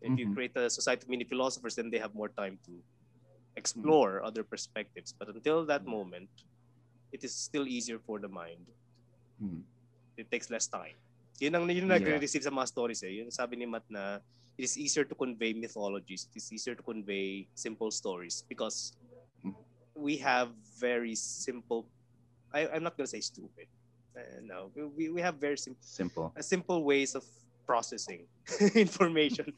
If 0.00 0.16
you 0.16 0.32
Mhm. 0.32 0.34
create 0.34 0.56
a 0.56 0.72
society 0.72 1.04
of 1.04 1.12
mini 1.12 1.28
philosophers, 1.28 1.76
then 1.76 1.92
they 1.92 2.00
have 2.00 2.16
more 2.16 2.32
time 2.32 2.56
to 2.64 2.80
explore 3.56 4.24
other 4.24 4.42
perspectives. 4.44 5.12
But 5.12 5.28
until 5.28 5.66
that 5.66 5.84
moment, 5.84 6.30
it 7.12 7.22
is 7.22 7.34
still 7.34 7.66
easier 7.66 7.98
for 7.98 8.18
the 8.18 8.28
mind. 8.30 8.66
Mhm. 9.38 9.62
It 10.16 10.30
takes 10.30 10.50
less 10.50 10.66
time. 10.66 10.96
Yun 11.40 11.54
ang 11.56 11.64
yun 11.70 11.88
Yeah. 11.88 11.96
nagre-receive 11.96 12.44
sa 12.44 12.52
mga 12.52 12.68
stories 12.68 13.00
eh. 13.02 13.22
Yun 13.22 13.32
sabi 13.32 13.56
ni 13.56 13.64
Matt 13.64 13.86
na 13.88 14.20
it 14.60 14.64
is 14.68 14.76
easier 14.76 15.08
to 15.08 15.16
convey 15.16 15.56
mythologies. 15.56 16.28
It 16.28 16.36
is 16.36 16.52
easier 16.52 16.76
to 16.76 16.84
convey 16.84 17.48
simple 17.56 17.88
stories 17.88 18.44
because 18.44 18.92
Mhm. 19.40 19.56
we 19.96 20.20
have 20.20 20.52
very 20.76 21.16
simple 21.16 21.88
I, 22.50 22.66
I'm 22.66 22.82
not 22.82 22.98
gonna 22.98 23.06
say 23.08 23.22
stupid. 23.22 23.70
Uh, 24.10 24.42
no, 24.42 24.74
we, 24.74 25.06
we 25.08 25.20
have 25.22 25.38
very 25.38 25.54
simple 25.56 25.80
simple 25.86 26.34
uh, 26.34 26.42
simple 26.42 26.82
ways 26.82 27.14
of 27.14 27.22
processing 27.64 28.26
information. 28.74 29.54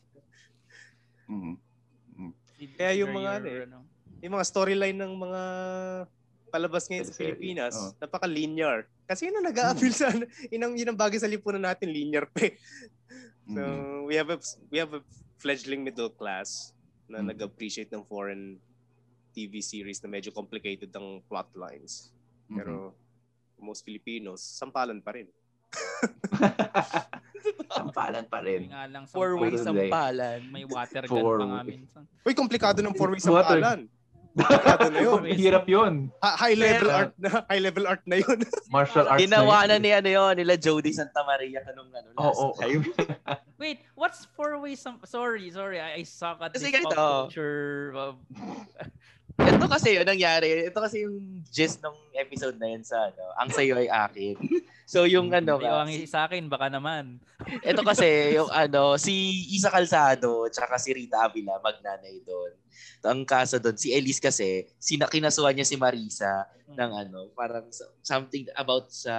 Mhm. 1.27 1.57
Kaya 2.77 2.93
yung 3.03 3.17
mga 3.17 3.33
you're, 3.43 3.65
ano 3.67 3.79
ano, 3.83 3.89
Yung 4.23 4.33
mga 4.39 4.47
storyline 4.47 4.99
ng 5.03 5.13
mga 5.19 5.43
palabas 6.53 6.85
ngayon 6.85 7.09
sa. 7.09 7.17
Pilipinas, 7.17 7.75
Oo. 7.75 7.97
napaka-linear. 7.97 8.85
Kasi 9.09 9.27
yun 9.27 9.41
ang 9.41 9.49
nag-a-appeal 9.49 9.91
sa 9.91 10.13
ano, 10.13 10.29
yun 10.53 10.61
ang, 10.61 10.73
yun 10.77 10.89
ang 10.93 10.99
bagay 11.01 11.17
sa 11.17 11.27
lipunan 11.27 11.65
natin, 11.65 11.89
linear 11.89 12.29
pa 12.29 12.45
eh. 12.45 12.55
So, 13.49 13.59
Mhm. 13.59 14.05
we 14.05 14.15
have 14.15 14.29
a 14.29 14.37
we 14.69 14.77
have 14.77 14.93
a 14.93 15.01
fledgling 15.37 15.81
middle 15.81 16.09
class 16.09 16.71
na 17.09 17.19
Mhm. 17.19 17.27
nag-appreciate 17.33 17.89
ng 17.89 18.05
foreign 18.05 18.61
TV 19.33 19.59
series 19.59 19.99
na 19.99 20.07
medyo 20.07 20.31
complicated 20.31 20.93
ang 20.93 21.19
plot 21.25 21.49
lines. 21.55 22.13
Mhm. 22.47 22.55
Pero 22.55 22.73
most 23.57 23.81
Filipinos, 23.81 24.45
sampalan 24.45 25.01
pa 25.01 25.13
rin. 25.13 25.27
Sampalan 27.73 28.25
pa 28.29 28.39
rin. 28.41 28.69
nga 28.69 28.85
lang 28.85 29.05
Four-way 29.09 29.57
sampalan. 29.57 30.39
may 30.47 30.63
water 30.63 31.03
gun 31.03 31.11
Four 31.11 31.39
pa 31.39 31.45
nga 31.49 31.61
minsan. 31.65 32.03
Uy, 32.23 32.35
komplikado 32.37 32.79
ng 32.79 32.93
four-way 32.93 33.19
Water. 33.19 33.59
Komplikado 34.33 34.89
na 34.89 35.01
yun. 35.01 35.21
Hirap 35.41 35.67
yun. 35.69 35.93
Ha- 36.19 36.37
high 36.41 36.57
level 36.57 36.89
Pero- 36.89 36.97
art 36.97 37.13
na, 37.17 37.29
high 37.47 37.63
level 37.63 37.85
art 37.85 38.05
na 38.05 38.17
yun. 38.17 38.39
Martial 38.73 39.05
arts 39.05 39.21
Ginawa 39.21 39.69
na 39.69 39.77
yun. 39.77 39.83
ni 39.85 39.91
ano 39.93 40.09
yun, 40.09 40.33
nila 40.35 40.55
Jody 40.57 40.93
Santa 40.93 41.21
Maria 41.23 41.61
kanong 41.61 41.93
ano, 41.93 42.09
Oo. 42.17 42.57
time. 42.57 42.83
Wait, 43.61 43.85
what's 43.95 44.25
four 44.33 44.57
way 44.59 44.73
some 44.75 44.99
sorry, 45.05 45.53
sorry. 45.53 45.79
I, 45.79 46.01
I 46.01 46.03
suck 46.03 46.41
at 46.41 46.51
Kasi 46.51 46.73
this 46.73 46.81
ganito. 46.81 46.97
culture. 46.97 47.93
uh, 47.95 48.13
Ito 49.33 49.65
kasi 49.67 49.97
yun 49.97 50.05
nangyari. 50.05 50.69
Ito 50.69 50.77
kasi 50.77 51.05
yung 51.05 51.41
gist 51.49 51.81
ng 51.81 51.97
episode 52.15 52.61
na 52.61 52.69
yun 52.69 52.85
sa 52.85 53.09
ano, 53.09 53.23
ang 53.37 53.49
sayo 53.49 53.77
ay 53.77 53.89
akin. 53.89 54.37
So 54.87 55.07
yung 55.07 55.31
ano, 55.33 55.59
Ayaw 55.63 55.83
nga, 55.83 55.85
ang 55.87 55.91
sa 56.07 56.21
akin 56.27 56.47
baka 56.51 56.67
naman. 56.69 57.19
ito 57.71 57.83
kasi 57.83 58.37
yung 58.37 58.51
ano, 58.51 58.99
si 58.99 59.47
Isa 59.55 59.71
Calzado 59.71 60.47
tsaka 60.51 60.79
si 60.79 60.93
Rita 60.93 61.27
Avila 61.27 61.59
magnanay 61.63 62.23
doon. 62.27 62.53
Ang 63.03 63.27
kaso 63.27 63.59
doon, 63.59 63.75
si 63.75 63.91
Elise 63.91 64.23
kasi, 64.23 64.65
sina, 64.79 65.11
kinasuhan 65.11 65.59
niya 65.59 65.67
si 65.67 65.75
Marisa 65.77 66.47
ng 66.73 66.93
ano, 66.93 67.29
parang 67.37 67.69
so- 67.69 67.91
something 68.01 68.49
about 68.57 68.89
sa 68.89 69.13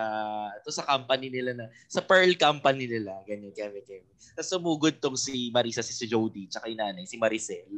to 0.66 0.74
sa 0.74 0.88
company 0.88 1.30
nila 1.30 1.54
na 1.54 1.66
sa 1.86 2.02
Pearl 2.02 2.34
company 2.34 2.90
nila, 2.90 3.14
ganyan 3.28 3.54
kami 3.54 3.84
kami. 3.86 4.10
Tapos 4.34 4.50
sumugod 4.50 4.96
tong 4.98 5.14
si 5.14 5.54
Marisa 5.54 5.86
si 5.86 5.94
si 5.94 6.10
Jody 6.10 6.50
tsaka 6.50 6.66
yung 6.72 6.82
nanay 6.82 7.06
si 7.06 7.20
Maricel. 7.22 7.70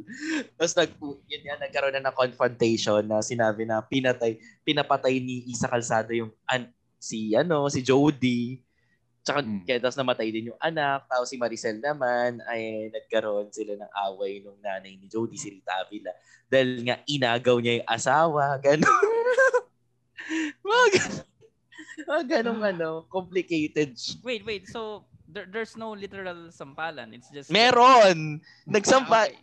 Tapos 0.56 0.72
nag 0.72 0.90
yun 1.28 1.42
nga 1.44 1.60
nagkaroon 1.60 1.94
na 2.00 2.08
ng 2.08 2.16
confrontation 2.16 3.04
na 3.04 3.20
sinabi 3.20 3.68
na 3.68 3.84
pinatay 3.84 4.40
pinapatay 4.64 5.20
ni 5.20 5.44
Isa 5.52 5.68
Calzado 5.68 6.16
yung 6.16 6.32
an, 6.48 6.72
si 7.06 7.38
ano 7.38 7.70
si 7.70 7.86
Jody. 7.86 8.58
Tsaka 9.22 9.42
Mm. 9.42 9.62
kaya 9.66 9.78
tapos 9.82 9.98
namatay 9.98 10.30
din 10.30 10.50
yung 10.54 10.60
anak. 10.62 11.06
Tapos 11.06 11.30
si 11.30 11.38
Maricel 11.38 11.78
naman 11.78 12.38
ay 12.46 12.90
nagkaroon 12.90 13.50
sila 13.50 13.74
ng 13.74 13.92
away 14.10 14.38
nung 14.42 14.58
nanay 14.58 14.94
ni 14.94 15.06
Jody, 15.06 15.34
si 15.34 15.50
Rita 15.50 15.82
Avila. 15.82 16.10
Dahil 16.46 16.82
nga 16.86 17.02
inagaw 17.06 17.58
niya 17.58 17.82
yung 17.82 17.90
asawa. 17.90 18.54
Ganon. 18.62 18.86
mga 22.06 22.24
ganong 22.38 22.62
ano, 22.62 23.02
complicated. 23.10 23.98
Wait, 24.22 24.46
wait. 24.46 24.70
So 24.70 25.06
there, 25.26 25.46
there's 25.50 25.74
no 25.74 25.90
literal 25.90 26.54
sampalan. 26.54 27.10
It's 27.10 27.30
just 27.34 27.50
Meron! 27.50 28.38
Nagsampa. 28.62 29.26
Okay. 29.26 29.42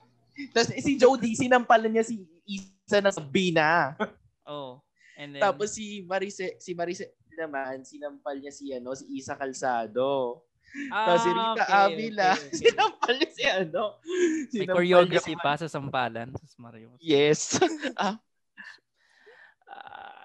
Tapos 0.56 0.72
si 0.80 0.96
Jody, 0.96 1.36
sinampalan 1.36 1.92
niya 1.92 2.08
si 2.08 2.24
Isa 2.48 3.04
ng 3.04 3.12
Sabina. 3.14 4.00
Oh. 4.48 4.80
And 5.20 5.36
then 5.36 5.44
Tapos 5.44 5.76
si 5.78 6.02
Marice, 6.08 6.58
si 6.58 6.74
Marice 6.74 7.14
naman, 7.36 7.84
sinampal 7.84 8.36
niya 8.38 8.52
si 8.52 8.72
ano, 8.72 8.94
si 8.94 9.06
Isa 9.14 9.34
Calzado. 9.34 10.44
Tapos 10.90 11.22
si 11.22 11.30
Rita 11.30 11.64
Ah, 11.64 11.86
okay, 11.86 11.94
Avila, 11.94 12.30
okay, 12.34 12.48
okay. 12.50 12.58
sinampal 12.66 13.12
niya 13.14 13.30
si 13.32 13.44
ano. 13.46 13.84
May 14.02 14.50
sinampal 14.50 14.74
choreography 14.74 15.34
niya- 15.36 15.44
pa 15.44 15.52
sa 15.56 15.68
sampalan. 15.68 16.28
Sus 16.38 16.56
Mario. 16.58 16.90
Yes. 16.98 17.60
Uh, 17.96 18.18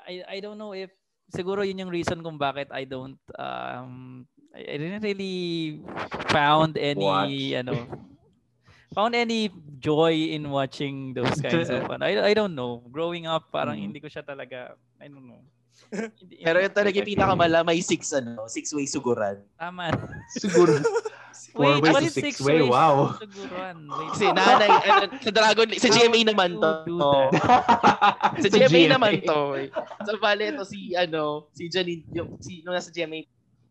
I 0.09 0.25
I 0.25 0.39
don't 0.41 0.57
know 0.57 0.73
if 0.73 0.89
siguro 1.29 1.61
yun 1.61 1.85
yung 1.85 1.93
reason 1.93 2.25
kung 2.25 2.41
bakit 2.41 2.73
I 2.73 2.89
don't 2.89 3.21
um 3.37 4.25
I, 4.57 4.65
I 4.65 4.75
didn't 4.81 5.05
really 5.05 5.77
found 6.33 6.81
any 6.81 7.05
Watch. 7.53 7.61
ano 7.61 7.75
found 8.97 9.13
any 9.13 9.53
joy 9.77 10.33
in 10.33 10.49
watching 10.49 11.13
those 11.13 11.37
kinds 11.39 11.69
of 11.69 11.85
fun. 11.85 12.01
I, 12.09 12.17
I 12.23 12.33
don't 12.33 12.57
know. 12.57 12.81
Growing 12.89 13.29
up, 13.29 13.53
parang 13.53 13.77
Mm. 13.77 13.93
hindi 13.93 14.01
ko 14.01 14.09
siya 14.09 14.25
talaga, 14.25 14.73
I 14.97 15.13
don't 15.13 15.29
know. 15.29 15.45
Pero 16.45 16.57
yun 16.61 16.73
talaga 16.75 16.95
yung 17.01 17.11
pinakamala, 17.11 17.65
may 17.65 17.81
six, 17.81 18.13
ano, 18.13 18.45
six-way 18.47 18.85
suguran. 18.85 19.41
Tama. 19.57 19.89
Siguro. 20.37 20.77
Four 21.55 21.81
Wait, 21.81 21.91
ways 21.91 21.97
to 21.97 22.11
six 22.13 22.37
six 22.37 22.45
way. 22.45 22.61
ways? 22.61 22.71
Wow. 22.71 23.15
Siguran. 23.17 23.77
Wait. 23.89 24.09
Kasi 24.13 24.25
nanay, 24.31 24.69
ano, 24.69 25.05
sa 25.23 25.31
Dragon, 25.33 25.67
sa 25.75 25.89
GMA 25.89 26.21
naman 26.29 26.51
to. 26.59 26.71
that? 26.71 28.43
sa 28.43 28.49
GMA 28.53 28.83
naman 28.91 29.13
to. 29.25 29.41
eh. 29.57 29.69
So, 30.05 30.19
bale, 30.21 30.45
ito 30.53 30.65
si, 30.67 30.93
ano, 30.93 31.49
si 31.57 31.71
Janine, 31.73 32.05
yung, 32.13 32.37
si, 32.43 32.61
nung 32.63 32.75
nasa 32.77 32.93
GMA, 32.93 33.25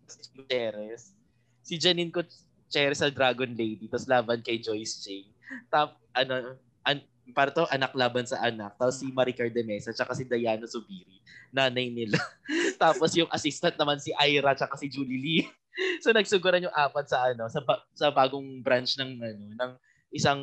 si 0.07 0.29
Gutierrez, 0.33 1.13
si 1.61 1.75
Janine 1.77 2.09
Gutierrez 2.09 2.97
sa 2.97 3.11
Dragon 3.11 3.51
Lady, 3.51 3.85
tapos 3.91 4.07
laban 4.09 4.39
kay 4.41 4.57
Joyce 4.57 5.03
J. 5.03 5.27
Tap, 5.69 5.95
ano, 6.15 6.55
an, 6.83 6.97
para 7.36 7.51
to, 7.51 7.67
anak 7.71 7.91
laban 7.95 8.23
sa 8.23 8.39
anak. 8.43 8.75
Tapos 8.80 8.99
si 8.99 9.11
Maricar 9.11 9.51
de 9.51 9.63
Mesa, 9.63 9.91
tsaka 9.91 10.15
si 10.15 10.23
Diana 10.23 10.67
Zubiri, 10.67 11.19
nanay 11.51 11.91
nila. 11.91 12.19
tapos 12.82 13.15
yung 13.15 13.28
assistant 13.32 13.75
naman 13.75 13.99
si 13.99 14.15
Ira, 14.15 14.55
tsaka 14.55 14.75
si 14.80 14.88
Julie 14.88 15.19
Lee. 15.19 15.45
so 16.03 16.09
nagsuguran 16.09 16.65
yung 16.65 16.75
apat 16.75 17.05
sa 17.05 17.30
ano 17.30 17.45
sa 17.49 17.61
ba- 17.61 17.86
sa 17.93 18.09
bagong 18.09 18.61
branch 18.65 18.97
ng 18.97 19.11
ano 19.21 19.45
ng 19.53 19.71
isang 20.09 20.39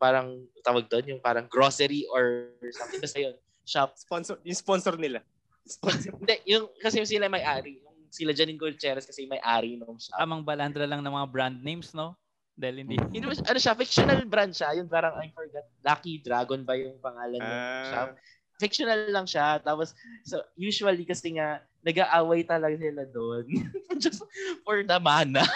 parang 0.00 0.42
tawag 0.64 0.88
doon 0.88 1.16
yung 1.16 1.22
parang 1.22 1.46
grocery 1.46 2.08
or 2.10 2.50
something 2.72 2.98
basta 2.98 3.20
yun 3.20 3.36
shop 3.68 3.92
Sponsor, 4.00 4.40
yung 4.42 4.56
sponsor 4.56 4.96
nila. 4.96 5.20
Sponsor. 5.68 6.16
hindi 6.16 6.36
yung 6.48 6.72
kasi 6.80 7.04
sila 7.04 7.28
may-ari 7.28 7.84
yung 7.84 8.08
sila 8.08 8.32
Janine 8.32 8.56
Gutierrez 8.56 9.04
kasi 9.04 9.28
may-ari 9.28 9.76
ng 9.76 10.00
shop 10.00 10.16
Amang 10.16 10.40
balandra 10.40 10.88
lang 10.88 11.04
ng 11.04 11.12
mga 11.12 11.28
brand 11.28 11.58
names, 11.60 11.92
no? 11.92 12.16
Dahil 12.58 12.82
hindi. 12.82 12.98
hindi 12.98 13.22
ba, 13.22 13.38
ano 13.38 13.58
siya 13.62 13.78
fictional 13.78 14.18
brand 14.26 14.50
siya 14.50 14.74
yung 14.74 14.90
parang 14.90 15.14
I 15.14 15.30
forgot 15.30 15.70
Lucky 15.86 16.18
Dragon 16.26 16.66
ba 16.66 16.74
yung 16.74 16.98
pangalan 16.98 17.38
ng 17.38 17.62
shop 17.94 18.18
fictional 18.58 19.08
lang 19.08 19.24
siya. 19.24 19.62
Tapos, 19.62 19.94
so, 20.26 20.42
usually 20.58 21.06
kasi 21.06 21.38
nga, 21.38 21.62
nag-aaway 21.86 22.42
talaga 22.42 22.74
sila 22.74 23.06
doon. 23.06 23.46
Just 24.02 24.26
for 24.66 24.82
the 24.82 24.98
mana. 24.98 25.46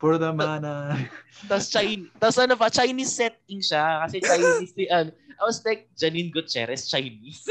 For 0.00 0.16
the 0.16 0.32
mana. 0.32 0.96
Tapos, 1.48 1.68
Chinese, 1.68 2.08
tapos 2.16 2.38
ano 2.40 2.56
pa, 2.56 2.72
Chinese 2.72 3.12
setting 3.12 3.60
siya. 3.60 4.00
Kasi 4.04 4.16
Chinese, 4.24 4.72
si, 4.72 4.88
ano, 4.88 5.12
I 5.12 5.42
was 5.44 5.60
like, 5.64 5.88
Janine 5.96 6.32
Gutierrez, 6.32 6.88
Chinese. 6.88 7.44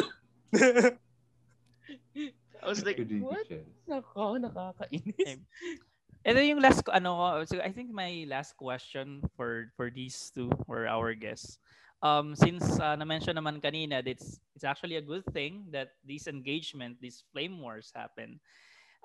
I 2.60 2.66
was 2.68 2.84
like, 2.86 3.00
what? 3.22 3.46
Nako, 3.88 4.38
nakakainis. 4.42 5.42
Ito 6.28 6.40
yung 6.44 6.60
last 6.60 6.84
ano 6.92 7.16
ko, 7.16 7.28
so 7.48 7.56
I 7.64 7.72
think 7.72 7.96
my 7.96 8.28
last 8.28 8.60
question 8.60 9.24
for 9.40 9.72
for 9.80 9.88
these 9.88 10.32
two 10.36 10.52
or 10.68 10.84
our 10.88 11.16
guests. 11.16 11.58
Um 12.00 12.36
since 12.36 12.64
uh, 12.80 12.96
na-mention 12.96 13.36
naman 13.36 13.60
kanina 13.60 14.04
that 14.04 14.08
it's 14.08 14.40
it's 14.56 14.64
actually 14.68 14.96
a 15.00 15.04
good 15.04 15.24
thing 15.32 15.68
that 15.72 15.96
this 16.04 16.28
engagement, 16.28 17.00
these 17.00 17.24
flame 17.32 17.60
wars 17.60 17.92
happen. 17.96 18.40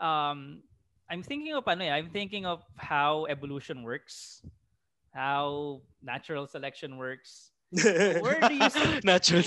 Um 0.02 0.62
I'm 1.06 1.22
thinking 1.22 1.54
of 1.54 1.66
ano 1.70 1.86
eh, 1.86 1.94
I'm 1.94 2.10
thinking 2.10 2.46
of 2.46 2.66
how 2.80 3.26
evolution 3.30 3.82
works, 3.86 4.42
how 5.14 5.82
natural 6.02 6.46
selection 6.50 6.98
works. 6.98 7.54
Where 7.74 8.38
do 8.42 8.54
you 8.54 8.70
see, 8.70 9.00
Natural. 9.06 9.42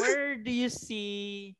where 0.00 0.36
do 0.36 0.52
you 0.52 0.68
see 0.68 1.56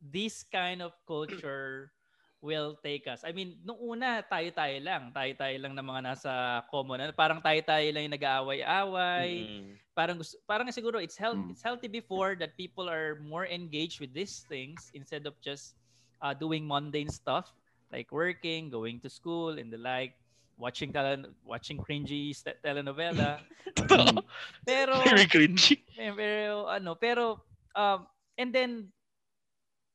this 0.00 0.44
kind 0.48 0.80
of 0.84 0.92
culture 1.08 1.92
will 2.40 2.76
take 2.80 3.04
us? 3.06 3.20
I 3.22 3.32
mean, 3.32 3.60
nung 3.62 3.76
una, 3.78 4.24
tayo-tayo 4.24 4.80
lang. 4.80 5.12
Tayo-tayo 5.12 5.56
lang 5.60 5.76
ng 5.76 5.86
mga 5.86 6.02
nasa 6.02 6.32
common. 6.72 7.00
Ano, 7.00 7.12
Parang 7.12 7.40
tayo-tayo 7.40 7.84
lang 7.92 8.08
yung 8.08 8.16
nag-aaway-away. 8.16 9.28
Mm. 9.44 9.70
Parang, 9.92 10.16
gusto, 10.16 10.40
parang 10.48 10.68
siguro 10.72 10.96
it's, 10.96 11.20
health, 11.20 11.36
Mm. 11.36 11.52
it's 11.52 11.60
healthy 11.60 11.88
before 11.88 12.34
that 12.34 12.56
people 12.56 12.88
are 12.88 13.20
more 13.20 13.44
engaged 13.44 14.00
with 14.00 14.12
these 14.12 14.44
things 14.48 14.88
instead 14.96 15.28
of 15.28 15.36
just 15.44 15.76
uh, 16.20 16.32
doing 16.32 16.64
mundane 16.64 17.12
stuff 17.12 17.52
like 17.92 18.08
working, 18.08 18.70
going 18.70 19.00
to 19.00 19.08
school, 19.12 19.60
and 19.60 19.68
the 19.68 19.78
like. 19.78 20.16
Watching 20.60 20.92
tele- 20.92 21.32
watching 21.40 21.80
cringy 21.80 22.36
st- 22.36 22.60
telenovela. 22.60 23.40
pero 24.68 24.92
Very 25.08 25.24
cringy. 25.24 25.80
pero 25.96 26.68
ano, 26.68 26.92
pero 27.00 27.40
um 27.72 28.04
and 28.36 28.52
then 28.52 28.92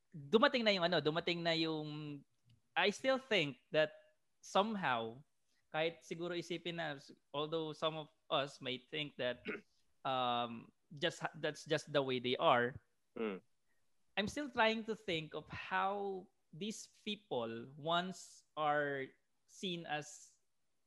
dumating 0.10 0.66
na 0.66 0.74
yung 0.74 0.90
ano, 0.90 0.98
dumating 0.98 1.46
na 1.46 1.54
yung 1.54 2.18
I 2.76 2.92
still 2.92 3.18
think 3.18 3.56
that 3.72 3.92
somehow 4.44 5.18
kahit 5.74 6.00
siguro 6.04 6.36
isipin 6.36 6.80
na 6.80 6.96
although 7.36 7.76
some 7.76 8.00
of 8.00 8.08
us 8.32 8.60
may 8.64 8.80
think 8.92 9.16
that 9.20 9.44
um 10.08 10.72
just 11.02 11.20
that's 11.44 11.66
just 11.66 11.92
the 11.92 12.04
way 12.04 12.20
they 12.20 12.36
are 12.40 12.76
Mm. 13.16 13.40
I'm 14.20 14.28
still 14.28 14.52
trying 14.52 14.84
to 14.92 14.96
think 15.08 15.32
of 15.40 15.48
how 15.48 16.28
these 16.52 16.92
people 17.08 17.48
once 17.80 18.44
are 18.60 19.08
seen 19.48 19.88
as 19.88 20.36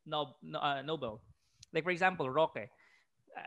nob- 0.04 0.36
no, 0.44 0.60
uh, 0.60 0.84
noble 0.84 1.24
like 1.72 1.84
for 1.84 1.90
example 1.90 2.28
Roque 2.28 2.68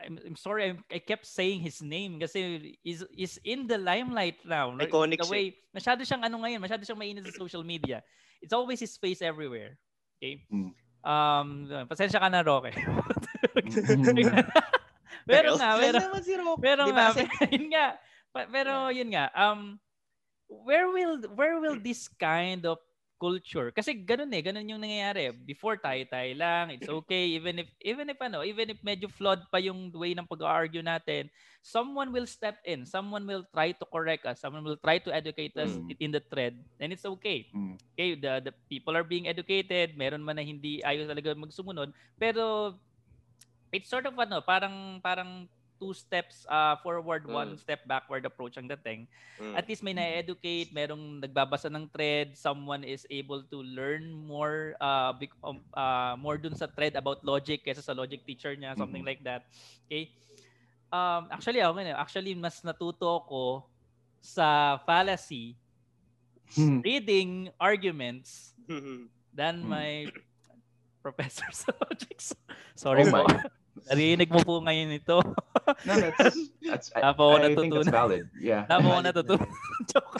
I'm, 0.01 0.17
I'm 0.25 0.35
sorry 0.37 0.69
I'm, 0.69 0.81
I 0.89 0.97
kept 0.97 1.29
saying 1.29 1.61
his 1.61 1.77
name 1.81 2.17
kasi 2.17 2.73
is 2.81 3.05
is 3.13 3.37
in 3.45 3.69
the 3.69 3.77
limelight 3.77 4.41
now 4.45 4.73
Iconic 4.81 5.21
the 5.21 5.29
siya. 5.29 5.33
way 5.33 5.43
masyado 5.77 6.01
siyang 6.01 6.25
ano 6.25 6.41
ngayon 6.41 6.57
masyado 6.57 6.81
siyang 6.81 6.97
mainit 6.97 7.29
sa 7.29 7.37
social 7.37 7.61
media 7.61 8.01
it's 8.41 8.53
always 8.53 8.79
his 8.81 8.97
face 8.97 9.21
everywhere. 9.21 9.77
Okay? 10.17 10.43
Mm. 10.51 10.73
um 11.01 11.47
pasensya 11.89 12.21
ka 12.21 12.29
na 12.29 12.45
Roque. 12.45 12.73
Pero 15.21 15.53
nga 15.53 15.77
pero 15.77 15.99
pero 16.57 16.81
Di 16.89 16.93
nga, 16.97 17.13
yun 17.53 17.67
nga. 17.69 17.87
Pero 18.33 18.73
yun 18.89 19.09
nga, 19.13 19.29
um 19.37 19.77
where 20.49 20.89
will 20.89 21.21
where 21.37 21.61
will 21.61 21.77
this 21.77 22.09
kind 22.09 22.65
of 22.65 22.81
culture. 23.21 23.69
Kasi 23.69 23.93
ganun 24.01 24.33
eh 24.33 24.41
ganun 24.41 24.65
yung 24.65 24.81
nangyayari. 24.81 25.29
Before 25.45 25.77
tayo 25.77 26.01
tayo 26.09 26.33
lang 26.33 26.73
it's 26.73 26.89
okay. 26.89 27.37
Even 27.37 27.61
if 27.61 27.69
even 27.85 28.09
if 28.09 28.17
ano 28.17 28.41
even 28.41 28.73
if 28.73 28.81
medyo 28.81 29.05
flawed 29.05 29.45
pa 29.53 29.61
yung 29.61 29.93
way 29.93 30.17
ng 30.17 30.25
pag-argue 30.25 30.81
natin 30.81 31.29
someone 31.61 32.09
will 32.09 32.25
step 32.25 32.57
in. 32.65 32.89
Someone 32.89 33.21
will 33.29 33.45
try 33.53 33.69
to 33.69 33.85
correct 33.85 34.25
us. 34.25 34.41
Someone 34.41 34.65
will 34.65 34.81
try 34.81 34.97
to 34.97 35.13
educate 35.13 35.53
us 35.53 35.77
Mm. 35.77 35.93
in 36.01 36.09
the 36.09 36.23
thread. 36.25 36.57
And 36.81 36.89
it's 36.89 37.05
okay. 37.05 37.45
Mm. 37.53 37.77
okay 37.93 38.09
the 38.17 38.49
the 38.49 38.53
people 38.65 38.97
are 38.97 39.05
being 39.05 39.29
educated. 39.29 39.93
Meron 39.93 40.25
man 40.25 40.41
na 40.41 40.43
hindi 40.43 40.81
ayaw 40.81 41.05
talaga 41.05 41.37
magsumunod. 41.37 41.93
Pero 42.17 42.73
it's 43.69 43.87
sort 43.87 44.09
of 44.09 44.17
ano 44.17 44.41
parang 44.41 44.97
parang 45.05 45.45
two 45.81 45.97
steps 45.97 46.45
uh, 46.45 46.77
forward 46.85 47.25
one 47.25 47.57
step 47.57 47.81
backward 47.89 48.21
approach 48.21 48.61
ang 48.61 48.69
dating 48.69 49.09
Mm. 49.41 49.57
at 49.57 49.65
least 49.65 49.81
may 49.81 49.97
na-educate 49.97 50.69
merong 50.69 51.17
nagbabasa 51.17 51.65
ng 51.73 51.89
thread 51.89 52.37
someone 52.37 52.85
is 52.85 53.09
able 53.09 53.41
to 53.49 53.65
learn 53.65 54.13
more 54.13 54.77
uh, 54.77 55.09
uh 55.73 56.13
more 56.21 56.37
dun 56.37 56.53
sa 56.53 56.69
thread 56.69 56.93
about 56.93 57.25
logic 57.25 57.65
kaysa 57.65 57.81
sa 57.81 57.97
logic 57.97 58.21
teacher 58.21 58.53
niya 58.53 58.77
something 58.77 59.01
Mhm. 59.01 59.09
like 59.09 59.21
that 59.25 59.49
okay 59.89 60.13
um 60.93 61.25
actually 61.33 61.57
ako 61.57 61.73
ngayon 61.81 61.97
actually 61.97 62.37
mas 62.37 62.61
natuto 62.61 63.25
ko 63.25 63.65
sa 64.21 64.77
fallacy 64.85 65.57
Hmm. 66.51 66.83
reading 66.83 67.47
arguments 67.57 68.51
than 69.31 69.63
Hmm. 69.63 69.71
my 69.71 69.89
professor 71.03 71.47
sa 71.55 71.71
logic. 71.79 72.19
So- 72.27 72.35
Sorry 72.75 73.07
Oh 73.07 73.23
po. 73.23 73.51
My. 73.71 73.95
Narinig 73.95 74.29
mo 74.29 74.39
po 74.43 74.59
ngayon 74.61 74.89
ito. 74.95 75.17
No, 75.87 75.93
that's 75.95 76.35
that's 76.67 76.87
I, 76.97 76.99
Wala 76.99 77.11
po 77.15 77.23
ako 77.31 77.35
I 77.37 77.41
think 77.55 77.71
natutunan. 77.71 77.73
that's 77.79 77.93
valid. 77.93 78.25
Yeah. 78.35 78.65
Wala 78.67 78.77
po 78.81 78.87
ako 78.91 79.01
natutunan. 79.07 79.49
Joke. 79.91 80.15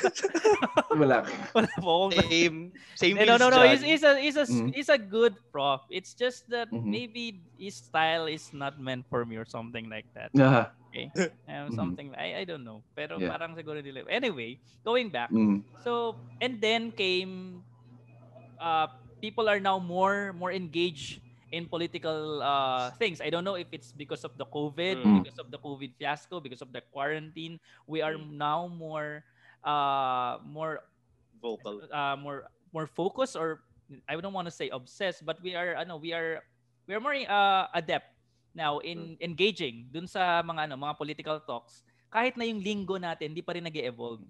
Wala. 1.01 1.17
Wala 1.51 1.71
po 1.81 1.89
akong 1.91 2.13
Same. 2.15 2.57
Same 2.95 3.15
no, 3.25 3.35
no, 3.35 3.47
no. 3.49 3.59
Vince 3.59 3.81
He's, 3.83 3.99
he's, 3.99 4.03
a, 4.05 4.11
he's, 4.21 4.37
a, 4.37 4.45
Mhm. 4.47 4.69
he's 4.71 4.89
a 4.89 4.99
good 5.01 5.35
prof. 5.51 5.81
It's 5.89 6.13
just 6.13 6.47
that 6.53 6.69
Mhm. 6.71 6.85
maybe 6.87 7.23
his 7.57 7.75
style 7.81 8.29
is 8.29 8.53
not 8.53 8.77
meant 8.79 9.03
for 9.09 9.25
me 9.25 9.35
or 9.35 9.45
something 9.45 9.89
like 9.89 10.07
that. 10.15 10.29
Yeah. 10.33 10.71
Um, 11.49 11.71
Mhm. 11.71 11.75
something, 11.75 12.07
I, 12.15 12.41
I 12.41 12.43
don't 12.45 12.63
know. 12.63 12.85
Pero 12.95 13.17
Yeah. 13.19 13.33
parang 13.33 13.57
siguro 13.57 13.81
nila. 13.81 14.05
Anyway, 14.07 14.61
going 14.85 15.09
back. 15.09 15.31
Mm. 15.33 15.63
So, 15.83 16.15
and 16.39 16.61
then 16.61 16.91
came, 16.93 17.65
uh, 18.61 18.87
people 19.19 19.49
are 19.49 19.59
now 19.59 19.79
more 19.81 20.31
more 20.37 20.53
engaged 20.53 21.19
in 21.51 21.67
political 21.67 22.39
uh, 22.41 22.89
things. 22.95 23.19
I 23.19 23.29
don't 23.29 23.43
know 23.43 23.59
if 23.59 23.67
it's 23.75 23.91
because 23.91 24.23
of 24.23 24.39
the 24.39 24.47
COVID, 24.47 24.95
Mm. 24.95 25.15
because 25.21 25.37
of 25.37 25.51
the 25.51 25.59
COVID 25.59 25.91
fiasco, 25.99 26.39
because 26.39 26.63
of 26.63 26.71
the 26.71 26.79
quarantine. 26.79 27.59
We 27.85 27.99
are 27.99 28.15
Mm. 28.15 28.39
now 28.39 28.71
more, 28.71 29.27
uh, 29.63 30.39
more, 30.47 30.87
Vocal. 31.43 31.83
uh, 31.91 32.15
more, 32.15 32.47
more 32.71 32.87
focused, 32.87 33.35
or 33.35 33.67
I 34.07 34.15
don't 34.15 34.33
want 34.33 34.47
to 34.47 34.55
say 34.55 34.71
obsessed, 34.71 35.27
but 35.27 35.43
we 35.43 35.53
are, 35.53 35.75
ano, 35.75 35.99
we 35.99 36.15
are, 36.15 36.39
we 36.87 36.95
are 36.95 37.03
more 37.03 37.19
uh, 37.19 37.67
adept 37.75 38.07
now 38.55 38.79
in 38.79 39.19
engaging 39.19 39.91
dun 39.91 40.07
sa 40.07 40.39
mga 40.43 40.71
ano, 40.71 40.79
mga 40.79 40.95
political 40.95 41.37
talks. 41.43 41.83
Kahit 42.11 42.35
na 42.39 42.47
yung 42.47 42.63
linggo 42.63 42.95
natin, 42.95 43.35
di 43.35 43.43
pa 43.43 43.55
rin 43.55 43.63
nag-evolve 43.67 44.23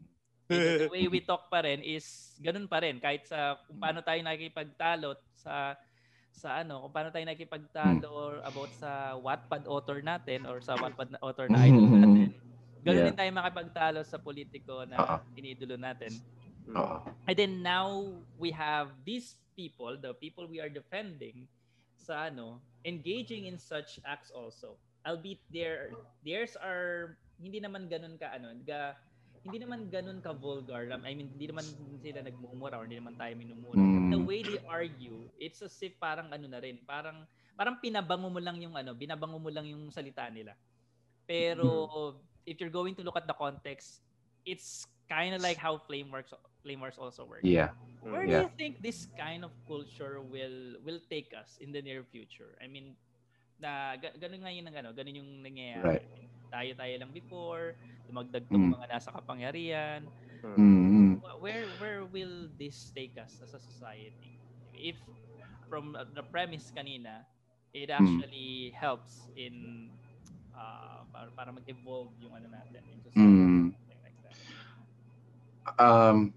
the 0.51 0.89
way 0.91 1.07
we 1.07 1.23
talk 1.23 1.47
pa 1.47 1.63
rin 1.63 1.79
is 1.79 2.35
ganun 2.43 2.67
pa 2.67 2.83
rin 2.83 2.99
kahit 2.99 3.23
sa 3.23 3.55
kung 3.63 3.79
paano 3.79 4.03
tayo 4.03 4.19
nakikipagtalot 4.19 5.15
sa 5.31 5.79
sa 6.31 6.63
ano, 6.63 6.87
kung 6.87 6.93
paano 6.95 7.11
tayo 7.11 7.27
nakipagtalo 7.27 8.39
about 8.41 8.71
sa 8.73 9.13
Wattpad 9.19 9.67
author 9.67 9.99
natin 9.99 10.47
or 10.47 10.63
sa 10.63 10.79
Wattpad 10.79 11.19
author 11.19 11.51
na 11.51 11.59
Mm-hmm. 11.59 11.67
idol 11.67 11.87
natin. 11.91 12.29
Ganun 12.81 13.03
Yeah. 13.03 13.07
din 13.11 13.19
tayo 13.19 13.31
makipagtalo 13.35 13.99
sa 14.01 14.17
politiko 14.17 14.87
na 14.87 14.97
Oo. 14.97 15.17
iniidolo 15.37 15.75
natin. 15.77 16.23
Oo. 16.73 16.97
And 17.27 17.35
then 17.37 17.61
now 17.61 18.23
we 18.35 18.49
have 18.51 19.03
these 19.05 19.37
people, 19.53 19.99
the 19.99 20.15
people 20.17 20.47
we 20.49 20.57
are 20.63 20.71
defending 20.71 21.45
sa 21.95 22.31
ano, 22.31 22.63
engaging 22.87 23.45
in 23.45 23.59
such 23.61 24.01
acts 24.07 24.31
also. 24.33 24.79
Albeit 25.05 25.41
their 25.51 25.93
theirs 26.25 26.57
are 26.57 27.17
hindi 27.37 27.61
naman 27.61 27.89
ganun 27.89 28.17
ka 28.17 28.33
ano, 28.33 28.53
ga, 28.65 28.95
hindi 29.41 29.57
naman 29.57 29.89
ganun 29.89 30.21
ka 30.21 30.33
vulgar. 30.37 30.85
I 30.93 31.13
mean, 31.17 31.33
hindi 31.33 31.49
naman 31.49 31.65
sila 32.01 32.21
nagmumura 32.21 32.77
or 32.77 32.85
hindi 32.85 33.01
naman 33.01 33.17
tayo 33.17 33.33
minumura. 33.33 33.81
Mm. 33.81 34.13
The 34.13 34.21
way 34.21 34.39
they 34.45 34.61
argue, 34.69 35.25
it's 35.41 35.65
as 35.65 35.73
if 35.81 35.97
parang 35.97 36.29
ano 36.29 36.45
na 36.45 36.61
rin, 36.61 36.77
parang 36.85 37.25
parang 37.57 37.81
pinabango 37.81 38.29
mo 38.29 38.37
lang 38.37 38.61
yung 38.61 38.77
ano, 38.77 38.93
binabango 38.93 39.41
mo 39.41 39.49
lang 39.49 39.65
yung 39.65 39.89
salita 39.89 40.29
nila. 40.29 40.53
Pero 41.25 41.67
if 42.45 42.61
you're 42.61 42.73
going 42.73 42.93
to 42.93 43.01
look 43.01 43.17
at 43.17 43.25
the 43.25 43.37
context, 43.37 44.05
it's 44.45 44.85
kind 45.09 45.33
of 45.33 45.41
like 45.41 45.57
how 45.57 45.77
flame 45.89 46.09
works 46.13 46.33
flame 46.61 46.79
wars 46.79 47.01
also 47.01 47.25
work. 47.25 47.41
Yeah. 47.41 47.73
Where 48.05 48.25
Yeah. 48.25 48.45
do 48.45 48.49
you 48.49 48.51
think 48.57 48.81
this 48.85 49.09
kind 49.17 49.41
of 49.41 49.49
culture 49.65 50.21
will 50.21 50.77
will 50.85 51.01
take 51.09 51.33
us 51.33 51.57
in 51.57 51.73
the 51.73 51.81
near 51.81 52.05
future? 52.05 52.57
I 52.61 52.69
mean, 52.69 52.93
na 53.61 53.97
ga- 53.97 54.17
ganun 54.17 54.41
nga 54.41 54.51
yun 54.53 54.65
ang 54.69 54.75
ano, 54.77 54.89
ganun 54.93 55.17
yung 55.17 55.31
nangyayari. 55.45 56.01
Right. 56.01 56.05
Tayo-tayo 56.49 56.93
lang 56.97 57.11
before, 57.13 57.77
dumagdag 58.11 58.51
tong 58.51 58.67
Mm. 58.67 58.75
mga 58.75 58.91
nasa 58.91 59.15
kapangyarihan. 59.15 60.11
Mm-hmm. 60.57 61.15
Wh- 61.21 61.39
Where 61.41 61.71
where 61.79 62.03
will 62.05 62.49
this 62.59 62.91
take 62.93 63.15
us 63.17 63.39
as 63.41 63.53
a 63.55 63.61
society? 63.61 64.43
If 64.73 64.99
from 65.69 65.95
uh, 65.95 66.05
the 66.13 66.23
premise 66.23 66.71
kanina, 66.75 67.25
it 67.73 67.89
Mm. 67.99 68.23
actually 68.23 68.73
helps 68.75 69.29
in 69.35 69.89
uh, 70.55 71.07
para, 71.13 71.31
para 71.31 71.49
mag-evolve 71.51 72.15
yung 72.19 72.35
ano 72.35 72.47
natin. 72.51 72.83
Yung 72.91 73.01
society, 73.01 73.63
Mm. 73.63 73.73
something 73.73 73.99
like 74.03 74.17
that. 74.23 74.39
um 75.79 76.33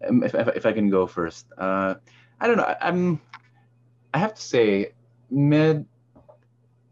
if, 0.00 0.34
if, 0.34 0.48
if 0.56 0.66
I 0.66 0.72
can 0.72 0.90
go 0.90 1.06
first, 1.06 1.46
uh, 1.58 1.94
I 2.40 2.46
don't 2.46 2.56
know. 2.56 2.64
I, 2.64 2.76
I'm, 2.80 3.20
I 4.14 4.18
have 4.18 4.34
to 4.34 4.42
say, 4.42 4.92
mid. 5.30 5.86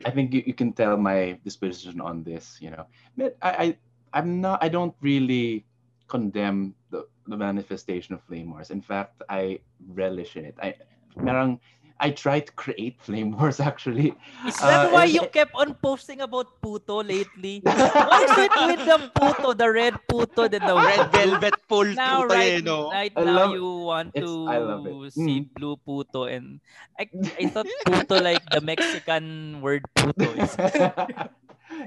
I 0.04 0.10
think 0.10 0.32
you, 0.34 0.42
you 0.46 0.54
can 0.54 0.72
tell 0.72 0.96
my 0.96 1.38
disposition 1.44 2.00
on 2.00 2.22
this. 2.24 2.58
You 2.60 2.70
know, 2.70 2.86
mid. 3.16 3.34
I, 3.42 3.50
I 3.50 3.76
I'm 4.14 4.40
not. 4.40 4.62
I 4.62 4.70
don't 4.70 4.94
really 5.02 5.66
condemn 6.06 6.74
the, 6.90 7.06
the 7.26 7.36
manifestation 7.36 8.14
of 8.14 8.22
flame 8.22 8.50
wars. 8.54 8.70
In 8.70 8.80
fact, 8.80 9.22
I 9.28 9.58
relish 9.92 10.36
in 10.38 10.44
it. 10.46 10.54
I, 10.62 10.74
merang, 11.18 11.58
I 11.98 12.10
try 12.10 12.38
to 12.38 12.52
create 12.54 13.00
flame 13.02 13.34
wars 13.34 13.58
actually. 13.70 14.14
Is 14.46 14.54
that 14.62 14.86
Uh, 14.86 14.94
why 14.94 15.04
and- 15.10 15.14
you 15.14 15.26
kept 15.34 15.50
on 15.58 15.74
posting 15.82 16.20
about 16.22 16.46
puto 16.62 17.02
lately? 17.02 17.62
What 17.66 18.22
is 18.30 18.38
it 18.46 18.54
with 18.54 18.82
the 18.86 18.98
puto, 19.18 19.50
the 19.54 19.68
red 19.70 19.94
puto, 20.06 20.46
then 20.46 20.62
the 20.62 20.74
Red 20.78 21.10
velvet 21.10 21.54
full 21.66 21.90
Now, 21.94 22.22
puto 22.22 22.34
right, 22.34 22.62
no? 22.62 22.90
right 22.94 23.14
now, 23.18 23.50
love- 23.50 23.54
you 23.58 23.66
want 23.90 24.10
it's- 24.14 24.26
to 24.30 24.46
I 24.46 24.58
love 24.58 24.86
it. 24.86 25.10
see 25.14 25.46
Mm. 25.46 25.54
blue 25.58 25.76
puto, 25.82 26.30
and 26.30 26.60
I, 26.98 27.10
I 27.40 27.46
thought 27.50 27.66
puto 27.86 28.20
like 28.22 28.42
the 28.54 28.60
Mexican 28.62 29.58
word 29.62 29.82
puto. 29.98 30.30
is- 30.38 30.54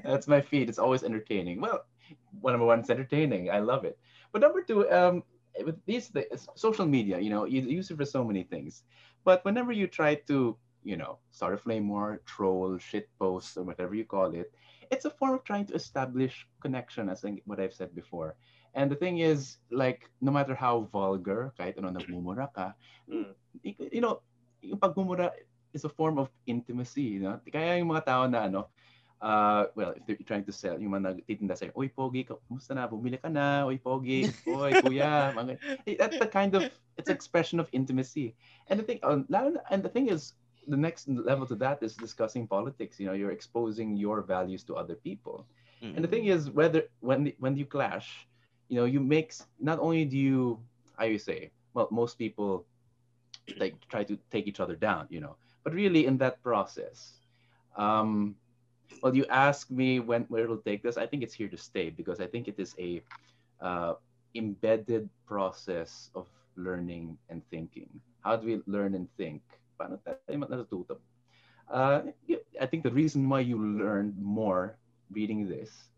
That's 0.03 0.27
my 0.27 0.41
feed. 0.41 0.67
It's 0.67 0.79
always 0.79 1.03
entertaining. 1.03 1.61
Well, 1.61 1.85
one 2.41 2.53
number 2.53 2.65
one, 2.65 2.79
it's 2.79 2.89
entertaining. 2.89 3.49
I 3.49 3.59
love 3.59 3.85
it. 3.85 3.97
But 4.31 4.41
number 4.41 4.61
two, 4.61 4.89
um, 4.91 5.23
with 5.63 5.79
these 5.85 6.07
things, 6.07 6.47
social 6.55 6.85
media, 6.85 7.19
you 7.19 7.29
know, 7.29 7.45
you 7.45 7.61
use 7.61 7.89
it 7.89 7.97
for 7.97 8.05
so 8.05 8.23
many 8.23 8.43
things. 8.43 8.83
But 9.23 9.43
whenever 9.45 9.71
you 9.71 9.87
try 9.87 10.15
to, 10.27 10.57
you 10.83 10.97
know, 10.97 11.19
start 11.31 11.53
a 11.53 11.57
flame 11.57 11.89
war, 11.89 12.21
troll, 12.25 12.77
shit 12.77 13.09
post, 13.19 13.57
or 13.57 13.63
whatever 13.63 13.95
you 13.95 14.05
call 14.05 14.33
it, 14.33 14.53
it's 14.91 15.05
a 15.05 15.11
form 15.11 15.35
of 15.35 15.43
trying 15.43 15.65
to 15.67 15.75
establish 15.75 16.47
connection, 16.61 17.09
as 17.09 17.23
in 17.23 17.41
what 17.45 17.59
I've 17.59 17.73
said 17.73 17.93
before. 17.95 18.35
And 18.75 18.91
the 18.91 18.95
thing 18.95 19.19
is, 19.19 19.57
like, 19.71 20.09
no 20.21 20.31
matter 20.31 20.53
how 20.53 20.87
vulgar, 20.93 21.51
kahit 21.59 21.77
ano 21.77 21.91
nagmumura 21.91 22.53
ka, 22.53 22.75
Mm. 23.09 23.33
you 23.63 24.01
know, 24.03 24.21
yung 24.61 24.79
pagmumura 24.79 25.31
is 25.73 25.83
a 25.83 25.89
form 25.89 26.19
of 26.19 26.29
intimacy, 26.45 27.17
you 27.17 27.19
know? 27.19 27.39
Kaya 27.51 27.79
yung 27.79 27.89
mga 27.89 28.05
tao 28.05 28.23
na 28.27 28.45
ano, 28.45 28.69
uh, 29.21 29.65
well, 29.75 29.93
if 29.95 30.05
they're 30.05 30.17
trying 30.25 30.45
to 30.45 30.51
sell, 30.51 30.79
yung 30.79 30.91
mga 30.91 31.21
nagtitinda 31.21 31.57
sa'yo, 31.57 31.73
Uy, 31.73 31.89
Pogi, 31.89 32.25
kumusta 32.25 32.75
na? 32.75 32.87
Bumili 32.87 33.21
ka 33.21 33.29
na? 33.29 33.65
Uy, 33.65 33.77
Pogi. 33.81 34.29
Uy, 34.45 34.71
Kuya. 34.81 35.31
Mga, 35.37 35.57
Eh, 35.87 35.95
that's 35.97 36.19
the 36.19 36.27
kind 36.27 36.53
of, 36.55 36.69
it's 36.97 37.09
expression 37.09 37.59
of 37.59 37.67
intimacy. 37.71 38.35
And 38.69 38.79
the 38.79 38.83
thing, 38.83 38.99
na- 39.29 39.57
and 39.71 39.81
the 39.81 39.89
thing 39.89 40.09
is, 40.09 40.33
the 40.67 40.77
next 40.77 41.07
level 41.07 41.47
to 41.47 41.55
that 41.55 41.81
is 41.81 41.95
discussing 41.95 42.45
politics. 42.45 42.99
You 42.99 43.07
know, 43.07 43.13
you're 43.15 43.31
exposing 43.31 43.95
your 43.95 44.21
values 44.21 44.63
to 44.67 44.75
other 44.75 44.95
people. 44.95 45.47
And 45.79 46.03
the 46.03 46.09
thing 46.09 46.25
is, 46.25 46.49
whether 46.49 46.89
when 47.05 47.31
when 47.37 47.55
you 47.55 47.63
clash, 47.63 48.27
you 48.67 48.81
know, 48.81 48.89
you 48.89 48.99
make 48.99 49.31
not 49.61 49.77
only 49.77 50.05
do 50.09 50.17
you, 50.17 50.57
how 50.97 51.05
you 51.05 51.21
say, 51.21 51.53
well, 51.77 51.87
most 51.93 52.17
people 52.17 52.65
like 53.61 53.77
try 53.87 54.03
to 54.03 54.17
take 54.33 54.47
each 54.49 54.59
other 54.59 54.75
down, 54.75 55.05
you 55.13 55.21
know, 55.21 55.37
but 55.63 55.71
really 55.77 56.09
in 56.09 56.17
that 56.17 56.41
process, 56.41 57.21
um, 57.77 58.35
well, 59.01 59.15
you 59.15 59.25
ask 59.29 59.69
me 59.69 59.99
when 59.99 60.23
where 60.23 60.43
it'll 60.43 60.57
take 60.57 60.83
this. 60.83 60.97
I 60.97 61.05
think 61.05 61.23
it's 61.23 61.33
here 61.33 61.49
to 61.49 61.57
stay 61.57 61.89
because 61.89 62.19
I 62.19 62.27
think 62.27 62.47
it 62.47 62.55
is 62.57 62.75
a 62.79 63.01
uh, 63.61 63.93
embedded 64.35 65.09
process 65.25 66.09
of 66.15 66.27
learning 66.55 67.17
and 67.29 67.41
thinking. 67.49 67.89
How 68.21 68.35
do 68.35 68.47
we 68.47 68.61
learn 68.65 68.95
and 68.95 69.07
think? 69.17 69.41
Uh, 71.69 72.01
I 72.59 72.65
think 72.65 72.83
the 72.83 72.91
reason 72.91 73.29
why 73.29 73.41
you 73.41 73.57
learn 73.61 74.15
more 74.19 74.77
reading 75.11 75.47
this 75.47 75.89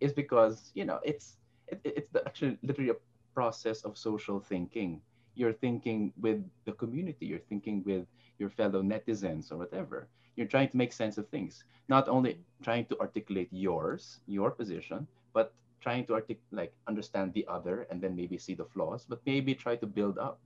is 0.00 0.12
because 0.12 0.70
you 0.74 0.84
know 0.84 1.00
it's 1.04 1.36
it, 1.68 1.80
it's 1.84 2.10
the, 2.10 2.24
actually 2.26 2.58
literally 2.62 2.90
a 2.90 3.00
process 3.34 3.82
of 3.82 3.98
social 3.98 4.38
thinking. 4.40 5.00
You're 5.34 5.52
thinking 5.52 6.12
with 6.20 6.44
the 6.64 6.72
community. 6.72 7.26
You're 7.26 7.46
thinking 7.50 7.82
with 7.84 8.06
your 8.38 8.50
fellow 8.50 8.82
netizens 8.82 9.50
or 9.50 9.56
whatever. 9.56 10.08
You're 10.36 10.50
trying 10.50 10.68
to 10.70 10.76
make 10.76 10.92
sense 10.92 11.18
of 11.18 11.28
things. 11.28 11.64
Not 11.88 12.08
only 12.08 12.40
trying 12.62 12.86
to 12.86 12.98
articulate 12.98 13.48
yours, 13.52 14.20
your 14.26 14.50
position, 14.50 15.06
but 15.32 15.52
trying 15.80 16.06
to 16.06 16.14
artic- 16.14 16.42
like 16.50 16.72
understand 16.88 17.32
the 17.34 17.46
other 17.46 17.86
and 17.90 18.00
then 18.00 18.16
maybe 18.16 18.38
see 18.38 18.54
the 18.54 18.64
flaws, 18.64 19.04
but 19.08 19.20
maybe 19.26 19.54
try 19.54 19.76
to 19.76 19.86
build 19.86 20.18
up. 20.18 20.40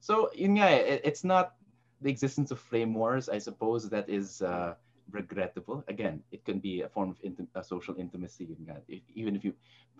So 0.00 0.30
yun 0.34 0.58
nga, 0.58 0.68
eh, 0.68 0.94
it- 0.94 1.04
it's 1.04 1.24
not 1.24 1.56
the 2.02 2.10
existence 2.10 2.50
of 2.50 2.58
flame 2.58 2.94
wars, 2.94 3.28
I 3.28 3.38
suppose, 3.38 3.88
that 3.90 4.08
is 4.10 4.42
uh, 4.42 4.74
regrettable. 5.10 5.82
Again, 5.88 6.22
it 6.30 6.44
can 6.44 6.58
be 6.58 6.82
a 6.82 6.88
form 6.88 7.10
of 7.10 7.18
intim- 7.22 7.48
uh, 7.54 7.62
social 7.62 7.94
intimacy. 7.96 8.44
yun 8.44 8.62
nga. 8.66 8.82
If- 8.88 9.06
even 9.14 9.34
if 9.34 9.44
you, 9.44 9.54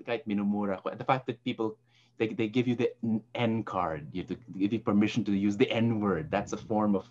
kahit 0.05 0.27
minumura 0.27 0.83
ko, 0.83 0.91
the 0.95 1.05
fact 1.07 1.27
that 1.27 1.43
people, 1.43 1.79
they, 2.19 2.29
they 2.29 2.49
give 2.49 2.67
you 2.67 2.75
the 2.75 2.91
N- 3.03 3.23
N 3.35 3.63
card, 3.63 4.09
you 4.13 4.23
have 4.23 4.31
to 4.35 4.39
give 4.59 4.73
you 4.73 4.81
permission 4.81 5.25
to 5.25 5.33
use 5.33 5.57
the 5.57 5.71
N 5.71 6.01
word, 6.01 6.31
that's 6.31 6.53
a 6.53 6.61
form 6.61 6.95
of, 6.95 7.09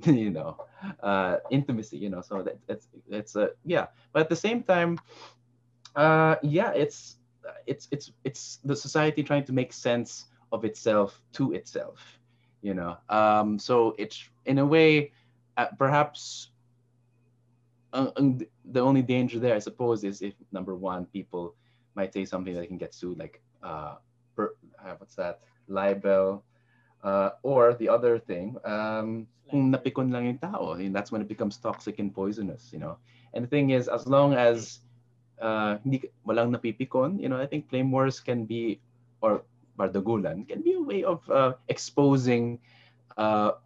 you 0.04 0.30
know, 0.30 0.56
uh, 1.02 1.36
intimacy, 1.50 1.98
you 1.98 2.10
know, 2.10 2.20
so 2.20 2.42
that, 2.42 2.58
that's, 2.66 2.88
that's 3.08 3.36
a, 3.36 3.50
yeah. 3.64 3.86
But 4.12 4.20
at 4.20 4.28
the 4.28 4.36
same 4.36 4.62
time, 4.62 4.98
uh, 5.96 6.36
yeah, 6.42 6.72
it's, 6.72 7.16
it's, 7.66 7.88
it's, 7.90 8.12
it's 8.24 8.58
the 8.64 8.74
society 8.76 9.22
trying 9.22 9.44
to 9.44 9.52
make 9.52 9.72
sense 9.72 10.26
of 10.52 10.64
itself 10.64 11.20
to 11.32 11.52
itself 11.52 12.18
you 12.64 12.72
know 12.72 12.96
um 13.10 13.58
so 13.58 13.94
it's 13.98 14.28
in 14.46 14.58
a 14.58 14.66
way 14.66 15.12
uh, 15.58 15.66
perhaps 15.78 16.48
uh, 17.92 18.10
the 18.72 18.80
only 18.80 19.02
danger 19.02 19.38
there 19.38 19.54
i 19.54 19.58
suppose 19.58 20.02
is 20.02 20.22
if 20.22 20.34
number 20.50 20.74
one 20.74 21.04
people 21.06 21.54
might 21.94 22.12
say 22.12 22.24
something 22.24 22.54
that 22.54 22.66
can 22.66 22.78
get 22.78 22.94
sued 22.94 23.18
like 23.18 23.40
uh, 23.62 23.96
per, 24.34 24.54
uh 24.82 24.94
what's 24.98 25.14
that 25.14 25.40
libel 25.68 26.42
uh, 27.04 27.30
or 27.44 27.74
the 27.74 27.88
other 27.88 28.18
thing 28.18 28.56
um 28.64 29.28
kung 29.52 29.70
napikon 29.70 30.08
lang 30.10 30.24
yung 30.24 30.40
tao 30.40 30.72
and 30.74 30.96
that's 30.96 31.12
when 31.12 31.20
it 31.20 31.28
becomes 31.28 31.60
toxic 31.60 32.00
and 32.00 32.16
poisonous 32.16 32.72
you 32.72 32.80
know? 32.80 32.96
And 33.34 33.44
the 33.44 33.50
thing 33.50 33.70
is 33.70 33.88
as 33.88 34.06
long 34.08 34.32
as 34.34 34.80
uh 35.42 35.76
hindi 35.82 36.08
walang 36.22 36.54
napipikon 36.54 37.18
you 37.18 37.26
know 37.28 37.36
i 37.42 37.46
think 37.46 37.66
flame 37.66 37.90
wars 37.90 38.22
can 38.22 38.46
be 38.46 38.78
or 39.20 39.42
bardagulan 39.74 40.46
can 40.46 40.62
be 40.62 40.78
a 40.78 40.80
way 40.80 41.02
of 41.02 41.18
uh, 41.26 41.58
exposing 41.66 42.62
uh, 43.18 43.58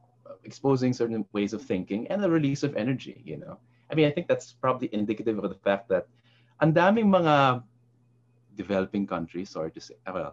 exposing 0.45 0.97
certain 0.97 1.29
ways 1.37 1.53
of 1.53 1.61
thinking 1.61 2.09
and 2.09 2.25
the 2.25 2.31
release 2.31 2.65
of 2.65 2.73
energy 2.77 3.21
you 3.25 3.37
know? 3.37 3.61
I 3.93 3.95
mean 3.95 4.09
i 4.09 4.13
think 4.13 4.27
that's 4.27 4.57
probably 4.57 4.89
indicative 4.93 5.37
of 5.37 5.53
the 5.53 5.61
fact 5.61 5.93
that 5.93 6.09
ang 6.65 6.73
daming 6.73 7.13
mga 7.13 7.63
developing 8.57 9.07
countries 9.07 9.53
sorry 9.53 9.71
to 9.71 9.81
say 9.81 9.95
uh, 10.09 10.13
well 10.17 10.33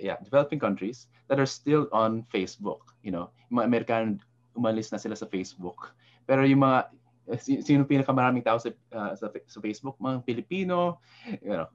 yeah 0.00 0.16
developing 0.24 0.58
countries 0.58 1.06
that 1.28 1.38
are 1.38 1.48
still 1.48 1.86
on 1.92 2.24
facebook 2.32 2.96
you 3.04 3.12
know 3.12 3.28
mga 3.52 3.64
american 3.68 4.06
umalis 4.56 4.90
na 4.90 4.98
sila 4.98 5.14
sa 5.14 5.28
facebook 5.28 5.92
pero 6.24 6.42
yung 6.42 6.64
mga 6.64 6.88
si- 7.38 7.62
sino 7.62 7.86
pinakamaraming 7.86 8.42
tao 8.42 8.58
sa, 8.58 8.72
uh, 8.96 9.14
sa 9.14 9.30
sa 9.30 9.58
Facebook 9.62 9.94
mga 10.02 10.26
Pilipino 10.26 10.98
you 11.38 11.54
know 11.54 11.70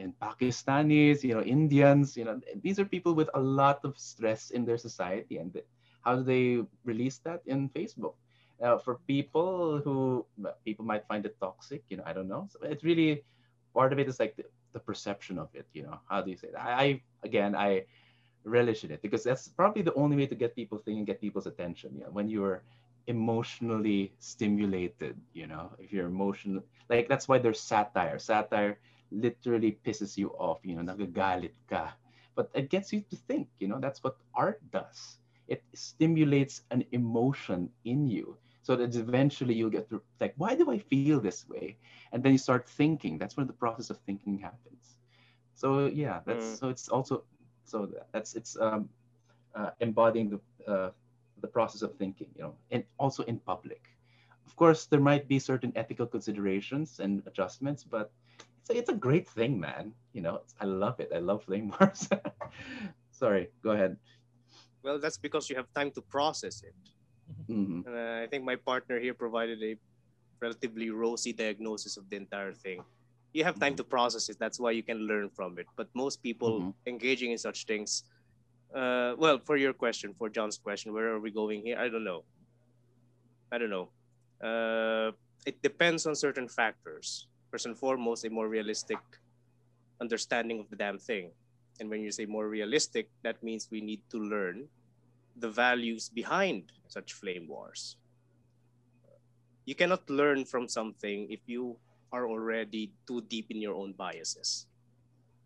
and 0.00 0.16
Pakistanis, 0.18 1.22
you 1.22 1.34
know, 1.34 1.42
Indians, 1.42 2.16
you 2.16 2.24
know, 2.24 2.40
these 2.62 2.80
are 2.80 2.84
people 2.84 3.14
with 3.14 3.28
a 3.34 3.40
lot 3.40 3.84
of 3.84 3.98
stress 3.98 4.50
in 4.50 4.64
their 4.64 4.78
society. 4.78 5.36
And 5.36 5.54
how 6.00 6.16
do 6.16 6.22
they 6.24 6.64
release 6.84 7.18
that 7.28 7.42
in 7.46 7.68
Facebook? 7.68 8.14
For 8.84 9.00
people 9.06 9.80
who 9.84 10.24
people 10.64 10.84
might 10.84 11.06
find 11.06 11.24
it 11.24 11.36
toxic, 11.40 11.84
you 11.88 11.96
know, 11.96 12.04
I 12.06 12.12
don't 12.12 12.28
know. 12.28 12.48
So 12.50 12.60
it's 12.62 12.84
really 12.84 13.24
part 13.74 13.92
of 13.92 13.98
it 13.98 14.08
is 14.08 14.18
like 14.18 14.36
the, 14.72 14.80
perception 14.80 15.38
of 15.38 15.48
it. 15.54 15.66
You 15.72 15.84
know, 15.84 16.00
how 16.08 16.22
do 16.22 16.30
you 16.30 16.36
say 16.36 16.48
that? 16.52 16.62
I, 16.62 16.72
I 16.82 17.02
again, 17.22 17.54
I 17.54 17.84
relish 18.44 18.84
in 18.84 18.90
it 18.90 19.02
because 19.02 19.24
that's 19.24 19.48
probably 19.48 19.82
the 19.82 19.94
only 19.94 20.16
way 20.16 20.26
to 20.26 20.34
get 20.34 20.54
people 20.56 20.78
thinking, 20.78 21.04
get 21.04 21.20
people's 21.20 21.46
attention. 21.46 21.98
Know, 22.00 22.10
when 22.10 22.28
you're 22.28 22.62
emotionally 23.06 24.12
stimulated, 24.18 25.16
you 25.32 25.46
know, 25.46 25.72
if 25.78 25.92
you're 25.92 26.06
emotional, 26.06 26.62
like 26.88 27.08
that's 27.08 27.28
why 27.28 27.38
there's 27.38 27.60
satire. 27.60 28.18
Satire 28.18 28.78
literally 29.10 29.78
pisses 29.84 30.16
you 30.16 30.30
off. 30.38 30.60
You 30.64 30.76
know, 30.76 30.94
nagagalit 30.94 31.52
ka, 31.68 31.92
but 32.34 32.50
it 32.54 32.70
gets 32.70 32.92
you 32.92 33.02
to 33.10 33.16
think. 33.16 33.48
You 33.58 33.68
know, 33.68 33.78
that's 33.80 34.02
what 34.02 34.16
art 34.34 34.60
does. 34.70 35.18
It 35.48 35.62
stimulates 35.74 36.62
an 36.70 36.84
emotion 36.92 37.70
in 37.84 38.06
you 38.06 38.38
so 38.62 38.76
that 38.76 38.94
eventually 38.96 39.54
you'll 39.54 39.70
get 39.70 39.88
to 39.90 40.02
like 40.20 40.34
why 40.36 40.54
do 40.56 40.70
i 40.70 40.78
feel 40.78 41.10
this 41.12 41.38
way? 41.40 41.68
And 42.04 42.12
then 42.14 42.24
you 42.24 42.28
start 42.28 42.58
thinking. 42.58 43.12
That's 43.12 43.30
when 43.30 43.40
the 43.40 43.48
process 43.52 43.90
of 43.90 43.98
thinking 43.98 44.38
happens. 44.38 44.96
So 45.54 45.86
yeah 45.86 46.20
that's 46.26 46.44
Mm. 46.44 46.58
so 46.58 46.68
it's 46.68 46.88
also 46.88 47.24
so 47.64 47.88
that's 48.12 48.34
it's 48.34 48.56
um 48.60 48.88
uh, 49.54 49.70
embodying 49.80 50.30
the 50.30 50.40
uh, 50.72 50.90
the 51.40 51.48
process 51.48 51.82
of 51.82 51.94
thinking 51.96 52.28
you 52.36 52.42
know 52.42 52.54
and 52.70 52.84
also 52.98 53.22
in 53.24 53.38
public. 53.38 53.82
Of 54.46 54.56
course 54.56 54.86
there 54.86 55.00
might 55.00 55.28
be 55.28 55.38
certain 55.38 55.72
ethical 55.76 56.06
considerations 56.06 57.00
and 57.00 57.22
adjustments 57.26 57.84
but 57.84 58.12
it's 58.60 58.70
a, 58.70 58.76
it's 58.78 58.90
a 58.90 58.94
great 58.94 59.28
thing 59.28 59.58
man. 59.60 59.92
You 60.12 60.22
know 60.22 60.40
i 60.60 60.64
love 60.66 61.00
it. 61.00 61.10
I 61.14 61.18
love 61.18 61.44
flame 61.44 61.72
wars 61.80 62.08
sorry 63.10 63.48
go 63.62 63.70
ahead. 63.72 63.96
Well, 64.82 64.98
that's 64.98 65.18
because 65.18 65.48
you 65.50 65.56
have 65.56 65.72
time 65.72 65.90
to 65.92 66.02
process 66.02 66.62
it. 66.62 66.74
Mhm. 67.48 67.86
And 67.86 67.96
I 67.96 68.26
think 68.26 68.44
my 68.44 68.56
partner 68.56 68.98
here 69.00 69.14
provided 69.14 69.62
a 69.62 69.76
relatively 70.40 70.90
rosy 70.90 71.32
diagnosis 71.32 71.96
of 71.96 72.08
the 72.08 72.16
entire 72.16 72.52
thing. 72.52 72.82
You 73.32 73.44
have 73.44 73.58
time 73.60 73.76
to 73.76 73.84
process 73.84 74.28
it. 74.28 74.38
That's 74.38 74.58
why 74.58 74.72
you 74.72 74.82
can 74.82 75.06
learn 75.06 75.30
from 75.30 75.58
it. 75.58 75.66
But 75.76 75.88
most 75.94 76.22
people 76.22 76.60
Mhm. 76.60 76.74
engaging 76.86 77.30
in 77.30 77.38
such 77.38 77.66
things, 77.66 78.04
uh, 78.74 79.14
well, 79.18 79.38
for 79.38 79.56
your 79.56 79.72
question, 79.72 80.14
for 80.14 80.28
John's 80.28 80.58
question, 80.58 80.92
where 80.92 81.12
are 81.14 81.20
we 81.20 81.30
going 81.30 81.62
here? 81.62 81.78
I 81.78 81.88
don't 81.88 82.04
know. 82.04 82.24
I 83.52 83.58
don't 83.58 83.70
know. 83.70 83.90
Uh, 84.40 85.12
it 85.46 85.60
depends 85.62 86.06
on 86.06 86.14
certain 86.14 86.48
factors. 86.48 87.28
First 87.50 87.66
and 87.66 87.76
foremost, 87.76 88.24
a 88.24 88.30
more 88.30 88.48
realistic 88.48 88.98
understanding 90.00 90.60
of 90.60 90.70
the 90.70 90.76
damn 90.76 90.98
thing. 90.98 91.32
And 91.78 91.90
when 91.90 92.00
you 92.00 92.10
say 92.10 92.26
more 92.26 92.48
realistic, 92.48 93.10
that 93.22 93.42
means 93.42 93.70
we 93.70 93.80
need 93.80 94.02
to 94.10 94.18
learn 94.18 94.68
the 95.36 95.50
values 95.50 96.08
behind 96.08 96.72
such 96.88 97.12
flame 97.12 97.48
wars. 97.48 97.96
You 99.64 99.74
cannot 99.74 100.08
learn 100.10 100.44
from 100.44 100.68
something 100.68 101.30
if 101.30 101.40
you 101.46 101.78
are 102.12 102.26
already 102.26 102.92
too 103.06 103.22
deep 103.22 103.50
in 103.50 103.62
your 103.62 103.74
own 103.74 103.92
biases. 103.92 104.66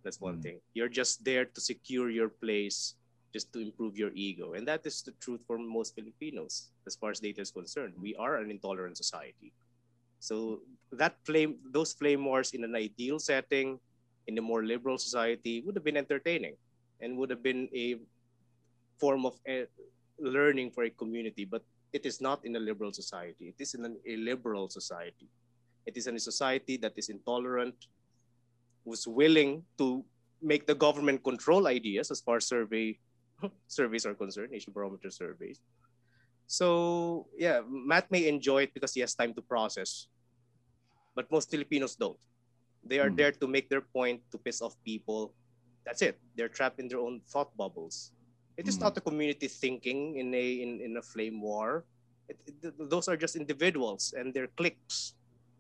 That's 0.03 0.20
one 0.20 0.39
Mm. 0.39 0.43
thing. 0.43 0.57
You're 0.72 0.93
just 0.93 1.24
there 1.24 1.45
to 1.45 1.61
secure 1.61 2.11
your 2.11 2.28
place, 2.28 2.97
just 3.32 3.53
to 3.53 3.61
improve 3.61 3.97
your 3.97 4.12
ego. 4.14 4.55
And 4.55 4.66
that 4.68 4.87
is 4.87 5.03
the 5.03 5.12
truth 5.20 5.45
for 5.47 5.59
most 5.59 5.95
Filipinos, 5.95 6.70
as 6.87 6.97
far 6.97 7.11
as 7.11 7.20
data 7.20 7.41
is 7.41 7.51
concerned. 7.51 7.95
We 8.01 8.14
are 8.16 8.37
an 8.37 8.51
intolerant 8.51 8.97
society. 8.97 9.53
So 10.20 10.62
that 10.93 11.16
flame, 11.24 11.61
those 11.72 11.93
flame 11.93 12.24
wars 12.24 12.53
in 12.53 12.64
an 12.64 12.74
ideal 12.74 13.18
setting, 13.18 13.80
in 14.26 14.39
a 14.39 14.43
more 14.43 14.64
liberal 14.64 14.97
society, 14.97 15.61
would 15.61 15.76
have 15.76 15.85
been 15.85 16.01
entertaining 16.01 16.57
and 17.01 17.16
would 17.18 17.28
have 17.28 17.43
been 17.43 17.68
a 17.74 18.01
form 18.99 19.26
of 19.26 19.40
eh, 19.47 19.64
learning 20.18 20.70
for 20.70 20.84
a 20.84 20.90
community. 20.90 21.45
But 21.45 21.62
it 21.92 22.07
is 22.07 22.20
not 22.20 22.45
in 22.45 22.57
a 22.57 22.61
liberal 22.61 22.92
society. 22.92 23.55
It 23.57 23.62
is 23.62 23.74
in 23.74 23.84
an 23.84 23.97
illiberal 24.05 24.68
society. 24.68 25.28
It 25.86 25.97
is 25.97 26.07
in 26.07 26.16
a 26.16 26.20
society 26.20 26.76
that 26.78 26.92
is 26.97 27.09
intolerant, 27.09 27.74
was 28.84 29.07
willing 29.07 29.64
to 29.78 30.05
make 30.42 30.66
the 30.66 30.74
government 30.74 31.22
control 31.22 31.66
ideas 31.66 32.11
as 32.11 32.20
far 32.20 32.36
as 32.36 32.47
survey 32.47 32.99
surveys 33.66 34.07
are 34.07 34.14
concerned, 34.14 34.51
nation 34.53 34.72
barometer 34.72 35.11
surveys. 35.11 35.61
So 36.47 37.26
yeah, 37.36 37.61
Matt 37.68 38.11
may 38.11 38.28
enjoy 38.28 38.62
it 38.64 38.74
because 38.74 38.95
he 38.95 39.01
has 39.01 39.14
time 39.14 39.34
to 39.34 39.42
process, 39.42 40.09
but 41.14 41.30
most 41.30 41.51
Filipinos 41.51 41.97
don't. 41.97 42.18
They 42.84 42.99
are 43.01 43.09
Hmm. 43.09 43.16
there 43.16 43.32
to 43.32 43.47
make 43.47 43.68
their 43.68 43.80
point, 43.80 44.20
to 44.30 44.38
piss 44.38 44.61
off 44.61 44.76
people. 44.84 45.32
That's 45.84 46.03
it. 46.03 46.20
They're 46.36 46.49
trapped 46.53 46.78
in 46.80 46.88
their 46.88 47.01
own 47.01 47.20
thought 47.28 47.57
bubbles. 47.57 48.12
It 48.57 48.68
is 48.68 48.76
Hmm. 48.76 48.84
not 48.86 48.96
a 48.98 49.00
community 49.02 49.48
thinking 49.48 50.16
in 50.16 50.34
a 50.34 50.46
in, 50.62 50.80
in 50.80 50.96
a 50.96 51.02
flame 51.02 51.40
war. 51.40 51.84
It, 52.28 52.38
it- 52.46 52.90
those 52.90 53.09
are 53.09 53.16
just 53.16 53.36
individuals 53.36 54.14
and 54.16 54.32
their 54.32 54.48
cliques, 54.48 55.14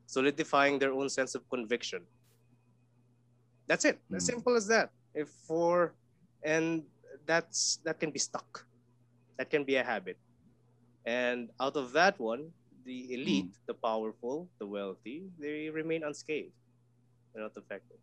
solidifying 0.06 0.78
their 0.78 0.92
own 0.92 1.08
sense 1.10 1.34
of 1.34 1.48
conviction. 1.50 2.06
That's 3.66 3.84
it. 3.84 3.98
As 4.14 4.24
Hmm. 4.26 4.36
simple 4.38 4.54
as 4.56 4.66
that. 4.68 4.90
If 5.14 5.28
for 5.46 5.94
and 6.44 6.84
that's 7.26 7.78
that 7.84 7.98
can 8.00 8.10
be 8.10 8.18
stuck. 8.18 8.66
That 9.38 9.50
can 9.50 9.64
be 9.64 9.76
a 9.76 9.84
habit. 9.84 10.18
And 11.04 11.50
out 11.60 11.76
of 11.76 11.92
that 11.92 12.18
one, 12.20 12.52
the 12.84 13.12
elite, 13.14 13.52
Hmm. 13.52 13.64
the 13.66 13.74
powerful, 13.74 14.48
the 14.60 14.66
wealthy, 14.66 15.30
they 15.38 15.68
remain 15.70 16.04
unscathed. 16.04 16.54
They're 17.32 17.42
not 17.42 17.56
affected. 17.56 17.98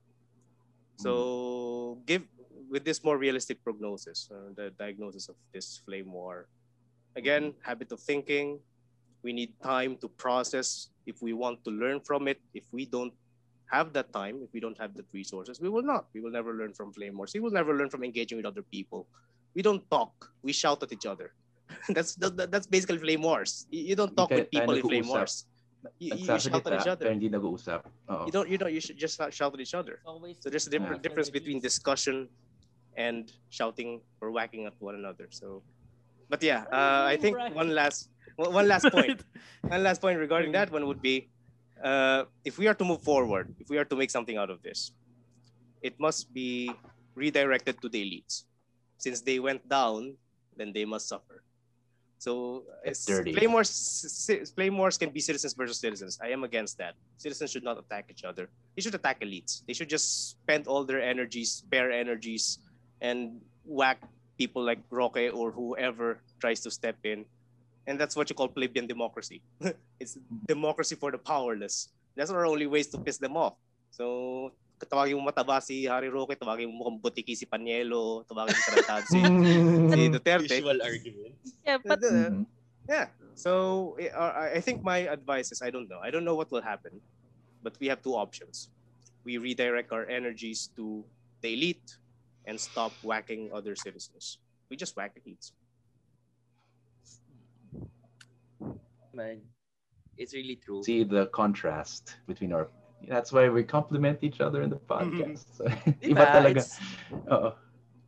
So 0.97 2.01
give 2.05 2.23
with 2.71 2.87
this 2.87 3.03
more 3.03 3.19
realistic 3.19 3.61
prognosis, 3.63 4.31
uh, 4.31 4.55
the 4.55 4.71
diagnosis 4.79 5.27
of 5.27 5.35
this 5.53 5.83
flame 5.85 6.11
war. 6.11 6.47
Again, 7.17 7.53
habit 7.61 7.91
of 7.91 7.99
thinking. 7.99 8.59
We 9.21 9.33
need 9.33 9.53
time 9.61 9.97
to 9.97 10.07
process. 10.07 10.89
If 11.05 11.21
we 11.21 11.33
want 11.33 11.63
to 11.65 11.69
learn 11.69 11.99
from 11.99 12.27
it, 12.31 12.39
if 12.55 12.63
we 12.71 12.87
don't 12.87 13.13
have 13.69 13.93
that 13.93 14.11
time, 14.13 14.39
if 14.41 14.49
we 14.53 14.59
don't 14.59 14.79
have 14.79 14.95
the 14.95 15.03
resources, 15.13 15.59
we 15.59 15.69
will 15.69 15.83
not. 15.83 16.07
We 16.15 16.21
will 16.21 16.31
never 16.31 16.53
learn 16.55 16.73
from 16.73 16.93
flame 16.93 17.17
wars. 17.17 17.35
We 17.35 17.41
will 17.41 17.51
never 17.51 17.75
learn 17.77 17.89
from 17.91 18.03
engaging 18.03 18.37
with 18.37 18.47
other 18.47 18.63
people. 18.63 19.05
We 19.53 19.61
don't 19.61 19.83
talk. 19.91 20.31
We 20.41 20.53
shout 20.53 20.81
at 20.81 20.91
each 20.91 21.05
other. 21.05 21.35
that's 21.89 22.15
that, 22.15 22.49
that's 22.49 22.65
basically 22.65 22.97
flame 22.97 23.21
wars. 23.21 23.67
You, 23.69 23.93
you 23.93 23.95
don't 23.95 24.15
talk 24.15 24.31
Hindi 24.31 24.41
with 24.41 24.51
people 24.51 24.73
in 24.75 24.81
flame 24.81 25.07
wars. 25.07 25.45
You, 25.99 26.15
you, 26.15 26.25
you 26.25 26.39
shout 26.39 26.65
at 26.65 26.73
each 26.81 26.87
other. 26.87 27.05
pero 27.05 27.11
hindi 27.11 27.29
nag-uusap. 27.29 27.83
You 28.25 28.31
don't. 28.31 28.47
You 28.47 28.57
don't. 28.57 28.71
You 28.71 28.81
should 28.81 28.97
just 28.97 29.19
shout 29.19 29.53
at 29.53 29.59
each 29.59 29.75
other. 29.75 29.99
So 30.39 30.49
there's 30.49 30.67
a 30.67 30.69
different 30.71 31.03
difference 31.03 31.29
between 31.29 31.59
discussion 31.59 32.29
and 32.97 33.31
shouting 33.49 34.01
or 34.21 34.31
whacking 34.31 34.65
at 34.65 34.73
one 34.79 34.95
another. 34.95 35.27
So, 35.29 35.63
but 36.29 36.43
yeah, 36.43 36.63
uh, 36.71 37.05
I 37.07 37.17
think 37.17 37.37
one 37.55 37.73
last 37.73 38.09
one 38.35 38.53
one 38.53 38.67
last 38.67 38.89
point. 38.91 39.23
one 39.67 39.83
last 39.83 40.01
point 40.01 40.19
regarding 40.19 40.51
that 40.53 40.71
one 40.71 40.87
would 40.87 41.01
be, 41.01 41.29
uh, 41.83 42.25
if 42.45 42.57
we 42.57 42.67
are 42.67 42.75
to 42.75 42.85
move 42.85 43.01
forward, 43.01 43.53
if 43.59 43.69
we 43.69 43.77
are 43.77 43.85
to 43.85 43.95
make 43.95 44.11
something 44.11 44.37
out 44.37 44.49
of 44.49 44.61
this, 44.61 44.91
it 45.81 45.99
must 45.99 46.33
be 46.33 46.71
redirected 47.15 47.81
to 47.81 47.89
the 47.89 48.01
elites. 48.03 48.43
Since 48.97 49.21
they 49.21 49.39
went 49.39 49.67
down, 49.67 50.15
then 50.55 50.71
they 50.73 50.85
must 50.85 51.07
suffer. 51.07 51.43
So 52.21 52.65
It's 52.85 53.01
it's, 53.01 53.05
dirty. 53.09 53.33
flame 53.33 53.51
wars. 53.51 53.73
ci- 53.73 54.69
wars 54.69 54.95
can 54.95 55.09
be 55.09 55.19
citizens 55.19 55.57
versus 55.57 55.79
citizens. 55.81 56.19
I 56.21 56.29
am 56.29 56.43
against 56.43 56.77
that. 56.77 56.93
Citizens 57.17 57.49
should 57.49 57.63
not 57.63 57.79
attack 57.79 58.13
each 58.13 58.23
other. 58.23 58.47
They 58.75 58.81
should 58.85 58.93
attack 58.93 59.21
elites. 59.21 59.65
They 59.65 59.73
should 59.73 59.89
just 59.89 60.37
spend 60.37 60.67
all 60.67 60.85
their 60.85 61.01
energies, 61.01 61.65
spare 61.65 61.89
energies, 61.89 62.59
and 63.01 63.41
whack 63.65 63.99
people 64.37 64.63
like 64.63 64.79
Roque 64.89 65.33
or 65.33 65.51
whoever 65.51 66.21
tries 66.39 66.61
to 66.61 66.71
step 66.71 66.97
in. 67.03 67.25
And 67.87 67.99
that's 67.99 68.15
what 68.15 68.29
you 68.29 68.35
call 68.35 68.47
plebeian 68.47 68.87
democracy. 68.87 69.41
it's 69.99 70.17
democracy 70.47 70.95
for 70.95 71.11
the 71.11 71.17
powerless. 71.17 71.89
That's 72.15 72.29
our 72.31 72.45
only 72.45 72.67
ways 72.67 72.87
to 72.93 72.97
piss 72.97 73.17
them 73.17 73.35
off. 73.35 73.57
So, 73.91 74.51
tawagin 74.81 75.17
mo 75.17 75.29
mataba 75.29 75.61
si 75.61 75.85
Harry 75.85 76.09
Roque, 76.09 76.37
tawagin 76.37 76.69
mo 76.69 76.85
mukhang 76.85 77.01
butiki 77.01 77.37
si 77.37 77.45
Panielo, 77.45 78.25
tawagin 78.25 78.53
mo 78.53 78.61
tarantado 78.65 79.05
si, 79.05 79.21
si 79.93 80.09
Duterte. 80.09 80.47
Visual 80.47 80.79
argument. 80.81 81.35
Yeah, 81.65 81.77
but 81.81 82.01
Mhm. 82.01 82.45
Yeah. 82.89 83.07
So 83.37 83.95
uh, 83.97 84.33
I 84.35 84.57
I 84.57 84.61
think 84.61 84.83
my 84.83 85.05
advice 85.07 85.53
is 85.53 85.61
I 85.61 85.69
don't 85.69 85.87
know. 85.87 86.01
I 86.01 86.09
don't 86.11 86.25
know 86.25 86.35
what 86.35 86.51
will 86.51 86.65
happen, 86.65 86.99
but 87.63 87.77
we 87.79 87.87
have 87.87 88.01
two 88.01 88.17
options. 88.17 88.69
We 89.23 89.37
redirect 89.37 89.93
our 89.93 90.05
energies 90.09 90.69
to 90.75 91.05
the 91.41 91.53
elite 91.53 92.00
and 92.45 92.59
stop 92.59 92.97
whacking 93.01 93.51
other 93.53 93.75
citizens. 93.75 94.37
We 94.69 94.77
just 94.77 94.95
whack 94.95 95.13
the 95.15 95.21
elites. 95.21 95.51
Man, 99.13 99.41
it's 100.17 100.33
really 100.33 100.55
true. 100.55 100.83
See 100.83 101.03
the 101.03 101.27
contrast 101.27 102.17
between 102.27 102.53
our 102.53 102.69
That's 103.01 103.33
why 103.33 103.49
we 103.49 103.65
complement 103.65 104.21
each 104.21 104.41
other 104.45 104.61
in 104.61 104.69
the 104.69 104.77
podcast. 104.91 105.57
So, 105.57 105.65
Diba? 105.65 106.21
iba 106.21 106.25
talaga. 106.29 106.61
It's, 106.61 106.77
Oo. 107.25 107.49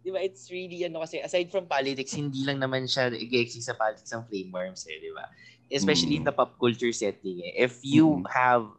diba, 0.06 0.20
it's 0.22 0.46
really, 0.54 0.86
ano 0.86 1.02
kasi, 1.02 1.18
aside 1.18 1.50
from 1.50 1.66
politics, 1.66 2.14
hindi 2.14 2.46
lang 2.46 2.62
naman 2.62 2.86
siya 2.86 3.10
nag-exist 3.10 3.68
sa 3.68 3.74
politics 3.74 4.14
ang 4.14 4.30
flameworms 4.30 4.86
eh, 4.86 5.02
di 5.02 5.10
ba? 5.10 5.26
Especially 5.74 6.22
in 6.22 6.24
Mm. 6.24 6.30
the 6.30 6.36
pop 6.38 6.54
culture 6.62 6.94
setting 6.94 7.42
eh. 7.42 7.66
If 7.66 7.82
you 7.82 8.22
Mm. 8.22 8.30
have, 8.30 8.70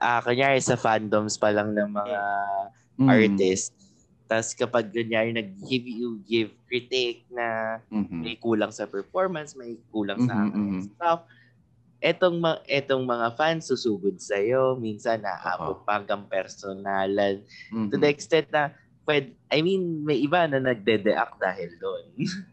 ah 0.00 0.24
kanyari 0.24 0.62
sa 0.64 0.78
fandoms 0.80 1.36
pa 1.36 1.52
lang 1.52 1.76
ng 1.76 1.90
mga 1.92 2.18
Mm. 2.98 3.06
artists, 3.12 3.77
tas 4.28 4.52
kapag 4.52 4.92
kanyari 4.92 5.32
nag-give 5.32 5.88
you 5.88 6.20
give 6.22 6.52
critique 6.68 7.24
na 7.32 7.80
Mhm. 7.88 8.20
may 8.20 8.36
kulang 8.36 8.68
sa 8.68 8.84
performance, 8.84 9.56
may 9.56 9.80
kulang 9.88 10.20
sa 10.20 10.36
Mhm, 10.36 10.52
mhm. 10.52 10.80
stuff, 10.84 11.24
etong 11.98 12.38
ma- 12.38 12.62
etong 12.68 13.02
mga 13.02 13.34
fans 13.34 13.66
susugod 13.66 14.20
sa 14.20 14.38
minsan 14.76 15.18
naaabot 15.18 15.82
pa 15.82 15.98
hanggang 15.98 16.28
personalan 16.28 17.42
Mhm. 17.72 17.88
to 17.90 17.96
the 17.96 18.06
extent 18.06 18.46
na 18.52 18.70
pwede, 19.02 19.32
I 19.48 19.64
mean 19.64 20.04
may 20.04 20.20
iba 20.20 20.44
na 20.44 20.60
nagde-deact 20.60 21.40
dahil 21.40 21.72
doon. 21.80 22.04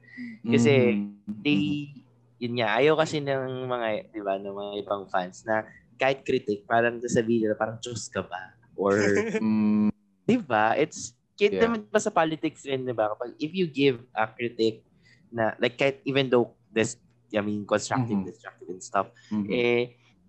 kasi 0.56 0.74
Mhm. 0.96 1.44
they 1.44 1.92
yun 2.40 2.60
nga 2.60 2.80
ayaw 2.80 2.96
kasi 2.96 3.20
ng 3.20 3.68
mga 3.68 4.12
'di 4.12 4.22
ba 4.24 4.36
ng 4.40 4.56
mga 4.56 4.74
ibang 4.84 5.04
fans 5.08 5.44
na 5.44 5.64
kahit 5.96 6.24
critic 6.24 6.64
parang 6.68 7.00
sasabihin 7.00 7.48
nila 7.48 7.56
parang 7.56 7.80
Diyos 7.80 8.08
ka 8.12 8.24
ba 8.24 8.56
or 8.76 8.96
Mm, 9.44 9.88
'di 10.28 10.38
ba 10.44 10.76
it's 10.76 11.16
kahit 11.36 11.54
Yeah. 11.56 11.68
naman 11.68 11.88
pa 11.92 12.00
sa 12.00 12.12
politics 12.12 12.64
rin 12.66 12.84
'di 12.88 12.96
ba 12.96 13.12
kapag 13.16 13.36
if 13.40 13.52
you 13.52 13.68
give 13.68 14.04
a 14.16 14.26
critic 14.32 14.84
na 15.32 15.54
like 15.60 15.76
kahit 15.76 16.00
even 16.08 16.32
though 16.32 16.56
this 16.72 16.98
I 17.36 17.44
mean 17.44 17.68
constructive 17.68 18.24
Mhm. 18.24 18.28
destructive 18.28 18.70
and 18.72 18.84
stuff 18.84 19.08
mhm. 19.32 19.50
eh 19.52 19.84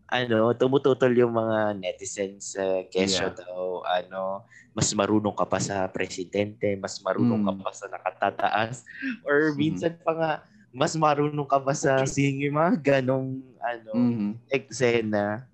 ano 0.07 0.55
tumututol 0.55 1.11
yung 1.19 1.35
mga 1.35 1.79
netizens 1.83 2.55
sa 2.55 2.83
kesyo 2.91 3.31
Yeah. 3.31 3.39
daw 3.43 3.83
ano 3.87 4.47
mas 4.75 4.91
marunong 4.95 5.35
ka 5.35 5.47
pa 5.47 5.59
sa 5.63 5.87
presidente 5.91 6.75
mas 6.79 6.99
marunong 7.03 7.43
ka 7.43 7.53
Mm. 7.55 7.63
pa 7.63 7.71
sa 7.75 7.87
nakatataas 7.91 8.87
or 9.27 9.55
Mhm. 9.55 9.59
minsan 9.59 9.95
pa 10.03 10.13
nga 10.15 10.33
mas 10.75 10.95
marunong 10.95 11.47
ka 11.49 11.59
pa 11.59 11.75
sa 11.75 12.03
singing 12.07 12.55
mga 12.55 12.83
ganong 12.83 13.43
ano 13.63 13.93
Mhm. 13.95 14.31
eksena 14.51 15.47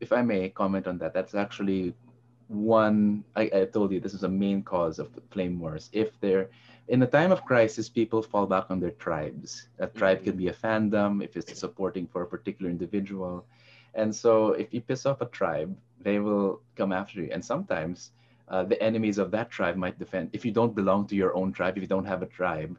if 0.00 0.12
I 0.12 0.20
may 0.22 0.50
comment 0.50 0.86
on 0.86 0.98
that, 0.98 1.14
that's 1.14 1.34
actually 1.34 1.94
one. 2.48 3.24
I, 3.34 3.42
I 3.42 3.64
told 3.64 3.92
you 3.92 4.00
this 4.00 4.14
is 4.14 4.24
a 4.24 4.28
main 4.28 4.62
cause 4.62 4.98
of 4.98 5.08
flame 5.30 5.58
wars. 5.58 5.90
If 5.92 6.18
they're 6.20 6.48
in 6.88 7.02
a 7.02 7.06
time 7.06 7.32
of 7.32 7.44
crisis, 7.44 7.88
people 7.88 8.22
fall 8.22 8.46
back 8.46 8.66
on 8.70 8.80
their 8.80 8.92
tribes. 8.92 9.68
a 9.78 9.86
tribe 9.86 10.24
could 10.24 10.36
be 10.36 10.48
a 10.48 10.54
fandom 10.54 11.22
if 11.22 11.36
it's 11.36 11.58
supporting 11.58 12.06
for 12.06 12.22
a 12.22 12.26
particular 12.26 12.70
individual, 12.70 13.44
and 13.94 14.14
so 14.14 14.52
if 14.52 14.72
you 14.72 14.80
piss 14.80 15.06
off 15.06 15.20
a 15.20 15.26
tribe, 15.26 15.76
they 16.00 16.18
will 16.18 16.60
come 16.76 16.92
after 16.92 17.20
you. 17.20 17.30
And 17.32 17.44
sometimes 17.44 18.12
uh, 18.48 18.62
the 18.62 18.80
enemies 18.82 19.18
of 19.18 19.30
that 19.32 19.50
tribe 19.50 19.76
might 19.76 19.98
defend. 19.98 20.30
If 20.32 20.44
you 20.44 20.52
don't 20.52 20.74
belong 20.74 21.06
to 21.08 21.16
your 21.16 21.34
own 21.34 21.52
tribe, 21.52 21.76
if 21.76 21.82
you 21.82 21.88
don't 21.88 22.04
have 22.04 22.22
a 22.22 22.26
tribe, 22.26 22.78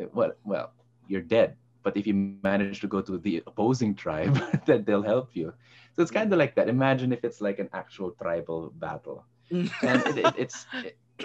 eh, 0.00 0.06
well, 0.12 0.32
well, 0.44 0.72
you're 1.06 1.22
dead. 1.22 1.56
But 1.82 1.96
if 1.96 2.06
you 2.06 2.14
manage 2.42 2.80
to 2.80 2.88
go 2.88 3.00
to 3.00 3.18
the 3.18 3.42
opposing 3.46 3.94
tribe, 3.94 4.42
then 4.66 4.82
they'll 4.84 5.02
help 5.02 5.30
you. 5.34 5.52
So 5.96 6.04
it's 6.04 6.12
kind 6.12 6.28
of 6.30 6.38
like 6.38 6.54
that. 6.60 6.68
Imagine 6.68 7.12
if 7.12 7.24
it's 7.24 7.40
like 7.40 7.58
an 7.58 7.72
actual 7.72 8.12
tribal 8.20 8.70
battle. 8.76 9.24
and 9.50 10.00
it, 10.12 10.18
it, 10.18 10.34
it's, 10.36 10.66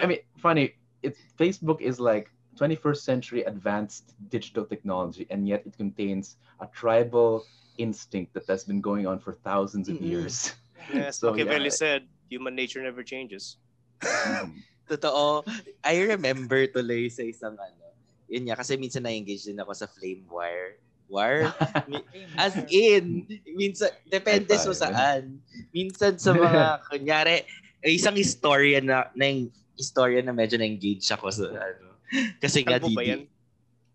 I 0.00 0.06
mean, 0.06 0.24
funny. 0.40 0.74
It's 1.02 1.20
Facebook 1.36 1.82
is 1.84 2.00
like 2.00 2.32
21st 2.56 3.02
century 3.04 3.42
advanced 3.44 4.14
digital 4.30 4.64
technology, 4.64 5.26
and 5.28 5.48
yet 5.48 5.66
it 5.66 5.76
contains 5.76 6.36
a 6.60 6.66
tribal 6.68 7.44
instinct 7.76 8.32
that 8.32 8.46
has 8.48 8.64
been 8.64 8.80
going 8.80 9.06
on 9.06 9.18
for 9.18 9.36
thousands 9.44 9.88
of 9.88 10.00
years. 10.00 10.52
Yes, 10.90 11.22
So, 11.22 11.30
Machiavelli 11.30 11.70
yeah. 11.70 11.78
said, 11.78 12.00
human 12.26 12.58
nature 12.58 12.82
never 12.82 13.06
changes. 13.06 13.62
Mhm. 14.02 14.66
Totoo. 14.90 15.46
I 15.78 16.02
remember 16.10 16.66
tuloy 16.66 17.06
sa 17.06 17.22
isang 17.22 17.54
ano. 17.54 17.86
Yun 18.26 18.50
nga, 18.50 18.58
kasi 18.58 18.74
minsan 18.74 19.06
na-engage 19.06 19.46
din 19.46 19.62
ako 19.62 19.78
sa 19.78 19.86
flame 19.86 20.26
war. 20.26 20.74
War? 21.12 21.52
As 22.40 22.56
in, 22.66 23.28
minsan, 23.52 23.92
depende 24.08 24.48
so 24.56 24.72
five. 24.72 24.88
saan. 24.88 25.22
Minsan 25.70 26.16
sa 26.16 26.32
mga, 26.32 26.62
kunyari, 26.88 27.44
eh, 27.78 27.92
isang 27.92 28.16
istorya 28.16 28.80
na, 28.80 29.12
na 29.12 29.24
yung 29.26 29.52
istorya 29.76 30.24
na 30.24 30.32
medyo 30.32 30.56
na-engage 30.56 31.04
ako 31.06 31.28
sa 31.28 31.52
ano. 31.52 32.00
Kasi 32.40 32.64
nga, 32.64 32.80
Kalbo 32.80 32.88
ba 32.90 33.04
DD. 33.04 33.10
yan? 33.12 33.20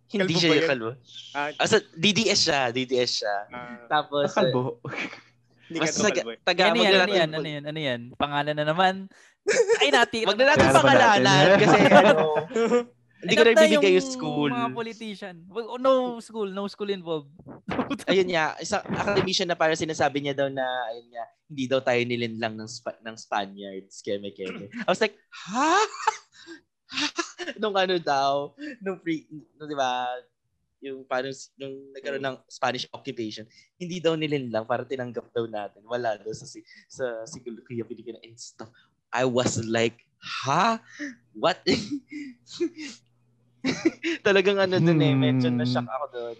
Hindi 0.08 0.24
Kalbo 0.24 0.40
siya 0.40 0.50
yung 0.54 0.70
kalbo. 0.70 0.90
Ah, 1.34 1.50
Ah, 1.54 1.68
sa 1.68 1.78
DDS 1.92 2.40
siya, 2.40 2.62
DDS 2.70 3.12
siya. 3.18 3.36
ah, 3.50 3.82
Tapos, 3.88 4.32
Kalbo. 4.32 4.78
hindi 5.68 5.78
mas 5.82 5.92
ka 5.92 6.08
taga, 6.08 6.22
kalbo 6.22 6.32
eh. 6.32 6.40
taga, 6.40 6.62
Ano 6.70 6.78
yan, 6.78 6.94
ano 6.96 7.12
yan, 7.12 7.30
ano 7.34 7.48
yan, 7.50 7.64
ano 7.66 7.80
yan? 7.82 8.02
Pangalan 8.16 8.56
na 8.56 8.64
naman. 8.64 8.96
Ay, 9.80 9.90
nati. 9.90 10.22
Wag 10.24 10.36
na 10.36 10.54
natin 10.54 10.70
pangalanan 10.70 11.44
kasi 11.56 11.78
ano, 12.04 12.28
hindi 13.24 13.34
ko 13.34 13.44
na 13.44 13.54
ibibigay 13.58 13.94
yung 13.98 14.10
school. 14.14 14.52
Mga 14.54 14.78
politician. 14.78 15.36
Oh, 15.50 15.82
no 15.82 16.22
school, 16.22 16.50
no 16.54 16.70
school 16.70 16.92
involved. 16.94 17.34
ayun 18.12 18.30
nga, 18.30 18.54
isang 18.62 18.84
academician 18.86 19.50
na 19.50 19.58
para 19.58 19.74
sinasabi 19.74 20.22
niya 20.22 20.38
daw 20.38 20.48
na, 20.48 20.66
ayun 20.94 21.08
nga, 21.10 21.26
hindi 21.50 21.64
daw 21.66 21.80
tayo 21.82 22.02
nilinlang 22.06 22.54
ng, 22.54 22.70
Spa- 22.70 23.02
ng 23.02 23.16
Spaniards, 23.18 24.06
keme 24.06 24.30
keme. 24.36 24.70
I 24.86 24.90
was 24.90 25.02
like, 25.02 25.18
ha? 25.50 25.82
nung 27.62 27.74
ano 27.74 27.98
daw, 27.98 28.54
nung 28.84 29.02
pre, 29.02 29.26
nung, 29.58 29.70
di 29.70 29.78
ba, 29.78 30.06
yung 30.78 31.02
paano, 31.10 31.34
nung 31.58 31.90
nagkaroon 31.98 32.22
ng 32.22 32.38
Spanish 32.46 32.86
occupation, 32.94 33.50
hindi 33.82 33.98
daw 33.98 34.14
nilinlang 34.14 34.70
para 34.70 34.86
tinanggap 34.86 35.34
daw 35.34 35.50
natin. 35.50 35.82
Wala 35.90 36.22
daw 36.22 36.30
sa, 36.38 36.46
si, 36.46 36.62
sa 36.86 37.26
Sigulukuya 37.26 37.82
Pilipina 37.82 38.22
and 38.22 38.38
stuff. 38.38 38.70
I 39.10 39.26
was 39.26 39.58
like, 39.66 40.06
ha? 40.22 40.78
What? 41.34 41.64
Talagang 44.28 44.58
ano 44.58 44.78
dun 44.78 45.02
eh, 45.02 45.14
medyo 45.14 45.50
Hmm. 45.50 45.58
na-shock 45.60 45.88
ako 45.88 46.06
dun. 46.12 46.38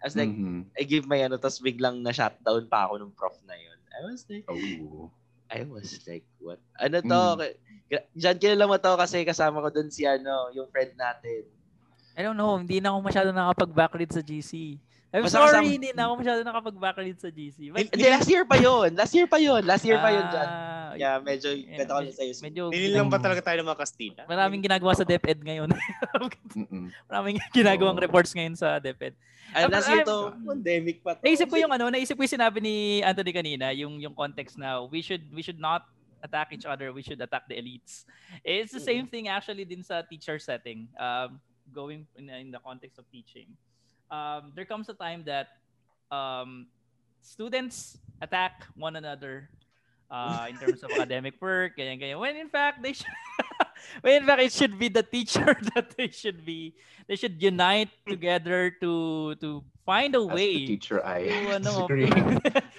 I 0.00 0.04
was 0.08 0.16
like, 0.16 0.32
Mhm. 0.32 0.72
I 0.74 0.82
give 0.84 1.04
my 1.04 1.20
ano, 1.20 1.36
tapos 1.36 1.60
biglang 1.60 2.00
na-shutdown 2.00 2.64
pa 2.66 2.88
ako 2.88 3.04
ng 3.04 3.12
prof 3.12 3.36
na 3.44 3.54
yun. 3.54 3.78
I 3.90 4.00
was 4.08 4.24
like, 4.28 4.46
Oh. 4.48 5.10
I 5.50 5.66
was 5.66 5.98
like, 6.06 6.22
what? 6.38 6.62
Ano 6.78 7.02
to? 7.02 7.20
Mm. 7.42 8.06
Diyan 8.14 8.38
kilala 8.38 8.70
mo 8.70 8.78
to 8.78 8.94
kasi 8.94 9.26
kasama 9.26 9.58
ko 9.58 9.68
dun 9.68 9.90
si 9.90 10.06
ano, 10.06 10.46
yung 10.54 10.70
friend 10.70 10.94
natin. 10.94 11.42
I 12.14 12.22
don't 12.22 12.38
know, 12.38 12.54
hindi 12.54 12.78
na 12.78 12.94
ako 12.94 12.98
masyado 13.02 13.28
nakapag-backread 13.34 14.14
sa 14.14 14.22
GC. 14.22 14.78
I'm 15.10 15.26
Basta 15.26 15.42
sorry, 15.42 15.50
kasama- 15.58 15.74
hindi 15.74 15.90
na 15.90 16.02
ako 16.06 16.14
masyado 16.16 16.40
nakapag-backread 16.40 17.18
sa 17.18 17.28
GC. 17.28 17.74
But, 17.74 17.90
Hindi, 17.90 18.06
last 18.06 18.30
year 18.30 18.46
pa 18.46 18.54
yun. 18.56 18.94
Last 18.94 19.10
year 19.10 19.26
pa 19.26 19.38
yun. 19.38 19.62
Last 19.66 19.82
year 19.82 19.98
pa 19.98 20.08
yun 20.08 20.22
dyan. 20.24 20.48
Ah, 20.48 20.78
Yeah, 20.92 21.18
medyo, 21.18 21.50
yeah, 21.50 21.78
kwento 21.78 21.92
ko 21.92 22.02
med- 22.02 22.14
sa'yo. 22.14 22.32
Medyo, 22.40 22.62
Nililang 22.68 23.06
ba 23.06 23.18
talaga 23.18 23.42
tayo 23.42 23.58
ng 23.58 23.66
mga 23.66 23.78
Kastila? 23.78 24.22
maraming 24.26 24.58
ginagawa 24.60 24.90
sa 24.90 25.02
DepEd 25.02 25.38
ngayon. 25.40 25.70
Maraming 27.10 27.38
ginagawang 27.50 27.94
Oo. 27.94 28.02
reports 28.02 28.34
ngayon 28.34 28.54
sa 28.54 28.78
DepEd. 28.78 29.14
Ay, 29.50 29.66
Ah, 29.66 29.70
last 29.70 29.86
year 29.88 30.02
to, 30.04 30.30
pandemic 30.40 30.98
pa 30.98 31.14
to. 31.14 31.22
Naisip 31.22 31.46
ko 31.46 31.58
yung 31.58 31.70
ano, 31.70 31.90
naisip 31.90 32.14
ko 32.14 32.22
yung 32.22 32.30
sinabi 32.32 32.58
ni 32.58 32.74
Anthony 33.02 33.30
kanina, 33.30 33.70
yung 33.70 33.98
yung 33.98 34.14
context 34.14 34.54
na 34.56 34.82
we 34.84 34.98
should 34.98 35.26
we 35.30 35.42
should 35.42 35.58
not 35.58 35.86
attack 36.22 36.50
each 36.52 36.66
other, 36.66 36.90
we 36.90 37.02
should 37.02 37.18
attack 37.18 37.46
the 37.46 37.54
elites. 37.54 38.06
It's 38.42 38.70
the 38.70 38.82
same 38.82 39.06
thing 39.06 39.26
actually 39.26 39.62
din 39.64 39.82
sa 39.82 40.02
teacher 40.02 40.38
setting. 40.38 40.86
Um, 40.94 41.38
going 41.70 42.06
in, 42.14 42.26
in 42.28 42.50
the 42.50 42.58
context 42.58 42.98
of 42.98 43.06
teaching. 43.08 43.46
Um, 44.10 44.52
there 44.54 44.64
comes 44.66 44.88
a 44.88 44.94
time 44.94 45.24
that 45.26 45.48
um, 46.10 46.66
students 47.22 47.96
attack 48.20 48.66
one 48.74 48.96
another 48.96 49.48
uh, 50.10 50.46
in 50.50 50.58
terms 50.58 50.82
of 50.82 50.90
academic 50.94 51.40
work, 51.40 51.78
ganyan, 51.78 52.00
ganyan. 52.00 52.18
When 52.18 52.36
in 52.36 52.48
fact, 52.48 52.82
they 52.82 52.92
should, 52.92 53.06
when 54.02 54.22
in 54.22 54.26
fact, 54.26 54.42
it 54.42 54.52
should 54.52 54.78
be 54.78 54.88
the 54.88 55.02
teacher 55.02 55.54
that 55.74 55.94
they 55.96 56.08
should 56.08 56.44
be, 56.44 56.74
they 57.06 57.14
should 57.16 57.40
unite 57.40 57.90
together 58.06 58.74
to 58.82 59.34
to 59.38 59.62
find 59.86 60.14
a 60.18 60.22
As 60.26 60.34
way 60.34 60.66
teacher, 60.66 60.98
I 61.06 61.30
to, 61.30 61.62
ano, 61.62 61.86
disagree. 61.86 62.10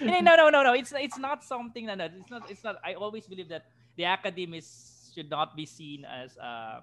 No, 0.04 0.36
no, 0.36 0.50
no, 0.52 0.62
no. 0.62 0.72
It's 0.76 0.92
it's 0.92 1.18
not 1.18 1.42
something 1.44 1.86
na 1.88 1.96
it's 1.96 2.30
not 2.30 2.44
it's 2.50 2.62
not. 2.64 2.76
I 2.84 2.94
always 2.94 3.24
believe 3.26 3.48
that 3.48 3.64
the 3.96 4.04
academy 4.04 4.58
is- 4.60 5.10
should 5.12 5.28
not 5.28 5.52
be 5.56 5.64
seen 5.68 6.04
as 6.08 6.36
uh, 6.40 6.80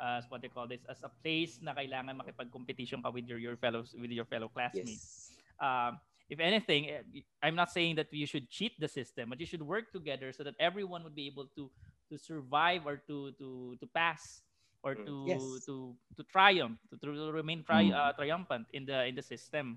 as 0.00 0.24
what 0.32 0.40
they 0.40 0.48
call 0.48 0.66
this 0.66 0.80
as 0.88 0.98
a 1.04 1.10
place 1.22 1.60
na 1.60 1.76
kailangan 1.76 2.16
makipag-competition 2.16 3.04
ka 3.04 3.12
with 3.12 3.28
your 3.28 3.36
your 3.38 3.56
fellows 3.60 3.92
with 3.94 4.10
your 4.10 4.24
fellow 4.24 4.48
classmates. 4.48 5.36
Yes. 5.36 5.60
Um, 5.60 6.00
if 6.32 6.40
anything, 6.40 6.88
eh, 6.88 7.02
I'm 7.42 7.54
not 7.54 7.68
saying 7.70 7.96
that 8.00 8.08
you 8.14 8.24
should 8.24 8.48
cheat 8.48 8.78
the 8.80 8.88
system, 8.88 9.28
but 9.28 9.40
you 9.40 9.46
should 9.46 9.60
work 9.62 9.92
together 9.92 10.32
so 10.32 10.40
that 10.46 10.54
everyone 10.58 11.04
would 11.04 11.14
be 11.14 11.28
able 11.28 11.46
to 11.58 11.68
to 12.08 12.14
survive 12.16 12.88
or 12.88 12.96
to 13.06 13.30
to 13.36 13.76
to 13.78 13.86
pass 13.92 14.40
or 14.80 14.96
Mm. 14.96 15.04
to 15.04 15.14
Yes. 15.28 15.44
to 15.68 15.92
to 16.16 16.22
triumph 16.24 16.80
to, 16.88 16.96
to 16.96 17.28
remain 17.30 17.60
tri- 17.60 17.92
Mm. 17.92 17.98
uh, 17.98 18.12
triumphant 18.16 18.64
in 18.72 18.88
the 18.88 19.04
in 19.04 19.14
the 19.14 19.22
system. 19.22 19.76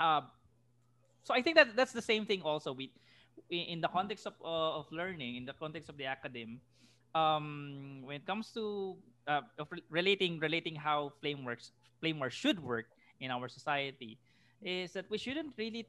Uh, 0.00 0.24
so 1.20 1.36
I 1.36 1.44
think 1.44 1.60
that 1.60 1.76
that's 1.76 1.92
the 1.92 2.00
same 2.00 2.24
thing 2.24 2.40
also 2.40 2.72
with 2.72 2.88
in 3.52 3.76
in 3.76 3.78
the 3.84 3.90
context 3.92 4.24
of 4.24 4.32
uh, 4.40 4.80
of 4.80 4.88
learning 4.88 5.36
in 5.36 5.44
the 5.44 5.52
context 5.52 5.92
of 5.92 6.00
the 6.00 6.08
academy 6.08 6.56
um 7.12 8.00
when 8.06 8.22
it 8.22 8.24
comes 8.24 8.54
to 8.54 8.94
uh, 9.28 9.42
relating 9.90 10.38
relating 10.38 10.76
how 10.76 11.12
flame 11.20 11.44
works 11.44 11.72
flame 12.00 12.16
war 12.18 12.30
should 12.30 12.56
work 12.60 12.86
in 13.20 13.28
our 13.30 13.48
society 13.48 14.16
is 14.60 14.92
that 14.92 15.04
we 15.08 15.18
shouldn't 15.18 15.52
really 15.56 15.84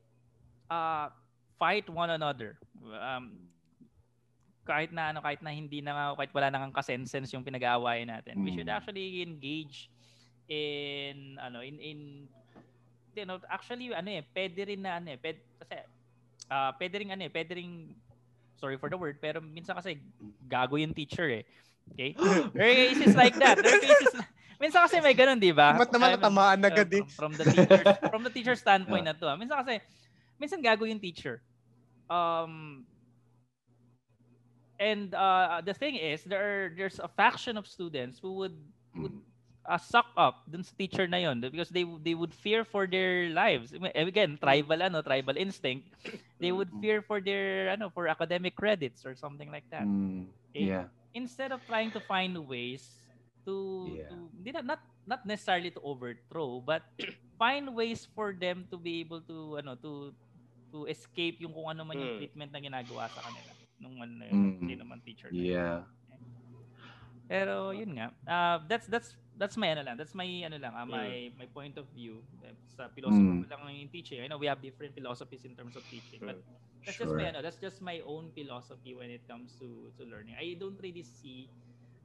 uh 0.72 1.08
fight 1.60 1.88
one 1.92 2.10
another 2.10 2.58
um 3.00 3.38
kahit 4.62 4.94
na 4.94 5.10
ano 5.12 5.20
kahit 5.20 5.42
na 5.42 5.52
hindi 5.52 5.82
na 5.82 6.14
kahit 6.16 6.32
wala 6.32 6.48
nang 6.54 6.72
kasensense 6.72 7.34
yung 7.34 7.44
pinag-aawayan 7.44 8.08
natin 8.08 8.40
we 8.46 8.54
should 8.54 8.68
Mm. 8.70 8.78
actually 8.78 9.22
engage 9.26 9.90
in 10.48 11.40
ano 11.40 11.64
in 11.64 11.80
in 11.80 12.00
you 13.16 13.26
know 13.26 13.40
actually 13.48 13.92
ano 13.92 14.08
eh 14.20 14.24
pwede 14.32 14.60
rin 14.68 14.82
na 14.84 15.00
ano 15.00 15.12
eh 15.16 15.20
pwede, 15.20 15.40
kasi 15.60 15.76
ah 16.48 16.72
pwede 16.78 16.96
rin 17.04 17.10
ano 17.12 17.24
eh 17.26 17.32
pwede 17.32 17.52
rin 17.58 17.92
sorry 18.56 18.78
for 18.78 18.88
the 18.88 18.96
word 18.96 19.18
pero 19.18 19.42
minsan 19.42 19.74
kasi 19.76 19.98
gago 20.46 20.78
yung 20.78 20.94
teacher 20.94 21.28
eh 21.28 21.44
okay 21.92 22.16
there 22.56 22.66
are 22.66 22.76
cases 22.76 23.14
like 23.14 23.36
that 23.36 23.60
there 23.60 23.76
are 23.76 23.84
cases 23.84 24.14
minsan 24.62 24.80
kasi 24.86 25.02
may 25.02 25.18
ganun 25.18 25.42
di 25.42 25.50
ba 25.52 25.74
Ba't 25.74 25.90
naman 25.90 26.16
natamaan 26.16 26.62
uh, 26.62 26.70
agad 26.70 26.90
eh? 26.94 27.04
from, 27.12 27.34
from 27.34 27.34
the 27.34 27.46
teacher 27.50 27.82
from 28.08 28.22
the 28.22 28.34
teacher 28.34 28.56
standpoint 28.56 29.10
na 29.10 29.14
to 29.18 29.26
ah. 29.26 29.36
minsan 29.36 29.58
kasi 29.58 29.82
minsan 30.42 30.66
gago 30.66 30.90
yung 30.90 30.98
teacher. 30.98 31.46
Um, 32.10 32.84
and 34.82 35.14
uh, 35.14 35.62
the 35.62 35.78
thing 35.78 35.96
is, 35.96 36.26
there 36.26 36.42
are, 36.42 36.66
there's 36.74 36.98
a 36.98 37.08
faction 37.08 37.56
of 37.56 37.70
students 37.70 38.18
who 38.18 38.34
would 38.42 38.58
would 38.98 39.16
uh, 39.64 39.78
suck 39.78 40.10
up 40.18 40.44
dun 40.50 40.66
sa 40.66 40.74
teacher 40.76 41.08
na 41.08 41.22
yon 41.22 41.40
because 41.40 41.70
they 41.70 41.86
they 42.02 42.18
would 42.18 42.34
fear 42.34 42.66
for 42.66 42.90
their 42.90 43.30
lives. 43.30 43.72
Again, 43.94 44.42
tribal 44.42 44.82
ano, 44.82 45.06
tribal 45.06 45.38
instinct. 45.38 45.94
They 46.42 46.50
would 46.50 46.74
fear 46.82 47.06
for 47.06 47.22
their 47.22 47.70
ano, 47.70 47.94
for 47.94 48.10
academic 48.10 48.58
credits 48.58 49.06
or 49.06 49.14
something 49.14 49.54
like 49.54 49.70
that. 49.70 49.86
Mm, 49.86 50.26
Okay? 50.52 50.68
yeah. 50.68 50.92
Instead 51.14 51.52
of 51.52 51.60
trying 51.68 51.92
to 51.92 52.00
find 52.00 52.36
ways 52.48 53.04
to, 53.44 53.56
Yeah. 53.98 54.10
to 54.10 54.16
na, 54.54 54.62
not 54.62 54.82
not 55.02 55.22
necessarily 55.26 55.74
to 55.74 55.82
overthrow, 55.82 56.62
but 56.62 56.86
find 57.42 57.74
ways 57.74 58.06
for 58.06 58.32
them 58.32 58.70
to 58.70 58.78
be 58.78 59.02
able 59.02 59.20
to 59.26 59.58
ano 59.60 59.74
to 59.76 60.14
to 60.72 60.86
escape 60.88 61.42
yung 61.42 61.52
kung 61.52 61.68
ano 61.68 61.84
man 61.84 62.00
yung 62.00 62.16
Mm. 62.16 62.20
treatment 62.22 62.52
na 62.54 62.62
ginagawa 62.62 63.10
sa 63.12 63.20
kanila 63.28 63.52
nung 63.82 63.98
ano 63.98 64.14
na 64.14 64.26
yun, 64.30 64.38
Mm. 64.40 64.56
hindi 64.62 64.76
naman 64.78 64.98
teacher. 65.04 65.28
na 65.34 65.36
yun. 65.36 65.52
Yeah. 65.52 65.80
Pero 67.32 67.72
yun 67.72 67.92
nga, 67.96 68.08
uh, 68.28 68.58
that's 68.68 68.88
that's 68.92 69.16
that's 69.40 69.56
my 69.56 69.72
ano 69.72 69.82
lang, 69.88 69.96
that's 69.96 70.12
my 70.14 70.28
ano 70.44 70.60
lang, 70.60 70.76
ah, 70.76 70.84
my 70.84 71.32
my 71.40 71.48
point 71.48 71.76
of 71.80 71.88
view 71.96 72.20
sa 72.76 72.92
philosophy 72.92 73.42
Mm. 73.42 73.48
lang 73.48 73.62
yung 73.72 73.92
teaching. 73.92 74.20
I 74.20 74.28
know 74.28 74.36
we 74.38 74.52
have 74.52 74.60
different 74.60 74.92
philosophies 74.94 75.48
in 75.48 75.56
terms 75.56 75.74
of 75.80 75.84
teaching, 75.88 76.20
but 76.22 76.40
that's 76.86 76.98
just 76.98 77.14
Sure. 77.14 77.18
my 77.18 77.26
ano, 77.30 77.42
that's 77.42 77.60
just 77.62 77.82
my 77.82 78.02
own 78.06 78.32
philosophy 78.32 78.94
when 78.96 79.10
it 79.12 79.26
comes 79.28 79.56
to 79.60 79.92
to 79.98 80.04
learning. 80.06 80.36
I 80.40 80.56
don't 80.60 80.80
really 80.82 81.04
see 81.04 81.52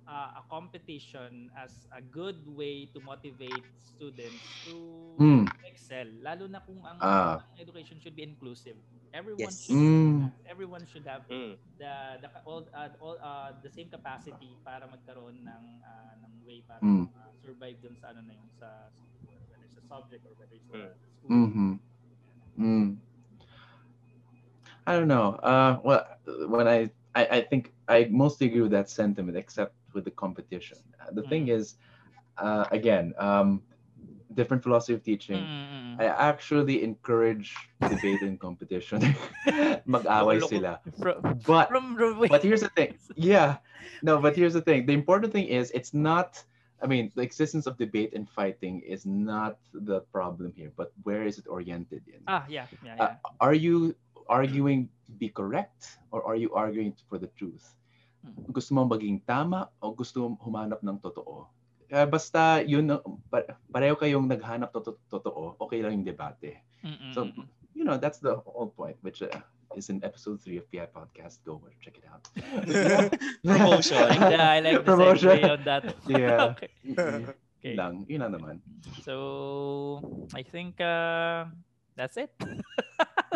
uh, 0.07 0.39
a 0.39 0.43
competition 0.51 1.51
as 1.57 1.87
a 1.93 2.01
good 2.03 2.47
way 2.47 2.87
to 2.95 3.01
motivate 3.01 3.71
students 3.79 4.57
to 4.65 4.77
Mm. 5.19 5.53
excel, 5.65 6.07
lalo 6.23 6.47
na 6.47 6.61
kung 6.63 6.83
ang, 6.87 7.01
Ah. 7.01 7.43
ang 7.43 7.59
education 7.59 7.99
should 8.01 8.15
be 8.17 8.23
inclusive. 8.25 8.79
Everyone 9.13 9.57
Yes. 9.57 9.67
should 9.67 9.77
Mm. 9.77 10.33
everyone 10.47 10.85
should 10.87 11.07
have 11.07 11.25
Mm. 11.31 11.57
the 11.77 12.21
the 12.23 12.29
all, 12.45 12.65
uh, 12.73 12.89
all 13.01 13.17
uh, 13.21 13.53
the 13.63 13.71
same 13.71 13.89
capacity 13.89 14.59
para 14.65 14.87
magkaroon 14.87 15.43
ng 15.45 15.65
uh, 15.83 16.13
ng 16.23 16.33
way 16.45 16.61
para 16.65 16.83
Mm. 16.85 17.09
uh, 17.13 17.31
survive 17.41 17.81
dun 17.83 17.97
sa 17.97 18.13
ano 18.13 18.21
na 18.25 18.35
yun 18.37 18.51
sa 18.53 18.91
whether 19.51 19.65
it's 19.65 19.77
a 19.79 19.85
subject 19.85 20.23
or 20.27 20.35
whether 20.39 20.55
it's 20.57 20.71
a 20.71 20.77
Mm. 20.77 20.89
school. 21.17 21.33
Mm-hmm. 21.33 21.73
Mm. 22.59 22.97
I 24.87 24.95
don't 24.95 25.09
know. 25.09 25.35
Uh, 25.43 25.79
well, 25.85 26.07
when 26.49 26.69
I, 26.69 26.91
I, 27.15 27.27
I 27.27 27.41
think 27.43 27.73
I 27.89 28.09
mostly 28.11 28.47
agree 28.49 28.63
with 28.63 28.73
that 28.73 28.89
sentiment, 28.91 29.37
except 29.37 29.75
with 29.95 30.05
the 30.05 30.11
competition. 30.11 30.79
Uh, 31.01 31.13
the 31.13 31.23
thing 31.23 31.49
is, 31.49 31.77
uh, 32.39 32.67
again, 32.71 33.15
um, 33.19 33.63
different 34.35 34.63
philosophy 34.63 34.95
of 34.95 35.03
teaching. 35.03 35.49
Mm, 35.49 35.49
mm, 35.49 35.97
mm. 35.97 36.01
I 36.01 36.07
actually 36.07 36.83
encourage 36.83 37.55
debate 37.89 38.23
and 38.23 38.39
competition. 38.41 39.03
Mag-away 39.87 40.41
sila. 40.41 40.81
But 41.25 41.75
but 42.29 42.43
here's 42.43 42.61
the 42.63 42.69
thing. 42.69 42.99
Yeah. 43.15 43.59
No, 44.03 44.19
but 44.21 44.37
here's 44.37 44.55
the 44.55 44.61
thing. 44.63 44.87
The 44.87 44.93
important 44.95 45.33
thing 45.33 45.47
is 45.47 45.71
it's 45.73 45.95
not 45.95 46.43
I 46.83 46.87
mean, 46.87 47.13
the 47.15 47.23
existence 47.23 47.67
of 47.67 47.79
debate 47.79 48.13
and 48.15 48.29
fighting 48.29 48.81
is 48.81 49.07
not 49.07 49.59
the 49.73 50.01
problem 50.13 50.53
here, 50.55 50.73
but 50.77 50.93
where 51.03 51.25
is 51.25 51.39
it 51.39 51.47
oriented 51.49 52.03
in? 52.07 52.23
ah 52.27 52.45
yeah 52.49 52.67
yeah, 52.83 52.97
Uh, 52.99 53.09
yeah. 53.09 53.17
are 53.41 53.55
you 53.55 53.95
arguing 54.29 54.89
be 55.19 55.29
correct 55.31 55.99
or 56.11 56.23
are 56.27 56.37
you 56.37 56.51
arguing 56.55 56.93
for 57.09 57.19
the 57.19 57.31
truth? 57.39 57.75
Hmm. 58.25 58.35
Gusto 58.51 58.75
mo 58.75 58.87
maging 58.87 59.23
tama 59.25 59.71
o 59.83 59.95
gusto 59.95 60.27
mo 60.27 60.37
humanap 60.43 60.83
ng 60.83 60.99
totoo? 60.99 61.47
Kaya 61.87 62.03
basta 62.03 62.59
yun, 62.67 62.91
pareho 63.71 63.95
kayong 63.95 64.27
naghanap 64.27 64.75
ng 64.75 64.83
to- 64.83 64.99
totoo, 65.07 65.55
okay 65.63 65.79
lang 65.87 66.03
yung 66.03 66.07
debate. 66.07 66.59
Mm, 66.83 66.99
mm, 66.99 67.13
So, 67.15 67.31
you 67.79 67.87
know, 67.87 67.95
that's 67.95 68.19
the 68.19 68.43
whole 68.43 68.75
point, 68.75 68.99
which 69.07 69.23
uh, 69.23 69.31
is 69.79 69.87
in 69.87 70.03
episode 70.03 70.43
three 70.43 70.59
of 70.59 70.67
PI 70.75 70.91
Podcast. 70.91 71.47
Go 71.47 71.63
over, 71.63 71.71
check 71.79 71.95
it 71.95 72.07
out. 72.11 72.27
Promotion. 73.47 74.03
I 74.03 74.19
like 74.19 74.19
the, 74.19 74.43
I 74.43 74.59
like 74.59 74.77
the 74.83 74.83
Promotion. 74.83 75.31
segue 75.31 75.47
on 75.47 75.61
that. 75.63 75.85
Yeah. 76.11 76.55
okay. 76.59 76.71
Okay. 77.67 77.75
lang, 77.75 78.07
yun 78.07 78.23
lang 78.23 78.33
naman. 78.35 78.57
So 79.03 80.03
I 80.35 80.43
think 80.43 80.79
uh, 80.79 81.51
that's 81.97 82.17
it. 82.17 82.31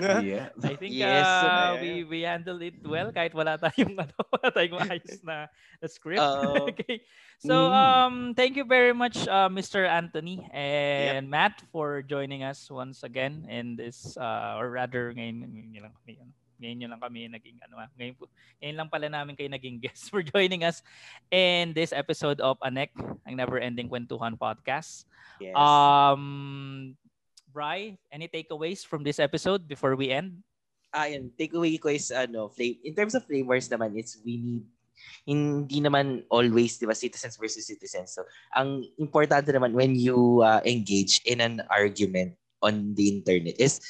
Yeah. 0.01 0.49
I 0.65 0.77
think 0.77 0.93
Yes. 0.95 1.27
uh, 1.27 1.77
Yeah. 1.77 1.83
we 1.83 1.91
we 2.05 2.19
handled 2.23 2.63
it 2.63 2.81
well 2.85 3.11
kahit 3.11 3.35
wala 3.35 3.57
tayong 3.59 3.97
ano, 4.05 4.15
wala 4.31 4.49
tayong 4.53 4.77
maayos 4.81 5.21
na, 5.25 5.49
na 5.81 5.87
script. 5.89 6.21
Oo. 6.23 6.69
okay. 6.71 7.03
So 7.41 7.57
Mm. 7.57 7.73
um 7.73 8.15
thank 8.37 8.55
you 8.55 8.69
very 8.69 8.93
much 8.93 9.17
uh, 9.25 9.49
Mr. 9.49 9.89
Anthony 9.89 10.45
and 10.53 11.29
Matt 11.29 11.65
for 11.73 12.05
joining 12.05 12.45
us 12.45 12.69
once 12.69 13.01
again 13.03 13.49
in 13.49 13.81
this 13.81 14.15
uh, 14.21 14.61
or 14.61 14.69
rather 14.69 15.09
ngayon, 15.17 15.49
ngayon 15.73 15.89
lang 15.89 15.95
kami 16.05 16.13
ano, 16.21 16.33
ngayon 16.61 16.77
nyo 16.77 16.89
lang 16.93 17.01
kami 17.01 17.21
naging 17.33 17.57
ano 17.65 17.81
ah, 17.81 17.89
ngayon, 17.97 18.13
po- 18.21 18.29
ngayon 18.61 18.77
lang 18.77 18.89
pala 18.93 19.09
namin 19.09 19.33
kayo 19.33 19.49
naging 19.49 19.81
guest 19.81 20.13
for 20.13 20.21
joining 20.21 20.61
us 20.61 20.85
in 21.33 21.73
this 21.73 21.97
episode 21.97 22.37
of 22.45 22.61
Anek, 22.61 22.93
ang 23.25 23.33
Never 23.41 23.57
Ending 23.57 23.89
Kwentuhan 23.89 24.37
podcast. 24.37 25.09
Yes. 25.41 25.57
Um, 25.57 26.93
Bri, 27.51 27.99
any 28.11 28.31
takeaways 28.31 28.87
from 28.87 29.03
this 29.03 29.19
episode 29.19 29.67
before 29.67 29.99
we 29.99 30.11
end? 30.11 30.43
Ayun, 30.95 31.31
takeaway 31.35 31.79
ko 31.79 31.91
is 31.91 32.11
ano, 32.11 32.51
flame, 32.51 32.79
in 32.83 32.95
terms 32.95 33.15
of 33.15 33.27
flavors 33.27 33.71
naman, 33.71 33.95
it's 33.95 34.19
we 34.23 34.39
need 34.39 34.65
hindi 35.25 35.81
naman 35.81 36.25
always, 36.29 36.77
di 36.77 36.85
ba, 36.85 36.97
citizens 36.97 37.37
versus 37.41 37.65
citizens. 37.65 38.13
So, 38.17 38.25
ang 38.57 38.85
importante 39.01 39.53
naman 39.53 39.73
when 39.73 39.97
you 39.97 40.45
uh, 40.45 40.61
engage 40.65 41.25
in 41.25 41.41
an 41.41 41.65
argument 41.73 42.37
on 42.61 42.93
the 42.97 43.09
internet 43.09 43.57
is, 43.57 43.81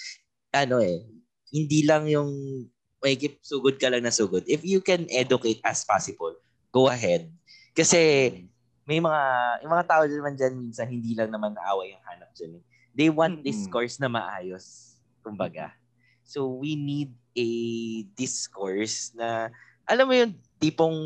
ano 0.55 0.79
eh, 0.79 1.03
hindi 1.51 1.87
lang 1.87 2.07
yung, 2.07 2.31
may 3.01 3.17
sugod 3.41 3.81
ka 3.81 3.89
lang 3.89 4.05
na 4.05 4.13
sugod. 4.13 4.45
If 4.45 4.63
you 4.63 4.85
can 4.85 5.09
educate 5.09 5.59
as 5.65 5.83
possible, 5.83 6.37
go 6.71 6.93
ahead. 6.93 7.33
Kasi, 7.75 8.31
may 8.85 9.01
mga, 9.01 9.23
yung 9.65 9.73
mga 9.73 9.87
tao 9.89 10.03
naman 10.05 10.35
dyan, 10.37 10.55
minsan, 10.59 10.87
hindi 10.91 11.15
lang 11.15 11.31
naman 11.31 11.57
away 11.71 11.97
ang 11.97 12.05
hanap 12.07 12.31
dyan. 12.37 12.61
They 12.95 13.09
want 13.09 13.41
Mm-mm. 13.41 13.45
discourse 13.45 13.99
na 14.01 14.11
maayos, 14.11 14.99
kumbaga. 15.23 15.73
So, 16.25 16.47
we 16.59 16.75
need 16.75 17.11
a 17.35 17.49
discourse 18.15 19.15
na, 19.15 19.51
alam 19.87 20.07
mo 20.07 20.15
yung 20.15 20.35
tipong 20.63 20.99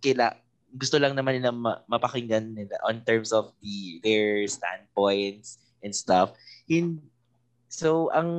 kila, 0.00 0.36
gusto 0.72 0.96
lang 1.00 1.16
naman 1.16 1.40
nila 1.40 1.52
ma- 1.52 1.82
mapakinggan 1.88 2.52
nila 2.52 2.76
on 2.84 3.00
terms 3.04 3.32
of 3.32 3.52
the 3.64 4.00
their 4.04 4.44
standpoints 4.48 5.60
and 5.84 5.92
stuff. 5.96 6.32
In, 6.68 7.00
so, 7.68 8.08
ang 8.12 8.30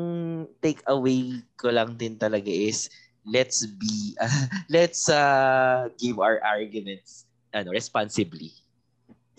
takeaway 0.61 1.41
ko 1.57 1.69
lang 1.73 1.97
din 1.97 2.17
talaga 2.17 2.49
is, 2.49 2.89
let's 3.25 3.65
be, 3.65 4.17
let's 4.73 5.09
uh, 5.09 5.89
give 5.97 6.17
our 6.21 6.41
arguments 6.41 7.25
ano, 7.53 7.73
responsibly. 7.73 8.53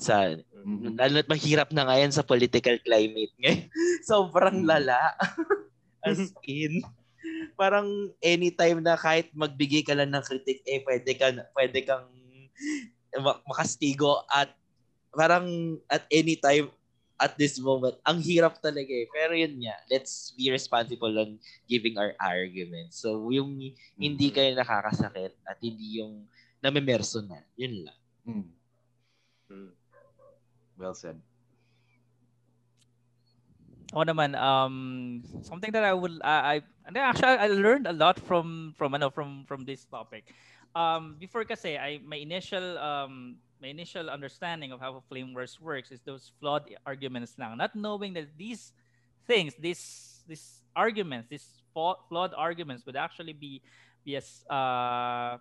Sa, 0.01 0.33
Mhm. 0.65 0.97
lalo 0.97 1.21
mahirap 1.29 1.69
na 1.77 1.85
ngayon 1.85 2.09
sa 2.09 2.25
political 2.25 2.81
climate 2.81 3.37
ngayon. 3.37 3.69
Sobrang 4.09 4.65
Mm. 4.65 4.69
lala. 4.69 5.13
As 6.09 6.33
in, 6.49 6.81
parang 7.53 7.85
anytime 8.25 8.81
na 8.81 8.97
kahit 8.97 9.29
magbigay 9.37 9.85
ka 9.85 9.93
lang 9.93 10.09
ng 10.09 10.25
critic, 10.25 10.65
eh, 10.65 10.81
pwede, 10.81 11.11
ka, 11.13 11.29
pwede 11.53 11.79
kang 11.85 12.09
mak- 13.21 13.45
makastigo 13.45 14.25
at 14.33 14.57
parang 15.13 15.77
at 15.93 16.09
any 16.09 16.41
time 16.41 16.73
at 17.21 17.37
this 17.37 17.61
moment, 17.61 18.01
ang 18.01 18.17
hirap 18.25 18.57
talaga 18.65 18.89
eh. 18.89 19.05
Pero 19.13 19.37
yun 19.37 19.61
nga, 19.61 19.77
let's 19.93 20.33
be 20.33 20.49
responsible 20.49 21.13
on 21.21 21.37
giving 21.69 22.01
our 22.01 22.17
arguments. 22.17 23.05
So, 23.05 23.29
yung 23.29 23.61
hindi 24.01 24.33
kayo 24.33 24.57
nakakasakit 24.57 25.37
at 25.45 25.61
hindi 25.61 26.01
yung 26.01 26.25
namimerso 26.65 27.21
na. 27.21 27.45
Yun 27.61 27.85
lang. 27.85 27.99
Mm. 28.25 28.49
Mm. 29.53 29.73
Well 30.81 30.97
said. 30.97 31.21
Ako 33.93 34.07
naman, 34.09 34.33
um, 34.39 35.21
something 35.45 35.69
that 35.75 35.85
I 35.85 35.93
would, 35.93 36.23
I, 36.25 36.33
I 36.33 36.55
and 36.87 36.97
actually 36.97 37.37
I 37.37 37.53
learned 37.53 37.87
a 37.87 37.93
lot 37.93 38.17
from 38.23 38.73
from 38.79 38.95
ano 38.95 39.11
from 39.11 39.45
from 39.45 39.67
this 39.67 39.85
topic. 39.85 40.33
Um, 40.73 41.19
before 41.19 41.45
kasi, 41.45 41.77
I 41.77 41.99
my 42.01 42.17
initial 42.17 42.79
um 42.79 43.37
my 43.61 43.69
initial 43.69 44.09
understanding 44.09 44.73
of 44.73 44.81
how 44.81 44.95
a 44.97 45.03
flame 45.05 45.35
wars 45.35 45.59
works 45.61 45.91
is 45.91 46.01
those 46.07 46.33
flawed 46.41 46.71
arguments 46.87 47.35
lang, 47.37 47.59
not 47.59 47.75
knowing 47.75 48.15
that 48.15 48.31
these 48.39 48.73
things, 49.27 49.59
these 49.59 50.23
these 50.25 50.63
arguments, 50.73 51.27
these 51.29 51.61
flawed 51.75 52.33
arguments 52.39 52.87
would 52.87 52.97
actually 52.97 53.35
be 53.35 53.61
be 54.07 54.15
as 54.17 54.47
uh 54.47 55.37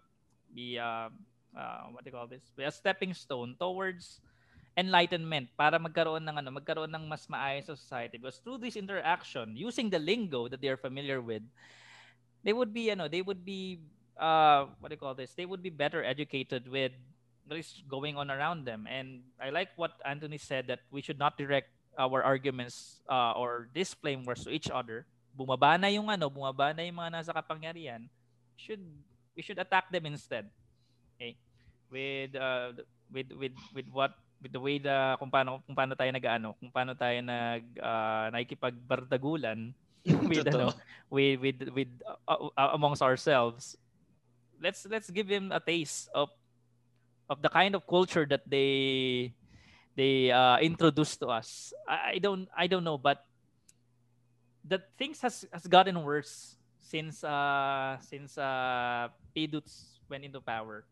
be 0.51 0.81
uh, 0.81 1.13
uh 1.53 1.81
what 1.93 2.01
do 2.01 2.09
you 2.09 2.15
call 2.17 2.25
this? 2.25 2.49
Be 2.57 2.65
a 2.65 2.73
stepping 2.73 3.13
stone 3.13 3.53
towards 3.61 4.19
enlightenment 4.77 5.49
para 5.57 5.77
magkaroon 5.77 6.23
ng 6.23 6.35
ano, 6.41 6.49
magkaroon 6.51 6.91
ng 6.91 7.05
mas 7.09 7.25
maayos 7.27 7.67
na 7.67 7.75
society 7.75 8.17
because 8.17 8.41
through 8.41 8.57
this 8.57 8.75
interaction 8.75 9.55
using 9.57 9.89
the 9.89 9.99
lingo 9.99 10.47
that 10.47 10.61
they 10.61 10.69
are 10.69 10.79
familiar 10.79 11.19
with 11.21 11.43
they 12.43 12.53
would 12.53 12.73
be 12.73 12.89
ano, 12.91 13.07
they 13.07 13.21
would 13.21 13.43
be 13.43 13.79
uh 14.19 14.65
what 14.79 14.89
do 14.89 14.95
you 14.95 15.01
call 15.01 15.15
this? 15.15 15.33
They 15.33 15.45
would 15.45 15.63
be 15.63 15.71
better 15.71 16.03
educated 16.03 16.67
with 16.67 16.93
what 17.47 17.57
is 17.57 17.81
going 17.89 18.15
on 18.15 18.29
around 18.29 18.63
them 18.63 18.85
and 18.87 19.25
I 19.41 19.49
like 19.49 19.73
what 19.75 19.97
Anthony 20.05 20.37
said 20.37 20.67
that 20.67 20.85
we 20.91 21.01
should 21.01 21.19
not 21.19 21.37
direct 21.37 21.69
our 21.97 22.23
arguments 22.23 23.01
uh, 23.09 23.35
or 23.35 23.67
flame 23.99 24.23
wars 24.23 24.45
to 24.45 24.51
each 24.51 24.69
other 24.71 25.05
bumaba 25.39 25.79
na 25.79 25.87
yung 25.87 26.11
ano, 26.11 26.27
bumaba 26.27 26.75
na 26.75 26.83
yung 26.83 26.99
mga 26.99 27.15
nasa 27.15 27.31
kapangyarihan, 27.31 28.03
should 28.59 28.83
we 29.31 29.39
should 29.39 29.55
attack 29.55 29.87
them 29.87 30.03
instead. 30.09 30.51
Okay? 31.15 31.39
With 31.87 32.35
uh, 32.35 32.75
with 33.07 33.31
with 33.31 33.55
with 33.71 33.87
what 33.95 34.19
with 34.41 34.51
the 34.55 34.59
way 34.59 34.79
the 34.79 35.15
kung 35.19 35.31
paano 35.31 35.59
kung 35.67 35.75
paano 35.75 35.93
tayo 35.95 36.11
nag-ano, 36.11 36.55
kung 36.59 36.71
paano 36.71 36.95
tayo 36.95 37.19
nag 37.19 37.63
uh, 37.75 38.25
nakikipagbardagulan 38.31 39.75
with 40.31 40.47
ano, 40.47 40.71
with 41.11 41.39
with 41.43 41.59
with 41.75 41.91
uh, 42.27 42.49
uh, 42.55 42.71
amongst 42.73 43.03
ourselves. 43.03 43.75
Let's 44.59 44.83
let's 44.87 45.07
give 45.11 45.27
him 45.27 45.51
a 45.51 45.59
taste 45.59 46.11
of 46.15 46.31
of 47.29 47.39
the 47.43 47.51
kind 47.51 47.75
of 47.75 47.83
culture 47.87 48.25
that 48.27 48.43
they 48.47 49.31
they 49.95 50.31
uh, 50.31 50.59
introduced 50.63 51.19
to 51.19 51.27
us. 51.27 51.75
I, 51.87 52.15
I 52.15 52.17
don't 52.19 52.47
I 52.55 52.67
don't 52.67 52.83
know, 52.83 52.97
but 52.97 53.23
the 54.63 54.79
things 54.97 55.19
has 55.21 55.43
has 55.51 55.67
gotten 55.67 55.99
worse 56.03 56.55
since 56.79 57.23
uh 57.23 57.99
since 58.01 58.37
uh 58.37 59.11
Piduts 59.35 59.99
went 60.09 60.23
into 60.23 60.41
power. 60.41 60.83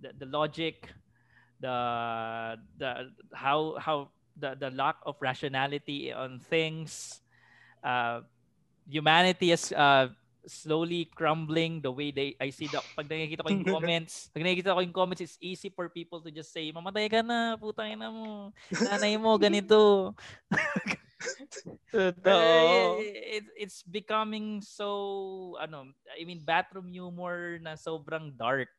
The 0.00 0.12
the 0.12 0.28
logic, 0.28 0.88
the 1.60 1.76
the 2.78 2.90
how 3.32 3.76
how 3.80 4.10
the 4.36 4.54
the 4.54 4.70
lack 4.70 4.96
of 5.04 5.16
rationality 5.20 6.12
on 6.12 6.38
things, 6.38 7.20
uh, 7.84 8.20
humanity 8.88 9.52
is 9.52 9.72
uh 9.72 10.08
slowly 10.46 11.10
crumbling 11.10 11.82
the 11.82 11.90
way 11.90 12.14
they 12.14 12.38
I 12.38 12.54
see 12.54 12.70
the 12.70 12.78
pag 12.94 13.10
nakikita 13.10 13.42
ko 13.42 13.50
yung 13.50 13.66
comments 13.76 14.30
pag 14.30 14.46
nakikita 14.46 14.78
ko 14.78 14.80
yung 14.80 14.94
comments 14.94 15.22
it's 15.26 15.38
easy 15.42 15.74
for 15.74 15.90
people 15.90 16.22
to 16.22 16.30
just 16.30 16.54
say 16.54 16.70
mamatay 16.70 17.10
ka 17.10 17.20
na 17.20 17.58
putang 17.58 17.98
ina 17.98 18.08
mo 18.08 18.54
nanay 18.70 19.18
mo 19.18 19.34
ganito. 19.36 20.14
Totoo. 21.90 23.00
it, 23.00 23.44
it's 23.58 23.82
becoming 23.82 24.62
so 24.62 25.56
ano 25.58 25.90
I 26.14 26.22
mean 26.22 26.46
bathroom 26.46 26.86
humor 26.86 27.58
na 27.58 27.74
sobrang 27.74 28.30
dark 28.38 28.70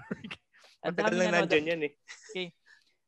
Matagal 0.80 1.14
lang 1.16 1.28
ano, 1.32 1.38
nandyan 1.44 1.70
yan 1.70 1.80
eh. 1.88 1.92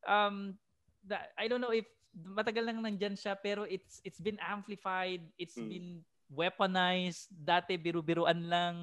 um 0.06 0.58
the, 1.06 1.16
I 1.38 1.48
don't 1.48 1.62
know 1.62 1.72
if 1.72 1.86
matagal 2.12 2.68
lang 2.68 2.84
nandyan 2.84 3.16
siya 3.16 3.32
pero 3.38 3.64
it's 3.64 3.98
it's 4.04 4.20
been 4.20 4.36
amplified 4.42 5.24
it's 5.40 5.56
Hmm. 5.56 5.68
been 5.68 5.88
weaponized. 6.32 7.28
Dati 7.32 7.76
biru-biruan 7.76 8.48
lang. 8.48 8.76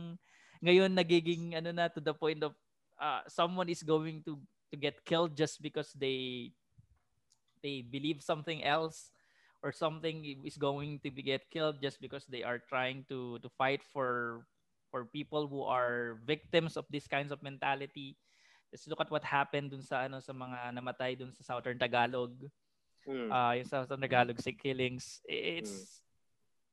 Ngayon 0.61 0.93
nagiging 0.93 1.57
ano 1.57 1.73
na 1.73 1.89
to 1.89 1.97
the 2.01 2.13
point 2.13 2.41
of 2.45 2.53
uh, 3.01 3.25
someone 3.25 3.69
is 3.69 3.81
going 3.81 4.21
to 4.25 4.37
to 4.69 4.77
get 4.77 5.01
killed 5.01 5.33
just 5.33 5.57
because 5.61 5.89
they 5.97 6.51
they 7.65 7.81
believe 7.81 8.21
something 8.21 8.61
else 8.63 9.11
or 9.65 9.73
something 9.73 10.23
is 10.45 10.55
going 10.55 11.01
to 11.03 11.11
be 11.11 11.25
get 11.25 11.43
killed 11.51 11.81
just 11.81 11.99
because 11.99 12.23
they 12.29 12.45
are 12.45 12.61
trying 12.61 13.03
to 13.09 13.41
to 13.43 13.49
fight 13.57 13.83
for 13.83 14.43
for 14.93 15.05
people 15.09 15.45
who 15.49 15.65
are 15.65 16.21
victims 16.23 16.77
of 16.77 16.85
these 16.89 17.09
kinds 17.09 17.33
of 17.33 17.43
mentality 17.43 18.15
Let's 18.69 18.85
look 18.85 19.01
at 19.01 19.09
what 19.09 19.25
happened 19.25 19.73
dun 19.73 19.81
sa 19.81 20.05
ano 20.05 20.21
sa 20.21 20.33
mga 20.33 20.73
namatay 20.77 21.17
dun 21.17 21.33
sa 21.33 21.41
Southern 21.55 21.81
Tagalog. 21.81 22.37
Mm. 23.09 23.29
Uh, 23.33 23.53
yung 23.57 23.69
Southern 23.69 24.01
Tagalog 24.01 24.37
sick 24.37 24.61
killings. 24.61 25.21
It's 25.25 26.05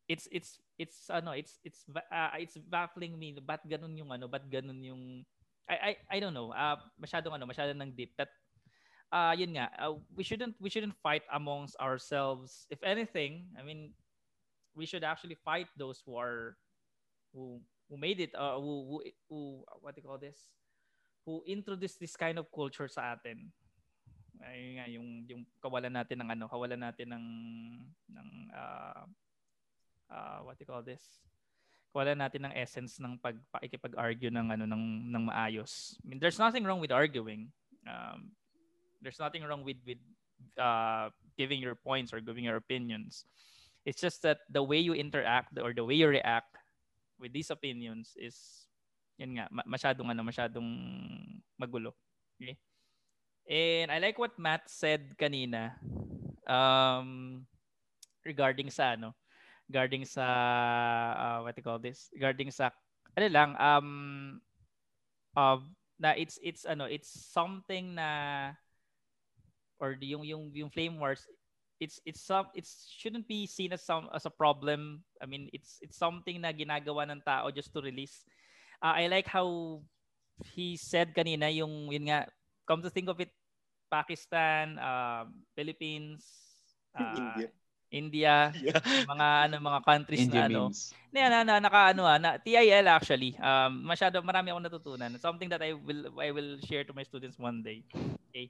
it's 0.08 0.28
it's 0.30 0.50
it's 0.78 0.98
ano, 1.10 1.32
it's 1.32 1.58
it's 1.64 1.82
uh, 1.88 2.36
it's 2.36 2.56
baffling 2.68 3.16
me. 3.18 3.34
Ba't 3.40 3.64
ganun 3.64 3.96
yung 3.96 4.12
ano, 4.12 4.28
ba't 4.28 4.44
ganun 4.46 4.78
yung 4.84 5.24
I 5.66 5.74
I 5.74 5.92
I 6.06 6.20
don't 6.20 6.36
know. 6.36 6.52
Uh, 6.52 6.78
masyadong 7.00 7.34
ano, 7.34 7.48
masyadong 7.48 7.80
ng 7.80 7.92
deep. 7.96 8.14
That 8.20 8.30
uh 9.10 9.32
yun 9.32 9.56
nga, 9.56 9.72
uh, 9.80 9.96
we 10.14 10.22
shouldn't 10.22 10.54
we 10.60 10.68
shouldn't 10.68 10.94
fight 11.00 11.24
amongst 11.32 11.74
ourselves. 11.80 12.68
If 12.70 12.84
anything, 12.84 13.50
I 13.58 13.64
mean 13.64 13.96
we 14.76 14.84
should 14.84 15.02
actually 15.02 15.40
fight 15.40 15.66
those 15.74 16.04
who 16.04 16.20
are 16.20 16.60
who 17.32 17.64
who 17.88 17.96
made 17.96 18.20
it 18.20 18.36
uh, 18.36 18.60
who, 18.60 18.84
who 18.84 18.96
who 19.28 19.38
what 19.80 19.96
do 19.96 20.04
you 20.04 20.06
call 20.06 20.20
this? 20.20 20.36
Who 21.26 21.42
introduced 21.42 21.98
this 21.98 22.14
kind 22.14 22.38
of 22.38 22.46
culture 22.54 22.86
sa 22.86 23.18
atin. 23.18 23.50
Ay 24.38 24.78
nga 24.78 24.86
yung 24.86 25.26
yung 25.26 25.42
kawalan 25.58 25.90
natin 25.90 26.22
ng 26.22 26.30
ano, 26.30 26.46
kawalan 26.46 26.78
natin 26.78 27.10
ng 27.10 27.26
ng 28.14 28.28
uh, 28.54 29.04
uh, 30.06 30.38
what 30.46 30.54
you 30.62 30.64
call 30.64 30.86
this? 30.86 31.02
Kawalan 31.90 32.22
natin 32.22 32.46
ng 32.46 32.54
essence 32.54 33.02
ng 33.02 33.18
pag 33.18 33.34
pakikipag-argue 33.50 34.30
ng 34.30 34.54
ano 34.54 34.64
ng 34.70 35.10
ng 35.10 35.24
maayos. 35.26 35.98
I 36.06 36.14
mean, 36.14 36.22
there's 36.22 36.38
nothing 36.38 36.62
wrong 36.62 36.78
with 36.78 36.94
arguing. 36.94 37.50
Um, 37.82 38.30
there's 39.02 39.18
nothing 39.18 39.42
wrong 39.42 39.66
with 39.66 39.82
with 39.82 39.98
uh, 40.54 41.10
giving 41.34 41.58
your 41.58 41.74
points 41.74 42.14
or 42.14 42.22
giving 42.22 42.46
your 42.46 42.60
opinions. 42.60 43.26
It's 43.82 43.98
just 43.98 44.22
that 44.22 44.46
the 44.50 44.62
way 44.62 44.78
you 44.78 44.94
interact 44.94 45.58
or 45.58 45.74
the 45.74 45.82
way 45.82 45.98
you 45.98 46.06
react 46.06 46.54
with 47.18 47.32
these 47.32 47.50
opinions 47.50 48.14
is 48.18 48.65
yun 49.16 49.36
nga, 49.36 49.46
ma- 49.48 49.68
masyadong 49.68 50.08
ano, 50.12 50.22
masyadong 50.24 50.68
magulo. 51.56 51.92
Okay? 52.36 52.56
And 53.46 53.88
I 53.90 53.98
like 53.98 54.18
what 54.18 54.36
Matt 54.36 54.68
said 54.68 55.16
kanina 55.16 55.78
um, 56.44 57.42
regarding 58.24 58.68
sa 58.68 58.94
ano, 58.98 59.16
regarding 59.68 60.04
sa 60.04 60.24
uh, 61.16 61.38
what 61.42 61.54
do 61.54 61.60
you 61.60 61.66
call 61.66 61.80
this? 61.80 62.10
Regarding 62.12 62.50
sa 62.52 62.70
ano 63.16 63.26
lang 63.30 63.50
um 63.56 63.88
uh, 65.38 65.62
na 65.96 66.12
it's 66.18 66.36
it's 66.42 66.66
ano, 66.68 66.84
it's 66.84 67.08
something 67.08 67.96
na 67.96 68.52
or 69.78 69.96
yung 70.00 70.24
yung 70.24 70.50
yung 70.52 70.70
flame 70.72 70.96
wars 70.98 71.28
it's 71.80 72.00
it's 72.08 72.24
some 72.24 72.48
it 72.56 72.64
shouldn't 72.66 73.28
be 73.28 73.46
seen 73.46 73.72
as 73.72 73.84
some 73.84 74.08
as 74.12 74.24
a 74.24 74.32
problem. 74.32 75.04
I 75.20 75.26
mean, 75.26 75.48
it's 75.52 75.78
it's 75.84 75.96
something 75.96 76.40
na 76.40 76.52
ginagawa 76.52 77.04
ng 77.08 77.20
tao 77.20 77.52
just 77.52 77.72
to 77.76 77.84
release 77.84 78.24
uh, 78.82 78.94
I 78.96 79.06
like 79.08 79.28
how 79.28 79.80
he 80.52 80.76
said 80.76 81.16
kanina 81.16 81.48
yung 81.52 81.88
yun 81.92 82.08
nga 82.12 82.28
come 82.68 82.82
to 82.84 82.90
think 82.92 83.08
of 83.08 83.16
it 83.20 83.32
Pakistan, 83.86 84.76
uh, 84.82 85.30
Philippines, 85.54 86.26
uh, 86.98 87.14
India. 87.14 87.48
India, 87.86 88.34
Yeah. 88.58 88.82
mga 89.06 89.26
ano 89.46 89.54
mga 89.62 89.80
countries 89.86 90.26
India 90.26 90.42
na 90.42 90.46
ano. 90.50 90.60
memes. 90.68 90.90
Na, 91.14 91.30
na, 91.30 91.38
na 91.46 91.54
naka 91.62 91.94
ano 91.94 92.02
ah, 92.02 92.18
na 92.18 92.34
TIL 92.34 92.82
actually. 92.90 93.38
Um 93.38 93.86
masyado 93.86 94.18
marami 94.26 94.50
akong 94.50 94.66
natutunan. 94.66 95.14
Something 95.22 95.46
that 95.54 95.62
I 95.62 95.70
will 95.72 96.10
I 96.18 96.34
will 96.34 96.58
share 96.66 96.82
to 96.82 96.92
my 96.92 97.06
students 97.06 97.38
one 97.38 97.62
day. 97.62 97.86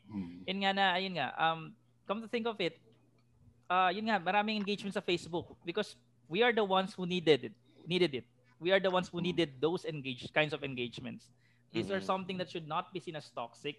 Hmm. 0.09 0.41
Yun 0.49 0.59
nga 0.65 0.73
na 0.73 0.85
ayun 0.97 1.21
nga 1.21 1.37
um 1.37 1.77
come 2.09 2.25
to 2.25 2.29
think 2.33 2.49
of 2.49 2.57
it 2.65 2.81
uh 3.69 3.93
yun 3.93 4.09
nga 4.09 4.19
maraming 4.19 4.57
engagement 4.57 4.97
sa 4.97 5.05
Facebook 5.05 5.53
because 5.69 5.95
we 6.27 6.41
are 6.43 6.51
the 6.57 6.65
ones 6.65 6.97
who 6.97 7.05
needed 7.05 7.53
it 7.53 7.55
needed 7.87 8.25
it 8.25 8.27
we 8.61 8.73
are 8.73 8.81
the 8.81 8.91
ones 8.91 9.09
who 9.09 9.21
needed 9.21 9.61
those 9.61 9.85
engaged 9.85 10.33
kinds 10.33 10.53
of 10.53 10.65
engagements. 10.65 11.29
These 11.73 11.91
are 11.91 12.01
Mhm. 12.01 12.05
something 12.05 12.37
that 12.39 12.51
should 12.51 12.67
not 12.69 12.93
be 12.93 13.01
seen 13.01 13.17
as 13.17 13.29
toxic. 13.31 13.77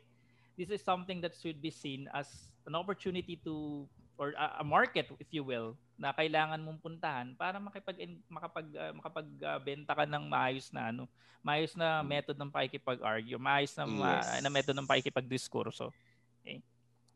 This 0.58 0.70
is 0.70 0.82
something 0.84 1.22
that 1.22 1.38
should 1.38 1.62
be 1.62 1.70
seen 1.72 2.10
as 2.14 2.50
an 2.66 2.76
opportunity 2.76 3.38
to 3.46 3.88
or 4.18 4.34
a, 4.34 4.62
a 4.62 4.66
market 4.66 5.10
if 5.22 5.30
you 5.32 5.46
will 5.46 5.78
na 5.98 6.14
kailangan 6.14 6.62
mong 6.62 6.82
puntahan 6.82 7.38
para 7.38 7.62
makipag 7.62 7.98
makapag 8.30 8.68
uh, 8.74 8.94
makapagbenta 8.98 9.94
ka 9.94 10.06
ng 10.10 10.26
maayos 10.30 10.70
na 10.74 10.90
ano 10.90 11.06
maayos 11.46 11.78
na 11.78 12.02
method 12.02 12.34
ng 12.38 12.50
pakikipag-argue 12.50 13.38
maayos 13.38 13.74
na 13.78 13.86
ma- 13.86 14.26
Yes. 14.26 14.42
na 14.42 14.50
method 14.50 14.74
ng 14.74 14.90
pakikipag-diskurso. 14.90 15.94
Okay? 16.42 16.62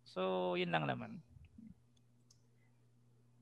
So 0.06 0.54
yun 0.58 0.70
lang 0.70 0.86
naman 0.86 1.18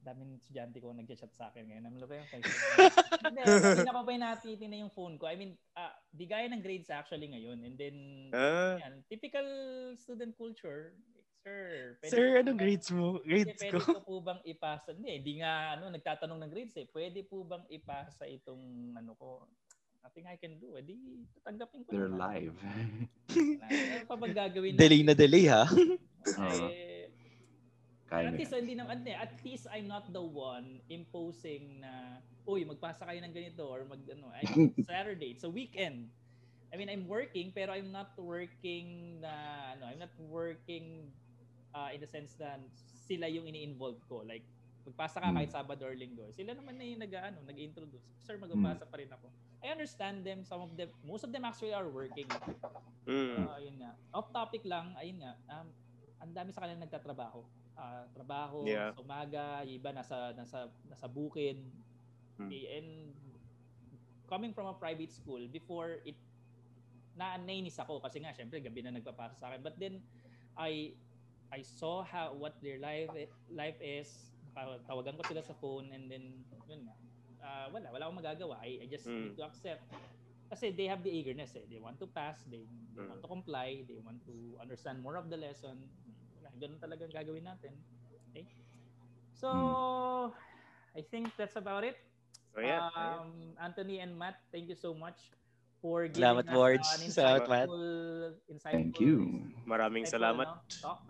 daming 0.10 0.34
estudyante 0.36 0.82
ko 0.82 0.90
nag-chat 0.90 1.30
sa 1.32 1.54
akin 1.54 1.70
ngayon. 1.70 1.86
Ano 1.86 2.06
ba 2.10 2.18
yung 2.18 2.30
Hindi, 2.34 3.42
hindi 3.46 3.86
ko 3.86 4.02
pa 4.02 4.12
yung 4.12 4.26
natitin 4.26 4.80
yung 4.82 4.94
phone 4.94 5.16
ko. 5.16 5.30
I 5.30 5.38
mean, 5.38 5.54
uh, 5.78 5.94
di 6.10 6.26
gaya 6.26 6.50
ng 6.50 6.66
grades 6.66 6.90
actually 6.90 7.30
ngayon. 7.30 7.62
And 7.62 7.76
then, 7.78 7.96
Ah, 8.34 8.82
yan, 8.82 9.06
typical 9.06 9.46
student 9.96 10.34
culture. 10.34 10.98
Sir, 11.40 11.96
pwede 12.02 12.12
Sir, 12.12 12.26
ko 12.26 12.40
anong 12.42 12.58
ba- 12.58 12.64
grades 12.66 12.90
mo? 12.92 13.06
Grades 13.22 13.56
pwede 13.56 13.72
ko. 13.72 13.80
ko 13.96 14.02
po 14.02 14.14
bang 14.20 14.42
ipasa? 14.44 14.92
Hindi, 14.92 15.10
hindi 15.22 15.34
nga 15.40 15.78
ano, 15.78 15.88
nagtatanong 15.88 16.40
ng 16.42 16.52
grades 16.52 16.76
eh. 16.76 16.88
Pwede 16.90 17.24
po 17.24 17.46
bang 17.46 17.64
ipasa 17.70 18.26
itong 18.26 18.60
ano 18.94 19.14
ko? 19.16 19.46
Nothing 20.00 20.26
I 20.26 20.36
can 20.36 20.56
do. 20.58 20.76
Eh, 20.76 20.84
di 20.84 20.96
tatanggapin 21.38 21.84
ko 21.84 21.92
They're 21.92 22.08
naman. 22.08 22.50
live. 22.50 22.56
Ano 23.60 24.06
pa 24.08 24.16
bang 24.18 24.36
gagawin 24.36 24.74
Delay 24.76 25.00
na 25.00 25.12
natin? 25.12 25.22
delay 25.22 25.46
ha. 25.48 25.64
Eh, 26.30 26.99
Kaya 28.10 28.34
at 28.34 28.36
least 28.36 28.54
hindi 28.58 28.74
naman 28.74 29.06
at 29.06 29.34
least 29.46 29.70
I'm 29.70 29.86
not 29.86 30.10
the 30.10 30.22
one 30.22 30.82
imposing 30.90 31.86
na 31.86 32.18
uy 32.50 32.66
magpasa 32.66 33.06
kayo 33.06 33.22
ng 33.22 33.30
ganito 33.30 33.70
or 33.70 33.86
mag 33.86 34.02
ano 34.10 34.34
I 34.34 34.42
mean, 34.50 34.74
Saturday 34.90 35.38
it's 35.38 35.46
a 35.46 35.52
weekend 35.54 36.10
I 36.74 36.82
mean 36.82 36.90
I'm 36.90 37.06
working 37.06 37.54
pero 37.54 37.70
I'm 37.70 37.94
not 37.94 38.18
working 38.18 39.22
na 39.22 39.34
ano 39.78 39.94
I'm 39.94 40.02
not 40.02 40.14
working 40.18 41.14
uh, 41.78 41.94
in 41.94 42.02
the 42.02 42.10
sense 42.10 42.34
na 42.42 42.58
sila 43.06 43.30
yung 43.30 43.46
ini-involve 43.46 44.02
ko 44.10 44.26
like 44.26 44.42
magpasa 44.90 45.22
ka 45.22 45.30
Hmm. 45.30 45.38
kahit 45.38 45.54
Sabado 45.54 45.86
or 45.86 45.94
Linggo 45.94 46.34
sila 46.34 46.58
naman 46.58 46.82
na 46.82 46.90
yung 46.90 47.06
nag 47.06 47.14
ano 47.14 47.46
nag-introduce 47.46 48.26
sir 48.26 48.42
magpasa 48.42 48.90
pa 48.90 48.98
rin 48.98 49.14
ako 49.14 49.30
I 49.62 49.70
understand 49.70 50.26
them 50.26 50.42
some 50.42 50.66
of 50.66 50.74
them 50.74 50.90
most 51.06 51.22
of 51.22 51.30
them 51.30 51.46
actually 51.46 51.78
are 51.78 51.86
working 51.86 52.26
mm. 53.06 53.38
Uh, 53.42 53.58
ayun 53.58 53.76
nga. 53.82 53.92
Off 54.14 54.30
topic 54.30 54.62
lang, 54.64 54.94
ayun 55.02 55.18
nga. 55.22 55.34
Um, 55.50 55.68
ang 56.22 56.32
dami 56.36 56.54
sa 56.54 56.62
kanila 56.62 56.86
nagtatrabaho. 56.86 57.42
Ah, 57.80 58.04
trabaho 58.12 58.68
Yeah. 58.68 58.92
sa 58.92 59.00
umaga, 59.00 59.64
iba 59.64 59.96
nasa 59.96 60.36
nasa 60.36 60.68
nasa 60.84 61.08
bukid. 61.08 61.64
Hmm. 62.36 62.52
Okay, 62.52 62.76
and 62.76 63.16
coming 64.28 64.52
from 64.52 64.68
a 64.68 64.76
private 64.76 65.16
school, 65.16 65.40
before 65.48 66.04
it, 66.04 66.20
na 67.16 67.40
nainis 67.40 67.80
ako 67.80 68.04
kasi 68.04 68.20
nga, 68.20 68.36
syempre, 68.36 68.60
gabi 68.60 68.84
na 68.84 68.92
nagpapasa 68.92 69.40
sa 69.40 69.48
akin. 69.48 69.64
But 69.64 69.80
then, 69.80 70.04
I 70.60 70.92
I 71.56 71.64
saw 71.64 72.04
how 72.04 72.36
what 72.36 72.60
their 72.60 72.84
life 72.84 73.16
life 73.48 73.80
is. 73.80 74.36
Tawagan 74.84 75.16
ko 75.16 75.24
sila 75.24 75.40
sa 75.40 75.56
phone 75.56 75.96
and 75.96 76.12
then, 76.12 76.44
yun 76.68 76.84
nga. 76.84 76.96
Ah, 77.40 77.66
wala, 77.72 77.88
wala 77.96 78.04
akong 78.12 78.20
magagawa. 78.20 78.60
I, 78.60 78.84
I 78.84 78.86
just 78.92 79.08
Mm. 79.08 79.32
need 79.32 79.40
to 79.40 79.48
accept. 79.48 79.88
Kasi 80.52 80.76
they 80.76 80.92
have 80.92 81.00
the 81.00 81.14
eagerness 81.14 81.56
eh. 81.56 81.64
They 81.72 81.80
want 81.80 81.96
to 82.04 82.12
pass, 82.12 82.44
they, 82.44 82.68
they 82.92 83.00
Mm. 83.00 83.08
want 83.08 83.24
to 83.24 83.30
comply, 83.32 83.88
they 83.88 84.04
want 84.04 84.20
to 84.28 84.60
understand 84.60 85.00
more 85.00 85.16
of 85.16 85.32
the 85.32 85.40
lesson. 85.40 85.88
Ganun 86.60 86.78
talagang 86.78 87.10
gagawin 87.10 87.48
natin. 87.48 87.72
Okay? 88.30 88.46
So, 89.34 89.50
I 90.92 91.02
think 91.02 91.32
that's 91.40 91.56
about 91.56 91.88
it. 91.88 91.96
So 92.52 92.60
yeah. 92.60 92.90
Um, 92.92 93.56
Anthony 93.62 94.04
and 94.04 94.18
Matt, 94.18 94.42
thank 94.52 94.68
you 94.68 94.76
so 94.76 94.92
much 94.92 95.32
for 95.80 96.10
giving 96.10 96.20
Salamat, 96.20 96.46
us 96.50 96.56
Wards. 96.58 96.88
an 96.92 97.02
Salamat, 97.16 97.46
Matt. 97.48 97.68
insightful, 97.70 97.86
insightful, 98.52 98.74
Thank 98.76 99.00
you. 99.00 99.16
Maraming 99.64 100.04
insightful, 100.04 100.20
salamat. 100.20 100.48
ano, 100.50 100.82
talk. 100.82 101.02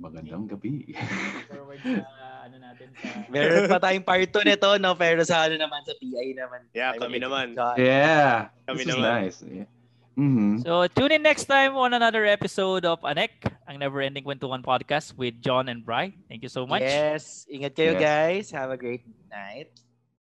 Magandang 0.00 0.48
gabi. 0.48 0.96
Forward 1.44 1.76
sa 1.84 2.00
ano 2.48 2.56
natin 2.56 2.88
sa 2.96 3.20
Meron 3.28 3.68
pa 3.68 3.76
tayong 3.76 4.06
part 4.06 4.24
2 4.24 4.48
nito, 4.48 4.70
no? 4.80 4.96
Pero 4.96 5.20
sa 5.28 5.44
ano 5.44 5.60
naman, 5.60 5.84
sa 5.84 5.92
PI 5.92 6.32
naman. 6.32 6.60
Yeah, 6.72 6.96
kami 6.96 7.20
naman. 7.20 7.52
yeah. 7.76 8.48
Kami 8.64 8.80
This 8.80 8.88
is 8.88 8.96
naman. 8.96 9.04
nice. 9.04 9.38
Yeah. 9.44 9.68
Mm-hmm. 10.18 10.66
So 10.66 10.86
tune 10.90 11.12
in 11.12 11.22
next 11.22 11.46
time 11.46 11.76
on 11.76 11.94
another 11.94 12.26
episode 12.26 12.84
of 12.84 13.00
Anek, 13.02 13.46
ang 13.68 13.78
Never 13.78 14.02
Ending 14.02 14.24
Kwentuhan 14.24 14.60
podcast 14.60 15.16
with 15.16 15.38
John 15.40 15.68
and 15.70 15.86
Bry. 15.86 16.12
Thank 16.28 16.42
you 16.42 16.52
so 16.52 16.66
much. 16.66 16.82
Yes. 16.82 17.46
Ingat 17.48 17.72
kayo, 17.78 17.92
Yes. 17.96 18.02
guys. 18.02 18.44
Have 18.52 18.70
a 18.74 18.78
great 18.78 19.06
night. 19.30 19.70